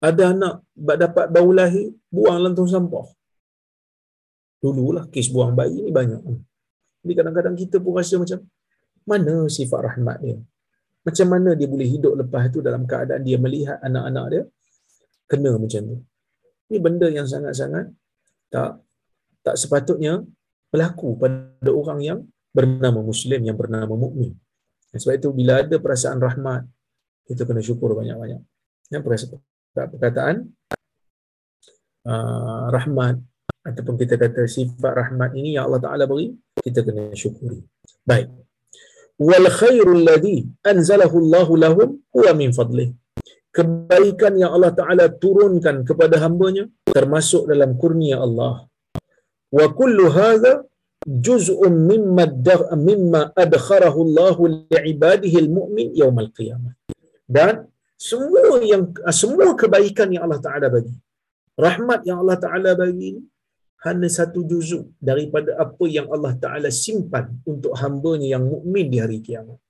Ada 0.03 0.22
anak 0.36 0.55
dapat 0.76 1.26
bau 1.32 1.51
lahir, 1.57 1.88
buang 2.12 2.38
lantung 2.42 2.68
sampah. 2.68 3.16
Dululah 4.62 5.04
kes 5.12 5.28
buang 5.30 5.52
bayi 5.52 5.84
ni 5.84 5.92
banyak. 5.92 6.22
Jadi 7.04 7.12
kadang-kadang 7.12 7.54
kita 7.54 7.76
pun 7.78 7.92
rasa 7.94 8.18
macam 8.18 8.40
mana 9.07 9.46
sifat 9.46 9.80
rahmat 9.92 10.18
dia? 10.24 10.36
Macam 11.07 11.26
mana 11.30 11.54
dia 11.54 11.70
boleh 11.70 11.86
hidup 11.86 12.18
lepas 12.18 12.50
tu 12.50 12.59
dalam 12.59 12.82
keadaan 12.82 13.22
dia 13.22 13.38
melihat 13.38 13.78
anak-anak 13.78 14.26
dia 14.32 14.42
kena 15.30 15.54
macam 15.54 15.82
tu. 15.86 15.96
Ini 16.66 16.78
benda 16.82 17.07
yang 17.07 17.30
sangat-sangat 17.30 17.94
tak 18.50 18.82
tak 19.46 19.54
sepatutnya 19.54 20.26
berlaku 20.74 21.14
pada 21.14 21.70
orang 21.70 22.02
yang 22.02 22.18
bernama 22.50 23.07
Muslim, 23.07 23.46
yang 23.46 23.54
bernama 23.54 23.94
mukmin. 23.94 24.34
Sebab 24.90 25.14
itu 25.14 25.28
bila 25.30 25.62
ada 25.62 25.76
perasaan 25.78 26.18
rahmat, 26.18 26.66
kita 27.28 27.46
kena 27.46 27.62
syukur 27.62 27.94
banyak-banyak. 27.94 28.42
Yang 28.90 29.02
perkataan 29.76 30.50
uh, 32.09 32.66
rahmat 32.72 33.20
ataupun 33.69 33.95
kita 34.01 34.14
kata 34.23 34.43
sifat 34.57 34.93
rahmat 35.01 35.31
ini 35.39 35.51
yang 35.57 35.64
Allah 35.69 35.83
Taala 35.87 36.05
beri 36.11 36.29
kita 36.67 36.81
kena 36.87 37.11
syukuri. 37.23 37.59
Baik. 38.11 38.29
Wal 39.29 39.49
khairul 39.61 40.03
ladhi 40.09 40.39
anzalahu 40.73 41.17
Allah 41.25 41.49
lahum 41.64 41.89
huwa 42.17 42.33
min 42.41 42.51
fadlih. 42.59 42.89
Kebaikan 43.57 44.33
yang 44.43 44.53
Allah 44.57 44.73
Taala 44.81 45.05
turunkan 45.25 45.77
kepada 45.89 46.17
hamba-Nya 46.25 46.64
termasuk 46.97 47.43
dalam 47.51 47.71
kurnia 47.83 48.17
Allah. 48.27 48.55
Wa 49.57 49.67
kullu 49.79 50.12
hadha 50.19 50.53
juz'un 51.07 51.75
mimma 51.91 52.25
mimma 52.89 53.21
adkharahu 53.45 53.99
Allah 54.07 54.37
li'ibadihi 54.75 55.39
al-mu'min 55.45 55.89
yawm 56.03 56.17
al-qiyamah 56.25 56.75
dan 57.37 57.71
semua 58.09 58.59
yang 58.73 58.91
semua 59.14 59.55
kebaikan 59.61 60.11
yang 60.14 60.27
Allah 60.27 60.43
Taala 60.47 60.67
bagi 60.67 60.95
rahmat 61.67 62.01
yang 62.09 62.19
Allah 62.23 62.39
Taala 62.45 62.71
bagi 62.75 63.23
hanya 63.85 64.09
satu 64.09 64.41
juzuk 64.49 64.89
daripada 64.97 65.53
apa 65.61 65.85
yang 65.85 66.09
Allah 66.09 66.33
Taala 66.41 66.72
simpan 66.72 67.37
untuk 67.45 67.77
hamba-Nya 67.77 68.39
yang 68.39 68.45
mukmin 68.49 68.89
di 68.89 68.99
hari 69.03 69.20
kiamat. 69.20 69.61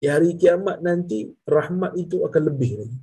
Di 0.00 0.08
hari 0.08 0.36
kiamat 0.40 0.80
nanti 0.80 1.28
rahmat 1.44 1.92
itu 2.00 2.24
akan 2.24 2.42
lebih 2.48 2.70
lagi. 2.80 2.98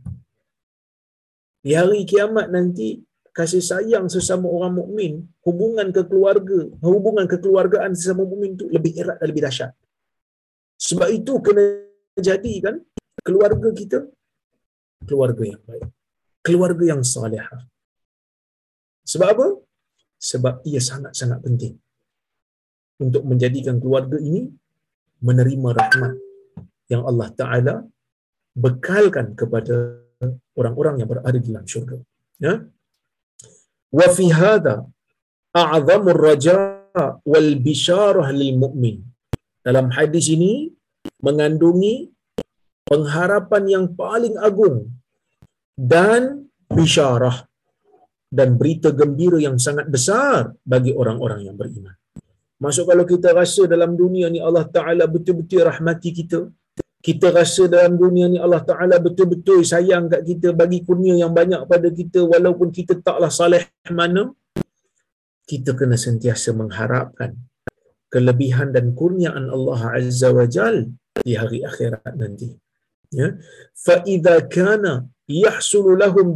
Di 1.62 1.78
hari 1.78 2.02
kiamat 2.10 2.50
nanti 2.50 2.98
kasih 3.32 3.62
sayang 3.62 4.10
sesama 4.10 4.50
orang 4.50 4.74
mukmin, 4.82 5.22
hubungan 5.46 5.94
kekeluarga, 5.94 6.68
hubungan 6.82 7.30
kekeluargaan 7.30 7.94
sesama 7.94 8.26
mukmin 8.26 8.58
itu 8.58 8.66
lebih 8.74 8.98
erat 8.98 9.22
dan 9.22 9.28
lebih 9.30 9.44
dahsyat. 9.46 9.72
Sebab 10.82 11.10
itu 11.14 11.38
kena 11.46 11.86
jadikan 12.18 12.82
keluarga 13.22 13.70
kita 13.70 14.00
keluarga 15.06 15.44
yang 15.46 15.62
baik. 15.66 15.88
Keluarga 16.42 16.84
yang 16.98 17.02
salihah. 17.06 17.70
Sebab 19.06 19.28
apa? 19.38 19.48
Sebab 20.30 20.62
ia 20.70 20.82
sangat-sangat 20.90 21.40
penting. 21.46 21.74
Untuk 23.02 23.26
menjadikan 23.26 23.82
keluarga 23.82 24.18
ini 24.22 24.46
menerima 25.28 25.70
rahmat 25.80 26.14
yang 26.94 27.02
Allah 27.10 27.30
Taala 27.40 27.76
bekalkan 28.54 29.34
kepada 29.40 29.76
orang-orang 30.60 31.02
yang 31.02 31.10
berada 31.10 31.38
di 31.42 31.50
dalam 31.50 31.66
syurga. 31.66 31.98
Ya? 32.38 32.54
Wa 33.98 34.08
fi 34.18 34.26
hadha 34.30 34.76
a'zamur 35.64 36.20
raja 36.30 36.56
wal 37.32 37.52
bisyarah 37.68 38.30
lil 38.42 38.54
mu'min. 38.64 39.02
Dalam 39.66 39.90
hadis 39.98 40.30
ini 40.36 40.54
mengandungi 41.26 41.96
pengharapan 42.90 43.64
yang 43.74 43.86
paling 43.98 44.36
agung 44.48 44.78
dan 45.78 46.50
bisyarah 46.78 47.51
dan 48.32 48.56
berita 48.60 48.90
gembira 48.96 49.38
yang 49.48 49.60
sangat 49.60 49.92
besar 49.92 50.56
bagi 50.64 50.96
orang-orang 50.96 51.52
yang 51.52 51.56
beriman. 51.60 51.92
Masuk 52.64 52.88
kalau 52.88 53.04
kita 53.04 53.36
rasa 53.36 53.68
dalam 53.68 53.92
dunia 54.00 54.32
ni 54.32 54.40
Allah 54.40 54.64
Ta'ala 54.76 55.04
betul-betul 55.16 55.68
rahmati 55.68 56.10
kita, 56.16 56.48
kita 57.04 57.28
rasa 57.34 57.68
dalam 57.68 58.00
dunia 58.00 58.32
ni 58.32 58.38
Allah 58.40 58.62
Ta'ala 58.64 58.96
betul-betul 59.02 59.68
sayang 59.68 60.08
kat 60.08 60.22
kita, 60.24 60.48
bagi 60.56 60.80
kurnia 60.88 61.18
yang 61.20 61.34
banyak 61.36 61.62
pada 61.68 61.90
kita 61.92 62.24
walaupun 62.24 62.72
kita 62.72 63.02
taklah 63.04 63.34
salih 63.34 63.66
mana, 63.92 64.32
kita 65.50 65.76
kena 65.76 65.98
sentiasa 66.00 66.56
mengharapkan 66.56 67.36
kelebihan 68.14 68.70
dan 68.72 68.96
kurniaan 68.96 69.50
Allah 69.52 69.98
Azza 69.98 70.30
wa 70.32 70.46
Jal 70.46 70.88
di 71.26 71.34
hari 71.36 71.66
akhirat 71.66 72.14
nanti. 72.16 72.54
Ya. 73.12 73.36
Fa 73.76 74.00
idza 74.08 74.40
kana 74.48 75.04
yahsulu 75.28 76.00
lahum 76.00 76.32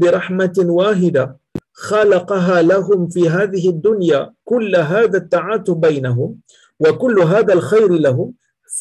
خلقها 1.75 2.61
لهم 2.61 2.99
في 3.11 3.29
هذه 3.29 3.69
الدنيا 3.69 4.33
كل 4.47 4.75
هذا 4.75 5.17
التعاتب 5.17 5.75
بينهم 5.87 6.39
وكل 6.79 7.17
هذا 7.19 7.53
الخير 7.53 7.91
لهم 7.91 8.33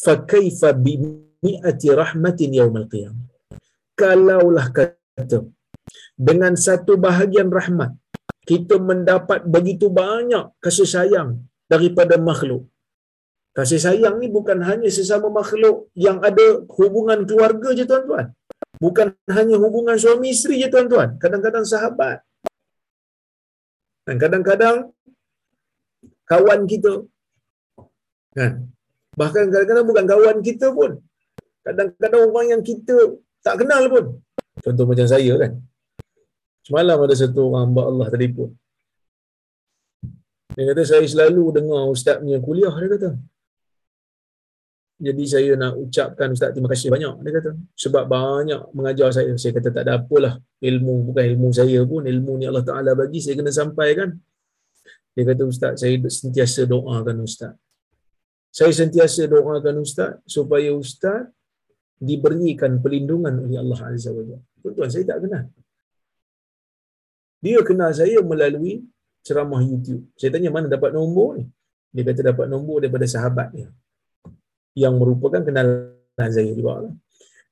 فكيف 0.04 0.60
بمئة 0.64 1.82
رحمة 1.84 2.38
يوم 2.40 2.74
القيامة؟ 2.76 3.24
كالاو 3.98 4.46
كتب 4.78 5.44
dengan 6.14 6.54
satu 6.54 6.94
bahagian 6.94 7.50
rahmat 7.50 7.92
kita 8.46 8.76
mendapat 8.78 9.42
begitu 9.48 9.88
banyak 9.88 10.52
kasih 10.60 10.88
sayang 10.88 11.42
daripada 11.66 12.14
makhluk. 12.20 12.68
Kasih 13.56 13.80
sayang 13.80 14.18
ni 14.20 14.28
bukan 14.28 14.58
hanya 14.68 14.90
sesama 14.90 15.30
makhluk 15.30 15.88
yang 15.96 16.18
ada 16.20 16.62
hubungan 16.76 17.22
keluarga 17.24 17.70
je 17.78 17.84
tuan-tuan. 17.86 18.34
Bukan 18.82 19.14
hanya 19.30 19.56
hubungan 19.62 19.96
suami 19.96 20.34
isteri 20.34 20.60
je 20.62 20.68
tuan-tuan. 20.68 21.16
Kadang-kadang 21.22 21.64
sahabat. 21.64 22.20
Dan 24.04 24.16
kadang-kadang 24.20 24.76
kawan 26.28 26.60
kita. 26.68 27.08
Kan? 28.36 28.68
Bahkan 29.16 29.44
kadang-kadang 29.48 29.86
bukan 29.88 30.04
kawan 30.04 30.38
kita 30.44 30.68
pun. 30.72 31.00
Kadang-kadang 31.64 32.28
orang 32.28 32.46
yang 32.52 32.62
kita 32.62 33.16
tak 33.40 33.64
kenal 33.64 33.88
pun. 33.88 34.04
Contoh 34.60 34.84
macam 34.84 35.06
saya 35.08 35.32
kan. 35.40 35.52
Semalam 36.64 36.96
ada 37.00 37.14
satu 37.16 37.52
orang 37.52 37.72
hamba 37.72 37.82
Allah 37.88 38.06
telefon. 38.12 38.50
Dia 40.54 40.70
kata 40.70 40.82
saya 40.86 41.04
selalu 41.04 41.44
dengar 41.56 41.82
ustaz 41.90 42.20
punya 42.20 42.38
kuliah 42.38 42.72
dia 42.72 42.88
kata. 42.94 43.10
Jadi 44.94 45.24
saya 45.26 45.58
nak 45.58 45.74
ucapkan 45.74 46.30
ustaz 46.30 46.54
terima 46.54 46.70
kasih 46.70 46.88
banyak 46.94 47.12
dia 47.26 47.32
kata. 47.34 47.50
Sebab 47.74 48.04
banyak 48.06 48.60
mengajar 48.78 49.10
saya. 49.10 49.34
Saya 49.34 49.52
kata 49.58 49.74
tak 49.74 49.82
ada 49.90 49.98
apalah 49.98 50.38
ilmu 50.62 51.10
bukan 51.10 51.24
ilmu 51.34 51.48
saya 51.50 51.82
pun 51.82 52.06
ilmu 52.06 52.38
ni 52.38 52.46
Allah 52.46 52.62
Taala 52.62 52.94
bagi 52.94 53.18
saya 53.18 53.34
kena 53.34 53.50
sampaikan. 53.50 54.14
Dia 55.14 55.22
kata 55.26 55.42
ustaz 55.50 55.82
saya 55.82 55.98
sentiasa 55.98 56.62
doakan 56.70 57.26
ustaz. 57.26 57.58
Saya 58.54 58.70
sentiasa 58.70 59.26
doakan 59.26 59.82
ustaz 59.82 60.22
supaya 60.30 60.70
ustaz 60.70 61.26
diberikan 61.98 62.78
perlindungan 62.78 63.34
oleh 63.42 63.58
Allah 63.58 63.80
Azza 63.90 64.14
wa 64.14 64.22
Jalla. 64.22 64.46
Tuan-tuan 64.62 64.90
saya 64.94 65.04
tak 65.10 65.18
kenal. 65.26 65.44
Dia 67.44 67.60
kenal 67.66 67.90
saya 67.90 68.18
melalui 68.22 68.86
ceramah 69.26 69.60
YouTube. 69.60 70.06
Saya 70.14 70.30
tanya 70.32 70.54
mana 70.54 70.70
dapat 70.70 70.94
nombor 70.94 71.42
ni? 71.42 71.44
Dia 71.90 72.02
kata 72.08 72.30
dapat 72.30 72.46
nombor 72.46 72.82
daripada 72.82 73.06
sahabat 73.10 73.50
dia. 73.52 73.68
Yang 74.74 74.94
merupakan 74.98 75.40
kenalan 75.42 76.30
saya 76.30 76.50
juga. 76.50 76.90
Lah. 76.90 76.94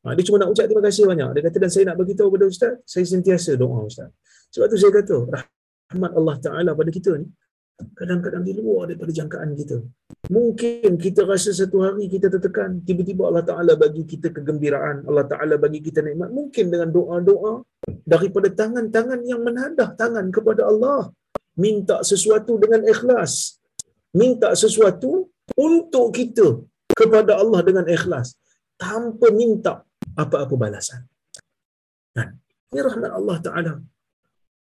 Ha, 0.02 0.18
dia 0.18 0.24
cuma 0.26 0.42
nak 0.42 0.50
ucap 0.50 0.66
terima 0.66 0.82
kasih 0.82 1.06
banyak. 1.06 1.28
Dia 1.38 1.42
kata 1.46 1.56
dan 1.62 1.70
saya 1.70 1.84
nak 1.90 1.96
beritahu 2.02 2.28
kepada 2.34 2.46
Ustaz, 2.50 2.74
saya 2.82 3.06
sentiasa 3.06 3.54
doa 3.54 3.86
Ustaz. 3.86 4.10
Sebab 4.50 4.66
tu 4.66 4.76
saya 4.76 4.92
kata, 4.98 5.16
rahmat 5.30 6.12
Allah 6.18 6.36
Ta'ala 6.42 6.70
pada 6.74 6.90
kita 6.90 7.14
ni, 7.22 7.30
kadang-kadang 7.94 8.42
di 8.42 8.52
luar 8.58 8.90
daripada 8.90 9.14
jangkaan 9.14 9.54
kita. 9.54 9.78
Mungkin 10.26 10.98
kita 10.98 11.22
rasa 11.22 11.54
satu 11.54 11.86
hari 11.86 12.10
kita 12.10 12.26
tertekan, 12.34 12.82
tiba-tiba 12.82 13.30
Allah 13.30 13.46
Ta'ala 13.46 13.72
bagi 13.78 14.02
kita 14.02 14.34
kegembiraan, 14.34 15.06
Allah 15.06 15.26
Ta'ala 15.30 15.54
bagi 15.54 15.78
kita 15.78 16.02
nikmat. 16.02 16.34
Mungkin 16.34 16.64
dengan 16.66 16.90
doa-doa 16.90 17.62
daripada 18.02 18.50
tangan-tangan 18.50 19.22
yang 19.22 19.40
menadah 19.46 19.94
tangan 19.94 20.26
kepada 20.34 20.66
Allah. 20.66 21.14
Minta 21.54 22.00
sesuatu 22.02 22.58
dengan 22.58 22.82
ikhlas. 22.88 23.60
Minta 24.16 24.50
sesuatu 24.56 25.30
untuk 25.54 26.10
kita 26.16 26.64
kepada 26.96 27.38
Allah 27.42 27.60
dengan 27.64 27.84
ikhlas. 27.88 28.36
Tanpa 28.76 29.30
minta 29.30 29.84
apa-apa 30.18 30.54
balasan. 30.58 31.06
Kan? 32.16 32.36
Ini 32.72 32.80
rahmat 32.82 33.10
Allah 33.12 33.36
Ta'ala. 33.38 33.74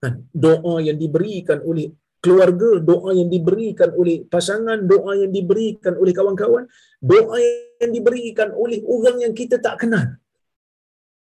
Kan? 0.02 0.14
Doa 0.32 0.82
yang 0.82 0.98
diberikan 0.98 1.62
oleh 1.62 1.94
keluarga, 2.20 2.80
doa 2.84 3.16
yang 3.16 3.32
diberikan 3.32 3.96
oleh 3.96 4.28
pasangan, 4.28 4.84
doa 4.84 5.16
yang 5.16 5.32
diberikan 5.32 5.96
oleh 5.96 6.12
kawan-kawan, 6.12 6.68
doa 7.00 7.38
yang 7.80 7.92
diberikan 7.96 8.52
oleh 8.52 8.84
orang 8.84 9.24
yang 9.24 9.34
kita 9.36 9.56
tak 9.60 9.80
kenal. 9.80 10.20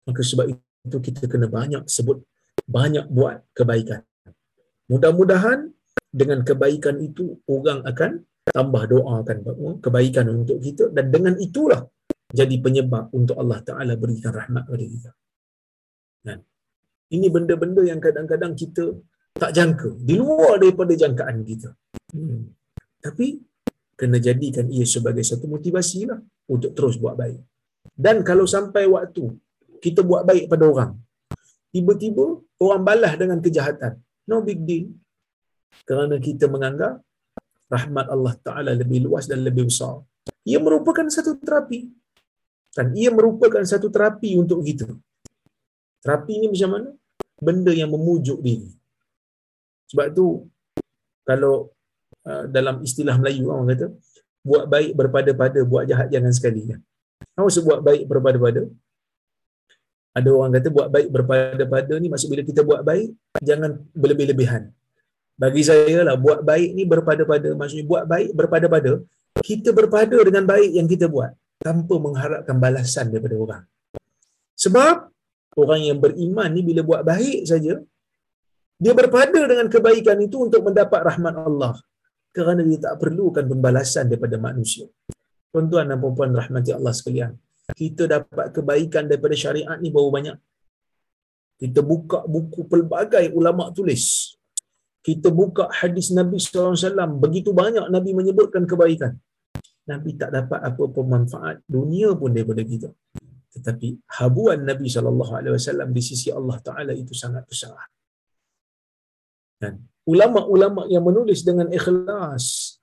Maka 0.08 0.20
sebab 0.24 0.48
itu 0.52 0.98
kita 1.02 1.28
kena 1.28 1.50
banyak 1.50 1.84
sebut, 1.84 2.24
banyak 2.64 3.04
buat 3.12 3.44
kebaikan. 3.52 4.00
Mudah-mudahan 4.88 5.68
dengan 6.08 6.40
kebaikan 6.46 6.96
itu 7.02 7.36
orang 7.44 7.84
akan 7.84 8.24
tambah 8.54 8.82
doakan 8.92 9.38
kebaikan 9.82 10.26
untuk 10.30 10.58
kita 10.62 10.90
dan 10.94 11.10
dengan 11.10 11.34
itulah 11.46 11.82
jadi 12.30 12.56
penyebab 12.58 13.10
untuk 13.14 13.36
Allah 13.38 13.60
Taala 13.62 13.94
berikan 13.94 14.34
rahmat 14.34 14.66
kepada 14.66 14.86
kita. 14.86 15.10
Dan 16.26 16.38
ini 17.14 17.26
benda-benda 17.30 17.82
yang 17.86 18.02
kadang-kadang 18.02 18.52
kita 18.58 18.84
tak 19.36 19.52
jangka, 19.54 19.90
di 20.02 20.14
luar 20.18 20.58
daripada 20.58 20.92
jangkaan 20.96 21.44
kita. 21.46 21.70
Hmm. 22.16 22.50
Tapi 22.98 23.26
kena 23.94 24.18
jadikan 24.18 24.66
ia 24.72 24.86
sebagai 24.88 25.22
satu 25.22 25.46
motivasi 25.46 26.00
lah 26.10 26.20
untuk 26.50 26.72
terus 26.76 26.98
buat 26.98 27.14
baik. 27.14 27.40
Dan 27.94 28.26
kalau 28.26 28.44
sampai 28.44 28.84
waktu 28.90 29.24
kita 29.78 30.02
buat 30.02 30.26
baik 30.26 30.50
pada 30.50 30.64
orang, 30.66 30.92
tiba-tiba 31.70 32.42
orang 32.58 32.82
balas 32.82 33.14
dengan 33.20 33.38
kejahatan. 33.38 34.02
No 34.26 34.42
big 34.42 34.66
deal. 34.66 34.90
Kerana 35.86 36.18
kita 36.18 36.50
menganggap 36.50 36.98
rahmat 37.66 38.06
Allah 38.14 38.34
Ta'ala 38.38 38.72
lebih 38.72 39.06
luas 39.06 39.26
dan 39.30 39.42
lebih 39.42 39.66
besar. 39.70 40.02
Ia 40.46 40.58
merupakan 40.62 41.06
satu 41.10 41.38
terapi. 41.38 41.90
Dan 42.76 42.92
ia 42.92 43.08
merupakan 43.08 43.62
satu 43.64 43.88
terapi 43.88 44.36
untuk 44.36 44.60
kita. 44.62 44.86
Terapi 46.04 46.32
ini 46.38 46.46
macam 46.52 46.70
mana? 46.76 46.88
Benda 47.40 47.72
yang 47.72 47.90
memujuk 47.90 48.38
diri. 48.44 48.70
Sebab 49.90 50.06
tu 50.12 50.44
kalau 51.26 51.70
uh, 52.28 52.44
dalam 52.56 52.82
istilah 52.86 53.16
Melayu 53.18 53.50
orang 53.50 53.74
kata 53.74 53.86
buat 54.46 54.64
baik 54.70 54.92
berpada-pada 54.94 55.60
buat 55.66 55.84
jahat 55.90 56.08
jangan 56.14 56.32
sekali 56.38 56.62
kan. 56.70 56.80
Apa 57.34 57.44
maksud 57.48 57.64
buat 57.66 57.80
baik 57.82 58.02
berpada-pada? 58.06 58.62
Ada 60.16 60.28
orang 60.32 60.52
kata 60.56 60.68
buat 60.72 60.88
baik 60.94 61.08
berpada-pada 61.12 61.94
ni 61.98 62.08
maksud 62.12 62.28
bila 62.32 62.42
kita 62.46 62.60
buat 62.62 62.80
baik 62.86 63.08
jangan 63.42 63.82
berlebih-lebihan. 63.92 64.70
Bagi 65.36 65.62
saya 65.68 66.00
lah 66.00 66.16
buat 66.16 66.40
baik 66.40 66.70
ni 66.72 66.88
berpada-pada 66.88 67.52
maksudnya 67.52 67.84
buat 67.84 68.04
baik 68.08 68.32
berpada-pada 68.32 69.04
kita 69.44 69.70
berpada 69.76 70.16
dengan 70.24 70.48
baik 70.48 70.70
yang 70.72 70.88
kita 70.88 71.12
buat 71.12 71.36
tanpa 71.60 71.94
mengharapkan 72.00 72.56
balasan 72.56 73.12
daripada 73.12 73.36
orang. 73.36 73.62
Sebab 74.56 75.12
orang 75.60 75.80
yang 75.84 75.98
beriman 76.00 76.48
ni 76.48 76.64
bila 76.64 76.80
buat 76.80 77.02
baik 77.04 77.44
saja 77.44 77.76
dia 78.76 78.92
berpada 78.92 79.40
dengan 79.48 79.66
kebaikan 79.72 80.16
itu 80.20 80.36
untuk 80.48 80.60
mendapat 80.64 81.00
rahmat 81.00 81.34
Allah. 81.36 81.74
Kerana 82.32 82.60
dia 82.60 82.76
tak 82.76 83.00
perlukan 83.00 83.44
pembalasan 83.48 84.12
daripada 84.12 84.36
manusia. 84.36 84.84
Tuan-tuan 85.48 85.88
dan 85.88 85.96
puan 85.96 86.32
rahmati 86.36 86.76
Allah 86.76 86.92
sekalian. 86.92 87.32
Kita 87.72 88.04
dapat 88.04 88.52
kebaikan 88.52 89.08
daripada 89.08 89.32
syariat 89.32 89.80
ni 89.80 89.88
baru 89.88 90.12
banyak. 90.12 90.36
Kita 91.56 91.80
buka 91.80 92.28
buku 92.28 92.68
pelbagai 92.68 93.32
ulama 93.32 93.72
tulis. 93.72 94.25
Kita 95.06 95.28
buka 95.30 95.64
hadis 95.70 96.10
Nabi 96.18 96.42
SAW. 96.42 97.22
Begitu 97.24 97.54
banyak 97.54 97.86
Nabi 97.94 98.10
menyebutkan 98.18 98.66
kebaikan. 98.70 99.14
Nabi 99.86 100.18
tak 100.18 100.34
dapat 100.34 100.58
apa-apa 100.68 101.00
manfaat 101.06 101.56
dunia 101.70 102.10
pun 102.20 102.34
daripada 102.34 102.62
kita. 102.66 102.90
Tetapi 103.54 103.88
habuan 104.18 104.66
Nabi 104.66 104.90
SAW 104.90 105.94
di 105.94 106.02
sisi 106.02 106.28
Allah 106.34 106.58
Ta'ala 106.58 106.92
itu 107.02 107.14
sangat 107.14 107.46
besar. 107.46 107.78
Dan 109.62 109.78
ulama-ulama 110.10 110.90
yang 110.90 111.06
menulis 111.06 111.46
dengan 111.46 111.70
ikhlas, 111.70 112.76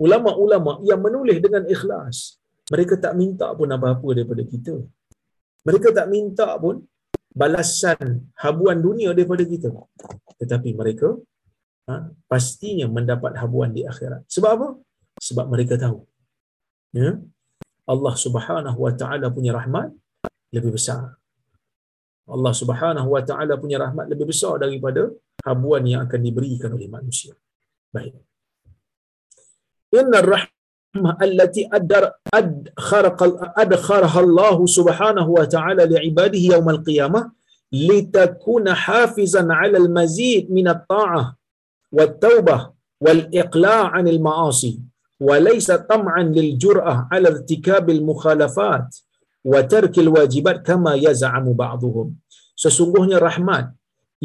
ulama-ulama 0.00 0.80
yang 0.88 1.04
menulis 1.04 1.38
dengan 1.44 1.68
ikhlas, 1.68 2.40
mereka 2.72 2.96
tak 2.96 3.12
minta 3.20 3.52
pun 3.52 3.68
apa-apa 3.68 4.08
daripada 4.16 4.40
kita. 4.40 4.74
Mereka 5.68 5.92
tak 5.92 6.08
minta 6.08 6.48
pun 6.56 6.80
balasan 7.28 8.32
habuan 8.40 8.80
dunia 8.80 9.12
daripada 9.12 9.44
kita. 9.44 9.68
Tetapi 10.40 10.72
mereka 10.72 11.12
ha, 11.88 11.94
pastinya 12.30 12.86
mendapat 12.96 13.32
habuan 13.40 13.72
di 13.76 13.82
akhirat. 13.92 14.22
Sebab 14.34 14.50
apa? 14.56 14.68
Sebab 15.28 15.46
mereka 15.52 15.74
tahu. 15.80 15.98
Ya? 16.94 17.16
Allah 17.92 18.14
Subhanahu 18.24 18.78
Wa 18.84 18.92
Taala 19.00 19.26
punya 19.32 19.52
rahmat 19.56 19.88
lebih 20.52 20.76
besar. 20.76 21.16
Allah 22.28 22.52
Subhanahu 22.52 23.08
Wa 23.16 23.22
Taala 23.24 23.56
punya 23.56 23.80
rahmat 23.80 24.06
lebih 24.12 24.28
besar 24.32 24.60
daripada 24.60 25.08
habuan 25.48 25.82
yang 25.88 26.04
akan 26.06 26.20
diberikan 26.20 26.70
oleh 26.76 26.88
manusia. 26.96 27.32
Baik. 27.88 28.12
Inna 29.96 30.20
rahmah 30.20 31.16
allati 31.24 31.64
adar 31.78 32.20
adkharaha 32.28 34.18
Allah 34.26 34.56
Subhanahu 34.78 35.30
wa 35.38 35.46
taala 35.48 35.88
li 35.88 35.96
ibadihi 36.12 36.52
yawm 36.52 36.68
al-qiyamah 36.76 37.24
litakuna 37.72 38.76
hafizan 38.76 39.48
'ala 39.48 39.80
al-mazid 39.80 40.52
min 40.52 40.68
at-ta'ah 40.68 41.37
al-ma'asi 44.16 44.72
wa 45.28 45.36
laysa 45.46 45.74
tam'an 45.90 46.26
lil 46.38 46.50
jur'ah 46.62 46.96
'ala 47.10 47.28
irtikab 47.34 47.86
al-mukhalafat 47.96 48.86
wa 49.52 49.60
tark 49.72 49.94
al-wajibat 50.04 50.56
kama 50.68 50.92
yaz'amu 51.06 51.52
ba'dhum. 51.62 52.08
Sesungguhnya 52.62 53.18
rahmat 53.28 53.66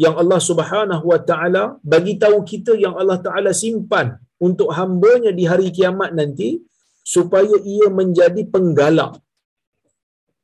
yang 0.04 0.14
Allah 0.22 0.40
Subhanahu 0.50 1.04
Wa 1.12 1.20
Taala 1.30 1.64
bagi 1.92 2.14
tahu 2.22 2.38
kita 2.52 2.72
yang 2.84 2.94
Allah 3.00 3.18
Taala 3.26 3.50
simpan 3.54 4.18
untuk 4.46 4.68
hambanya 4.78 5.30
di 5.38 5.44
hari 5.50 5.68
kiamat 5.76 6.10
nanti 6.18 6.58
supaya 7.14 7.54
ia 7.74 7.86
menjadi 7.98 8.42
penggalak 8.54 9.12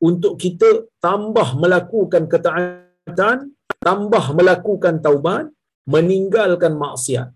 untuk 0.09 0.33
kita 0.43 0.69
tambah 1.05 1.47
melakukan 1.61 2.25
ketaatan, 2.25 3.37
tambah 3.87 4.23
melakukan 4.37 4.97
taubat, 5.05 5.45
meninggalkan 5.87 6.73
maksiat. 6.77 7.29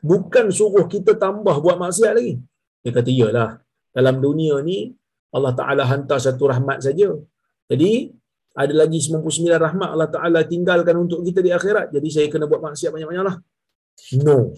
Bukan 0.00 0.48
suruh 0.48 0.88
kita 0.88 1.16
tambah 1.16 1.56
buat 1.60 1.76
maksiat 1.76 2.12
lagi. 2.16 2.40
Dia 2.80 2.90
kata, 2.96 3.10
iyalah. 3.12 3.50
Dalam 3.92 4.16
dunia 4.24 4.56
ni, 4.64 4.92
Allah 5.36 5.52
Ta'ala 5.52 5.84
hantar 5.84 6.16
satu 6.16 6.48
rahmat 6.48 6.80
saja. 6.80 7.12
Jadi, 7.68 8.08
ada 8.56 8.74
lagi 8.74 8.98
99 8.98 9.46
rahmat 9.66 9.88
Allah 9.94 10.10
Ta'ala 10.10 10.40
tinggalkan 10.42 10.96
untuk 10.98 11.22
kita 11.22 11.38
di 11.38 11.54
akhirat. 11.54 11.94
Jadi 11.94 12.08
saya 12.10 12.26
kena 12.26 12.50
buat 12.50 12.58
maksiat 12.58 12.90
banyak-banyak 12.90 13.24
lah. 13.28 13.36
No. 14.26 14.50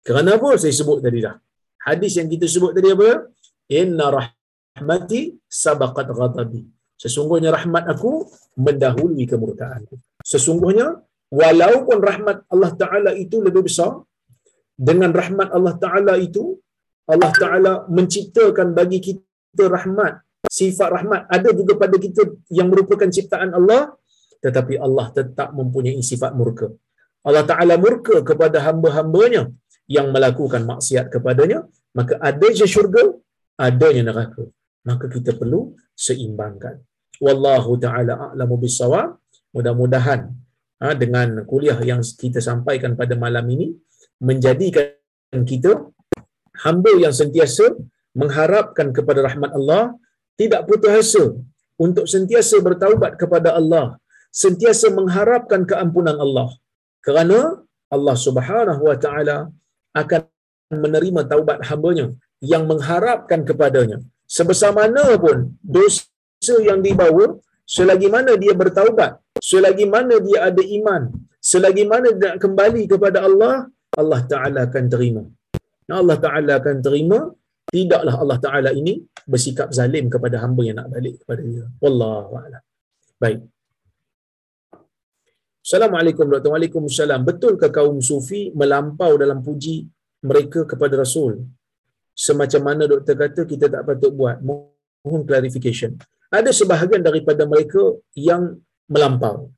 Kerana 0.00 0.36
apa 0.36 0.56
saya 0.56 0.72
sebut 0.72 1.04
tadi 1.04 1.20
dah? 1.20 1.36
Hadis 1.84 2.16
yang 2.16 2.28
kita 2.32 2.48
sebut 2.48 2.72
tadi 2.72 2.88
apa? 2.92 3.28
Inna 3.68 4.06
rahmati 4.08 5.36
sabaqat 5.44 6.08
ghadabi. 6.08 6.64
Sesungguhnya 6.96 7.52
rahmat 7.52 7.84
aku 7.92 8.24
mendahului 8.56 9.28
kemurkaanku. 9.28 10.00
Sesungguhnya 10.24 11.04
walaupun 11.40 11.98
rahmat 12.10 12.36
Allah 12.52 12.72
Ta'ala 12.82 13.10
itu 13.24 13.36
lebih 13.46 13.62
besar, 13.68 13.92
dengan 14.88 15.10
rahmat 15.20 15.48
Allah 15.56 15.74
Ta'ala 15.84 16.14
itu, 16.26 16.44
Allah 17.14 17.30
Ta'ala 17.42 17.72
menciptakan 17.96 18.68
bagi 18.78 18.98
kita 19.06 19.64
rahmat 19.76 20.24
sifat 20.58 20.88
rahmat 20.96 21.20
ada 21.36 21.50
juga 21.58 21.72
pada 21.82 21.96
kita 22.04 22.22
yang 22.58 22.68
merupakan 22.72 23.08
ciptaan 23.16 23.50
Allah 23.58 23.96
tetapi 24.44 24.74
Allah 24.86 25.06
tetap 25.18 25.56
mempunyai 25.56 26.00
sifat 26.04 26.36
murka. 26.36 26.68
Allah 27.24 27.44
Ta'ala 27.48 27.74
murka 27.80 28.20
kepada 28.20 28.60
hamba-hambanya 28.60 29.48
yang 29.88 30.12
melakukan 30.12 30.62
maksiat 30.68 31.08
kepadanya, 31.08 31.64
maka 31.96 32.20
adanya 32.20 32.66
syurga, 32.68 33.04
adanya 33.56 34.12
neraka. 34.12 34.44
Maka 34.84 35.08
kita 35.08 35.32
perlu 35.40 35.72
seimbangkan. 35.96 36.76
Wallahu 37.24 37.80
Ta'ala 37.80 38.12
a'lamu 38.28 38.60
bisawab. 38.60 39.16
Mudah-mudahan 39.56 40.28
ha, 40.82 40.94
dengan 41.02 41.28
kuliah 41.50 41.78
yang 41.90 42.00
kita 42.22 42.40
sampaikan 42.48 42.92
pada 43.00 43.14
malam 43.24 43.44
ini, 43.54 43.66
menjadikan 44.28 45.42
kita 45.50 45.72
hamba 46.64 46.92
yang 47.04 47.14
sentiasa 47.20 47.66
mengharapkan 48.20 48.88
kepada 48.96 49.20
rahmat 49.26 49.50
Allah 49.58 49.82
tidak 50.40 50.66
putus 50.68 50.92
asa 51.00 51.24
untuk 51.84 52.06
sentiasa 52.14 52.56
bertaubat 52.66 53.12
kepada 53.22 53.58
Allah, 53.58 53.98
sentiasa 54.30 54.86
mengharapkan 54.98 55.62
keampunan 55.70 56.16
Allah. 56.24 56.48
Kerana 57.06 57.38
Allah 57.94 58.16
Subhanahu 58.26 58.82
wa 58.90 58.96
taala 59.04 59.38
akan 60.02 60.20
menerima 60.84 61.20
taubat 61.30 61.58
hamba-Nya 61.68 62.06
yang 62.52 62.64
mengharapkan 62.70 63.42
kepadanya. 63.48 63.98
Sebesar 64.36 64.70
mana 64.78 65.04
pun 65.24 65.54
dosa 65.62 66.56
yang 66.68 66.80
dibawa, 66.86 67.38
selagi 67.74 68.08
mana 68.14 68.32
dia 68.42 68.54
bertaubat, 68.62 69.20
selagi 69.40 69.86
mana 69.94 70.14
dia 70.26 70.38
ada 70.48 70.62
iman, 70.78 71.02
selagi 71.38 71.84
mana 71.92 72.08
dia 72.14 72.34
nak 72.34 72.38
kembali 72.44 72.82
kepada 72.92 73.18
Allah, 73.28 73.54
Allah 74.00 74.20
Taala 74.32 74.60
akan 74.68 74.84
terima. 74.94 75.22
Allah 76.00 76.18
Taala 76.24 76.52
akan 76.60 76.76
terima 76.86 77.18
tidaklah 77.74 78.14
Allah 78.22 78.38
Taala 78.44 78.70
ini 78.80 78.94
bersikap 79.32 79.68
zalim 79.78 80.06
kepada 80.14 80.36
hamba 80.42 80.62
yang 80.68 80.76
nak 80.80 80.88
balik 80.94 81.14
kepada 81.22 81.42
dia. 81.42 81.66
Wallahu 81.82 82.32
a'lam. 82.42 82.62
Baik. 83.22 83.40
Assalamualaikum 85.64 86.28
Dr. 86.28 86.50
Waalaikumsalam. 86.52 87.20
Betulkah 87.28 87.72
kaum 87.72 87.96
sufi 88.04 88.52
melampau 88.52 89.12
dalam 89.22 89.40
puji 89.40 89.76
mereka 90.30 90.68
kepada 90.68 91.00
Rasul? 91.00 91.40
Semacam 92.12 92.60
mana 92.68 92.84
doktor 92.84 93.16
kata 93.16 93.42
kita 93.52 93.72
tak 93.72 93.82
patut 93.88 94.12
buat. 94.12 94.44
Mohon 94.44 95.22
clarification. 95.24 95.96
Ada 96.28 96.52
sebahagian 96.52 97.00
daripada 97.08 97.42
mereka 97.48 97.80
yang 98.12 98.60
melampau. 98.88 99.50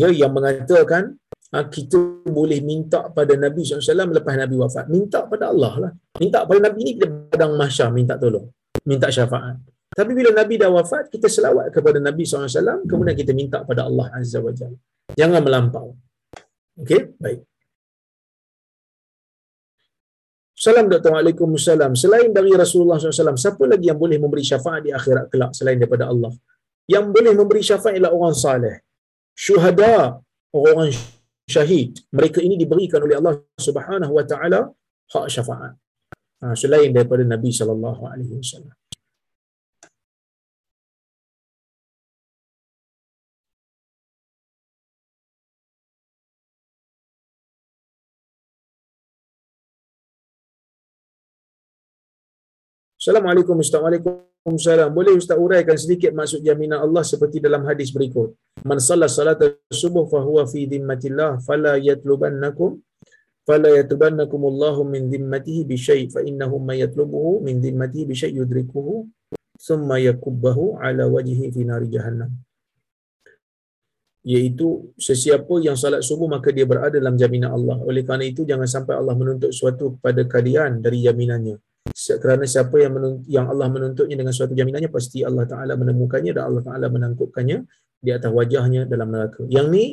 Ya, 0.00 0.08
yang 0.08 0.32
mengatakan 0.32 1.20
Ha, 1.52 1.68
kita 1.68 2.24
boleh 2.24 2.64
minta 2.64 3.12
pada 3.12 3.36
Nabi 3.36 3.60
SAW 3.60 4.08
lepas 4.08 4.40
Nabi 4.40 4.56
wafat. 4.56 4.88
Minta 4.88 5.28
pada 5.28 5.52
Allah 5.52 5.72
lah. 5.84 5.92
Minta 6.16 6.48
pada 6.48 6.64
Nabi 6.64 6.80
ni 6.80 6.92
kita 6.96 7.28
padang 7.28 7.60
mahsyar 7.60 7.92
minta 7.92 8.16
tolong. 8.16 8.48
Minta 8.88 9.12
syafaat. 9.12 9.60
Tapi 9.92 10.16
bila 10.16 10.32
Nabi 10.32 10.56
dah 10.56 10.72
wafat, 10.72 11.12
kita 11.12 11.28
selawat 11.28 11.68
kepada 11.68 12.00
Nabi 12.00 12.24
SAW, 12.24 12.88
kemudian 12.88 13.12
kita 13.12 13.36
minta 13.36 13.60
pada 13.68 13.84
Allah 13.84 14.08
Azza 14.16 14.40
wa 14.40 14.48
Jalla. 14.48 14.80
Jangan 15.12 15.44
melampau. 15.44 15.92
Okey, 16.80 17.20
baik. 17.20 17.44
Salam 20.56 20.88
Dr. 20.88 21.12
Waalaikumsalam. 21.12 21.92
Selain 21.92 22.32
dari 22.32 22.56
Rasulullah 22.56 22.96
SAW, 22.96 23.36
siapa 23.36 23.60
lagi 23.68 23.92
yang 23.92 24.00
boleh 24.00 24.16
memberi 24.16 24.40
syafaat 24.40 24.88
di 24.88 24.90
akhirat 24.96 25.28
kelak 25.28 25.52
selain 25.52 25.76
daripada 25.76 26.08
Allah? 26.08 26.32
Yang 26.90 27.04
boleh 27.14 27.32
memberi 27.38 27.62
syafaat 27.62 27.94
ialah 27.96 28.12
orang 28.12 28.34
saleh. 28.34 28.76
Syuhada, 29.32 30.18
orang 30.52 30.90
syahid. 31.46 32.02
Mereka 32.10 32.42
ini 32.42 32.58
diberikan 32.58 33.00
oleh 33.00 33.16
Allah 33.20 33.38
Subhanahu 33.56 34.12
wa 34.18 34.24
taala 34.26 34.60
hak 35.12 35.26
syafaat. 35.30 35.74
Ha, 36.42 36.58
selain 36.58 36.90
daripada 36.90 37.22
Nabi 37.22 37.54
sallallahu 37.54 38.02
alaihi 38.02 38.34
wasallam 38.34 38.74
Assalamualaikum 53.02 53.58
Assalamualaikum 53.58 54.14
Waalaikumsalam. 54.14 54.90
Boleh 54.94 55.18
Ustaz 55.18 55.34
uraikan 55.34 55.74
sedikit 55.74 56.14
maksud 56.14 56.38
jaminan 56.38 56.78
Allah 56.86 57.02
seperti 57.02 57.42
dalam 57.42 57.66
hadis 57.66 57.90
berikut. 57.90 58.38
Man 58.62 58.78
salat 58.78 59.10
salat 59.10 59.42
subuh 59.74 60.06
fahuwa 60.06 60.46
fi 60.46 60.70
dhimmatillah 60.70 61.42
fala 61.42 61.82
yatlubannakum 61.82 62.78
fala 63.42 63.74
yatlubannakum 63.74 64.46
Allah 64.54 64.86
min 64.86 65.10
dhimmatihi 65.10 65.66
bi 65.66 65.74
syai' 65.74 66.06
fa 66.14 66.22
innahu 66.22 66.62
may 66.62 66.78
yatlubuhu 66.78 67.42
min 67.42 67.58
dhimmatihi 67.58 68.06
bi 68.06 68.14
syai' 68.14 68.38
yudrikuhu 68.38 69.10
thumma 69.58 69.98
yakubbahu 69.98 70.78
ala 70.78 71.10
wajhi 71.10 71.50
fi 71.50 71.66
nari 71.66 71.90
jahannam. 71.90 72.30
Iaitu 74.22 74.94
sesiapa 74.94 75.58
yang 75.58 75.74
salat 75.74 76.06
subuh 76.06 76.30
maka 76.30 76.54
dia 76.54 76.70
berada 76.70 77.02
dalam 77.02 77.18
jaminan 77.18 77.50
Allah. 77.50 77.82
Oleh 77.82 78.06
kerana 78.06 78.22
itu 78.22 78.46
jangan 78.46 78.70
sampai 78.70 78.94
Allah 78.94 79.18
menuntut 79.18 79.50
sesuatu 79.50 79.98
kepada 79.98 80.22
kalian 80.22 80.78
dari 80.78 81.02
jaminannya 81.02 81.58
kerana 82.22 82.46
siapa 82.46 82.78
yang 82.78 82.94
menuntut, 82.94 83.26
yang 83.26 83.46
Allah 83.50 83.66
menuntutnya 83.66 84.14
dengan 84.14 84.30
suatu 84.30 84.54
jaminannya 84.54 84.86
pasti 84.86 85.26
Allah 85.26 85.44
Taala 85.44 85.74
menemukannya 85.74 86.30
dan 86.30 86.48
Allah 86.48 86.62
Taala 86.62 86.86
menangkupkannya 86.88 87.58
di 88.02 88.10
atas 88.10 88.30
wajahnya 88.30 88.86
dalam 88.86 89.10
neraka. 89.10 89.42
Yang 89.50 89.66
ni 89.74 89.84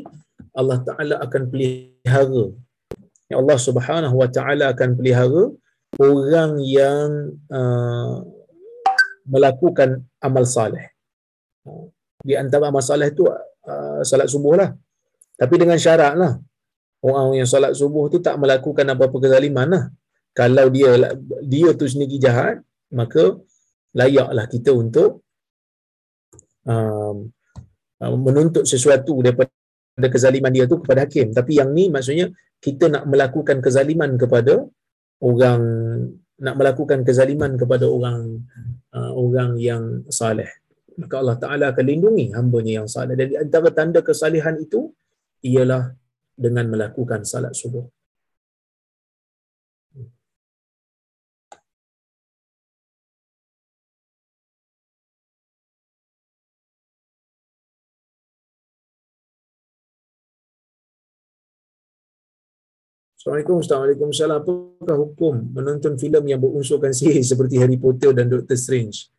Allah 0.53 0.79
Taala 0.85 1.15
akan 1.25 1.41
pelihara. 1.49 2.45
Ya 3.29 3.35
Allah 3.41 3.57
Subhanahu 3.57 4.15
Wa 4.21 4.29
Taala 4.29 4.73
akan 4.73 4.89
pelihara 4.97 5.53
orang 5.97 6.51
yang 6.61 7.33
uh, 7.49 8.21
melakukan 9.25 10.05
amal 10.21 10.45
saleh. 10.45 10.93
Di 12.21 12.37
antara 12.37 12.69
amal 12.69 12.85
saleh 12.85 13.09
itu 13.09 13.25
uh, 13.29 14.01
salat 14.05 14.29
subuh 14.29 14.57
lah. 14.57 14.71
Tapi 15.35 15.55
dengan 15.57 15.77
syarat 15.77 16.13
lah. 16.13 16.37
Orang 16.99 17.33
yang 17.33 17.47
salat 17.47 17.73
subuh 17.73 18.11
tu 18.11 18.19
tak 18.19 18.35
melakukan 18.35 18.83
apa-apa 18.83 19.17
kezaliman 19.23 19.67
lah 19.71 19.83
kalau 20.37 20.65
dia 20.69 20.95
dia 21.43 21.69
tu 21.75 21.85
sendiri 21.89 22.17
jahat 22.21 22.61
maka 22.93 23.37
layaklah 23.93 24.45
kita 24.45 24.71
untuk 24.73 25.25
um, 26.65 27.29
um, 28.01 28.19
menuntut 28.21 28.65
sesuatu 28.65 29.19
daripada 29.25 30.07
kezaliman 30.13 30.53
dia 30.53 30.65
tu 30.69 30.79
kepada 30.81 31.05
hakim. 31.05 31.33
Tapi 31.33 31.59
yang 31.59 31.73
ni 31.73 31.89
maksudnya 31.89 32.29
kita 32.61 32.87
nak 32.91 33.03
melakukan 33.09 33.59
kezaliman 33.59 34.15
kepada 34.15 34.63
orang 35.23 35.61
nak 36.39 36.55
melakukan 36.55 37.03
kezaliman 37.03 37.59
kepada 37.59 37.85
orang 37.89 38.47
uh, 38.95 39.11
orang 39.11 39.59
yang 39.59 40.07
saleh. 40.07 40.47
Maka 40.99 41.15
Allah 41.19 41.37
Taala 41.39 41.65
akan 41.71 41.85
lindungi 41.87 42.31
hamba-Nya 42.35 42.83
yang 42.83 42.89
saleh. 42.91 43.15
Dan 43.15 43.27
antara 43.47 43.71
tanda 43.75 43.99
kesalehan 44.03 44.55
itu 44.59 44.91
ialah 45.43 45.95
dengan 46.35 46.71
melakukan 46.71 47.27
salat 47.27 47.51
subuh 47.55 47.83
Assalamualaikum, 63.19 63.59
Assalamualaikum. 63.59 64.07
Apakah 64.15 64.95
hukum 64.95 65.33
menonton 65.51 65.99
filem 65.99 66.23
yang 66.23 66.39
berunsurkan 66.39 66.95
sihir 66.95 67.19
seperti 67.19 67.59
Harry 67.59 67.75
Potter 67.75 68.15
dan 68.15 68.31
Doctor 68.31 68.55
Strange? 68.55 69.11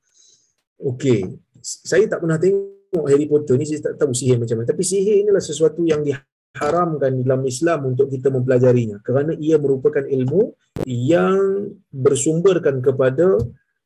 Okey, 0.80 1.36
saya 1.61 2.09
tak 2.09 2.24
pernah 2.24 2.40
tengok 2.40 3.05
Harry 3.12 3.28
Potter 3.28 3.61
ni, 3.61 3.68
saya 3.68 3.92
tak 3.92 4.01
tahu 4.01 4.16
sihir 4.16 4.40
macam 4.40 4.57
mana. 4.57 4.72
Tapi 4.72 4.80
sihir 4.80 5.28
inilah 5.28 5.44
sesuatu 5.44 5.84
yang 5.84 6.01
diharamkan 6.01 7.12
dalam 7.20 7.44
Islam 7.44 7.92
untuk 7.92 8.09
kita 8.09 8.32
mempelajarinya. 8.32 9.05
Kerana 9.05 9.36
ia 9.36 9.61
merupakan 9.61 10.01
ilmu 10.01 10.48
yang 10.88 11.68
bersumberkan 11.92 12.80
kepada 12.80 13.36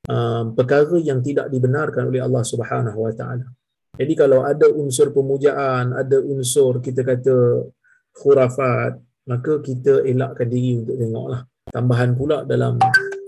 um, 0.07 0.55
perkara 0.55 0.95
yang 1.03 1.27
tidak 1.27 1.51
dibenarkan 1.51 2.15
oleh 2.15 2.23
Allah 2.23 2.47
Subhanahu 2.47 3.03
Wa 3.03 3.13
Taala. 3.19 3.51
Jadi 3.99 4.15
kalau 4.15 4.47
ada 4.47 4.71
unsur 4.71 5.11
pemujaan, 5.11 5.91
ada 5.91 6.23
unsur 6.23 6.79
kita 6.79 7.03
kata 7.03 7.67
khurafat, 8.15 9.03
maka 9.25 9.61
kita 9.65 10.05
elakkan 10.05 10.49
diri 10.49 10.81
untuk 10.81 10.97
tengoklah. 10.97 11.43
Tambahan 11.73 12.11
pula 12.13 12.45
dalam 12.45 12.77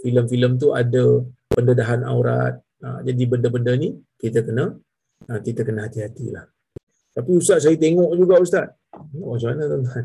filem-filem 0.04 0.60
tu 0.60 0.70
ada 0.76 1.24
pendedahan 1.50 2.04
aurat. 2.04 2.60
Ha, 2.84 3.00
jadi 3.02 3.22
benda-benda 3.24 3.72
ni 3.74 3.96
kita 4.20 4.44
kena 4.44 4.76
Ha, 5.26 5.42
kita 5.42 5.66
kena 5.66 5.88
hati-hatilah. 5.88 6.44
Tapi 7.16 7.30
Ustaz 7.34 7.64
saya 7.64 7.74
tengok 7.74 8.12
juga 8.14 8.36
Ustaz. 8.38 8.68
Oh, 9.16 9.34
macam 9.34 9.56
mana 9.56 9.64
tuan-tuan? 9.66 10.04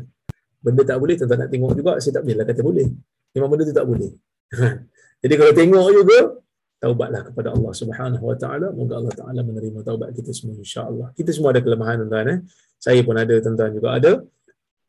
Benda 0.62 0.82
tak 0.88 0.98
boleh 0.98 1.14
tuan-tuan 1.20 1.40
nak 1.44 1.50
tengok 1.52 1.72
juga. 1.76 1.92
Saya 2.00 2.12
tak 2.18 2.22
boleh 2.24 2.36
lah 2.40 2.46
kata 2.48 2.60
boleh. 2.64 2.86
Memang 3.36 3.48
benda 3.52 3.62
tu 3.68 3.76
tak 3.76 3.86
boleh. 3.86 4.10
Jadi 5.22 5.34
kalau 5.38 5.52
tengok 5.54 5.86
juga, 5.94 6.18
taubatlah 6.82 7.22
kepada 7.28 7.48
Allah 7.54 7.72
Subhanahu 7.76 8.24
Wa 8.24 8.36
Taala. 8.40 8.66
Moga 8.74 8.94
Allah 8.98 9.14
Taala 9.14 9.40
menerima 9.44 9.78
taubat 9.84 10.10
kita 10.16 10.32
semua 10.34 10.58
insya-Allah. 10.58 11.14
Kita 11.14 11.30
semua 11.30 11.54
ada 11.54 11.60
kelemahan 11.62 12.02
tuan-tuan 12.02 12.26
eh. 12.32 12.38
Saya 12.80 13.00
pun 13.06 13.14
ada, 13.14 13.34
tuan-tuan 13.38 13.70
juga 13.76 13.88
ada. 13.94 14.12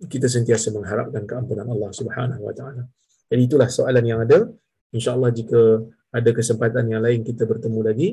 Kita 0.06 0.28
sentiasa 0.28 0.70
mengharapkan 0.76 1.24
keampunan 1.24 1.68
Allah 1.68 1.92
Subhanahu 1.96 2.44
Wa 2.44 2.54
Taala. 2.54 2.84
Jadi 3.32 3.42
itulah 3.50 3.70
soalan 3.72 4.04
yang 4.04 4.20
ada. 4.22 4.46
Insya-Allah 4.94 5.34
jika 5.34 5.82
ada 6.14 6.30
kesempatan 6.30 6.86
yang 6.92 7.02
lain 7.02 7.26
kita 7.26 7.50
bertemu 7.50 7.80
lagi. 7.82 8.10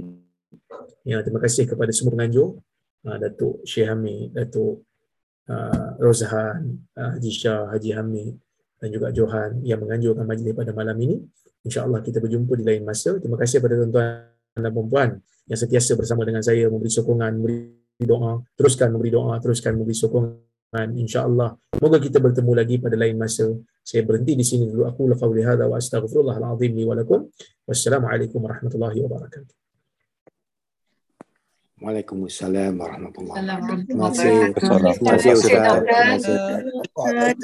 Ya, 1.04 1.20
terima 1.20 1.40
kasih 1.40 1.68
kepada 1.68 1.92
semua 1.92 2.16
penganjur. 2.16 2.60
Uh, 3.00 3.16
Datuk 3.16 3.64
Syekh 3.64 3.88
Hamid, 3.88 4.36
Datuk 4.36 4.84
uh, 5.48 5.88
Rozhan, 5.96 6.84
uh, 6.96 7.16
Haji 7.16 7.32
Shah, 7.32 7.72
Haji 7.72 7.96
Hamid 7.96 8.36
dan 8.80 8.88
juga 8.88 9.12
Johan 9.12 9.60
yang 9.60 9.84
menganjurkan 9.84 10.24
majlis 10.24 10.56
pada 10.56 10.72
malam 10.72 10.96
ini. 11.04 11.20
InsyaAllah 11.60 12.00
kita 12.00 12.24
berjumpa 12.24 12.56
di 12.56 12.64
lain 12.64 12.82
masa. 12.88 13.20
Terima 13.20 13.36
kasih 13.36 13.60
kepada 13.60 13.76
tuan-tuan 13.76 14.24
dan 14.56 14.72
perempuan 14.72 15.08
yang 15.44 15.58
sentiasa 15.60 15.92
bersama 16.00 16.24
dengan 16.24 16.40
saya 16.40 16.72
memberi 16.72 16.88
sokongan, 16.88 17.32
memberi 17.36 17.76
doa, 18.00 18.40
teruskan 18.56 18.88
memberi 18.96 19.12
doa, 19.12 19.36
teruskan 19.36 19.76
memberi 19.76 19.92
sokongan. 19.92 20.49
InsyaAllah. 20.70 21.58
Semoga 21.74 21.98
kita 21.98 22.22
bertemu 22.22 22.52
lagi 22.54 22.78
pada 22.78 22.94
lain 22.94 23.18
masa. 23.18 23.50
Saya 23.82 24.06
berhenti 24.06 24.38
di 24.38 24.46
sini 24.46 24.70
dulu. 24.70 24.86
Aku 24.86 25.10
laqaw 25.10 25.30
lihada 25.34 25.66
wa 25.66 25.74
astaghfirullahaladzim 25.82 26.70
li 26.78 26.84
walakum. 26.86 27.26
Wassalamualaikum 27.66 28.38
warahmatullahi 28.38 28.98
wabarakatuh. 29.02 29.54
Waalaikumsalam 31.80 32.76
warahmatullahi 32.78 33.40
wabarakatuh. 33.42 33.86
Terima 33.88 34.08
kasih. 34.14 34.34
Terima 34.54 35.10
kasih 35.18 35.30
Ustaz. 35.34 35.80
Terima 35.82 36.06
kasih. 36.14 36.36
wabarakatuh. 36.94 37.38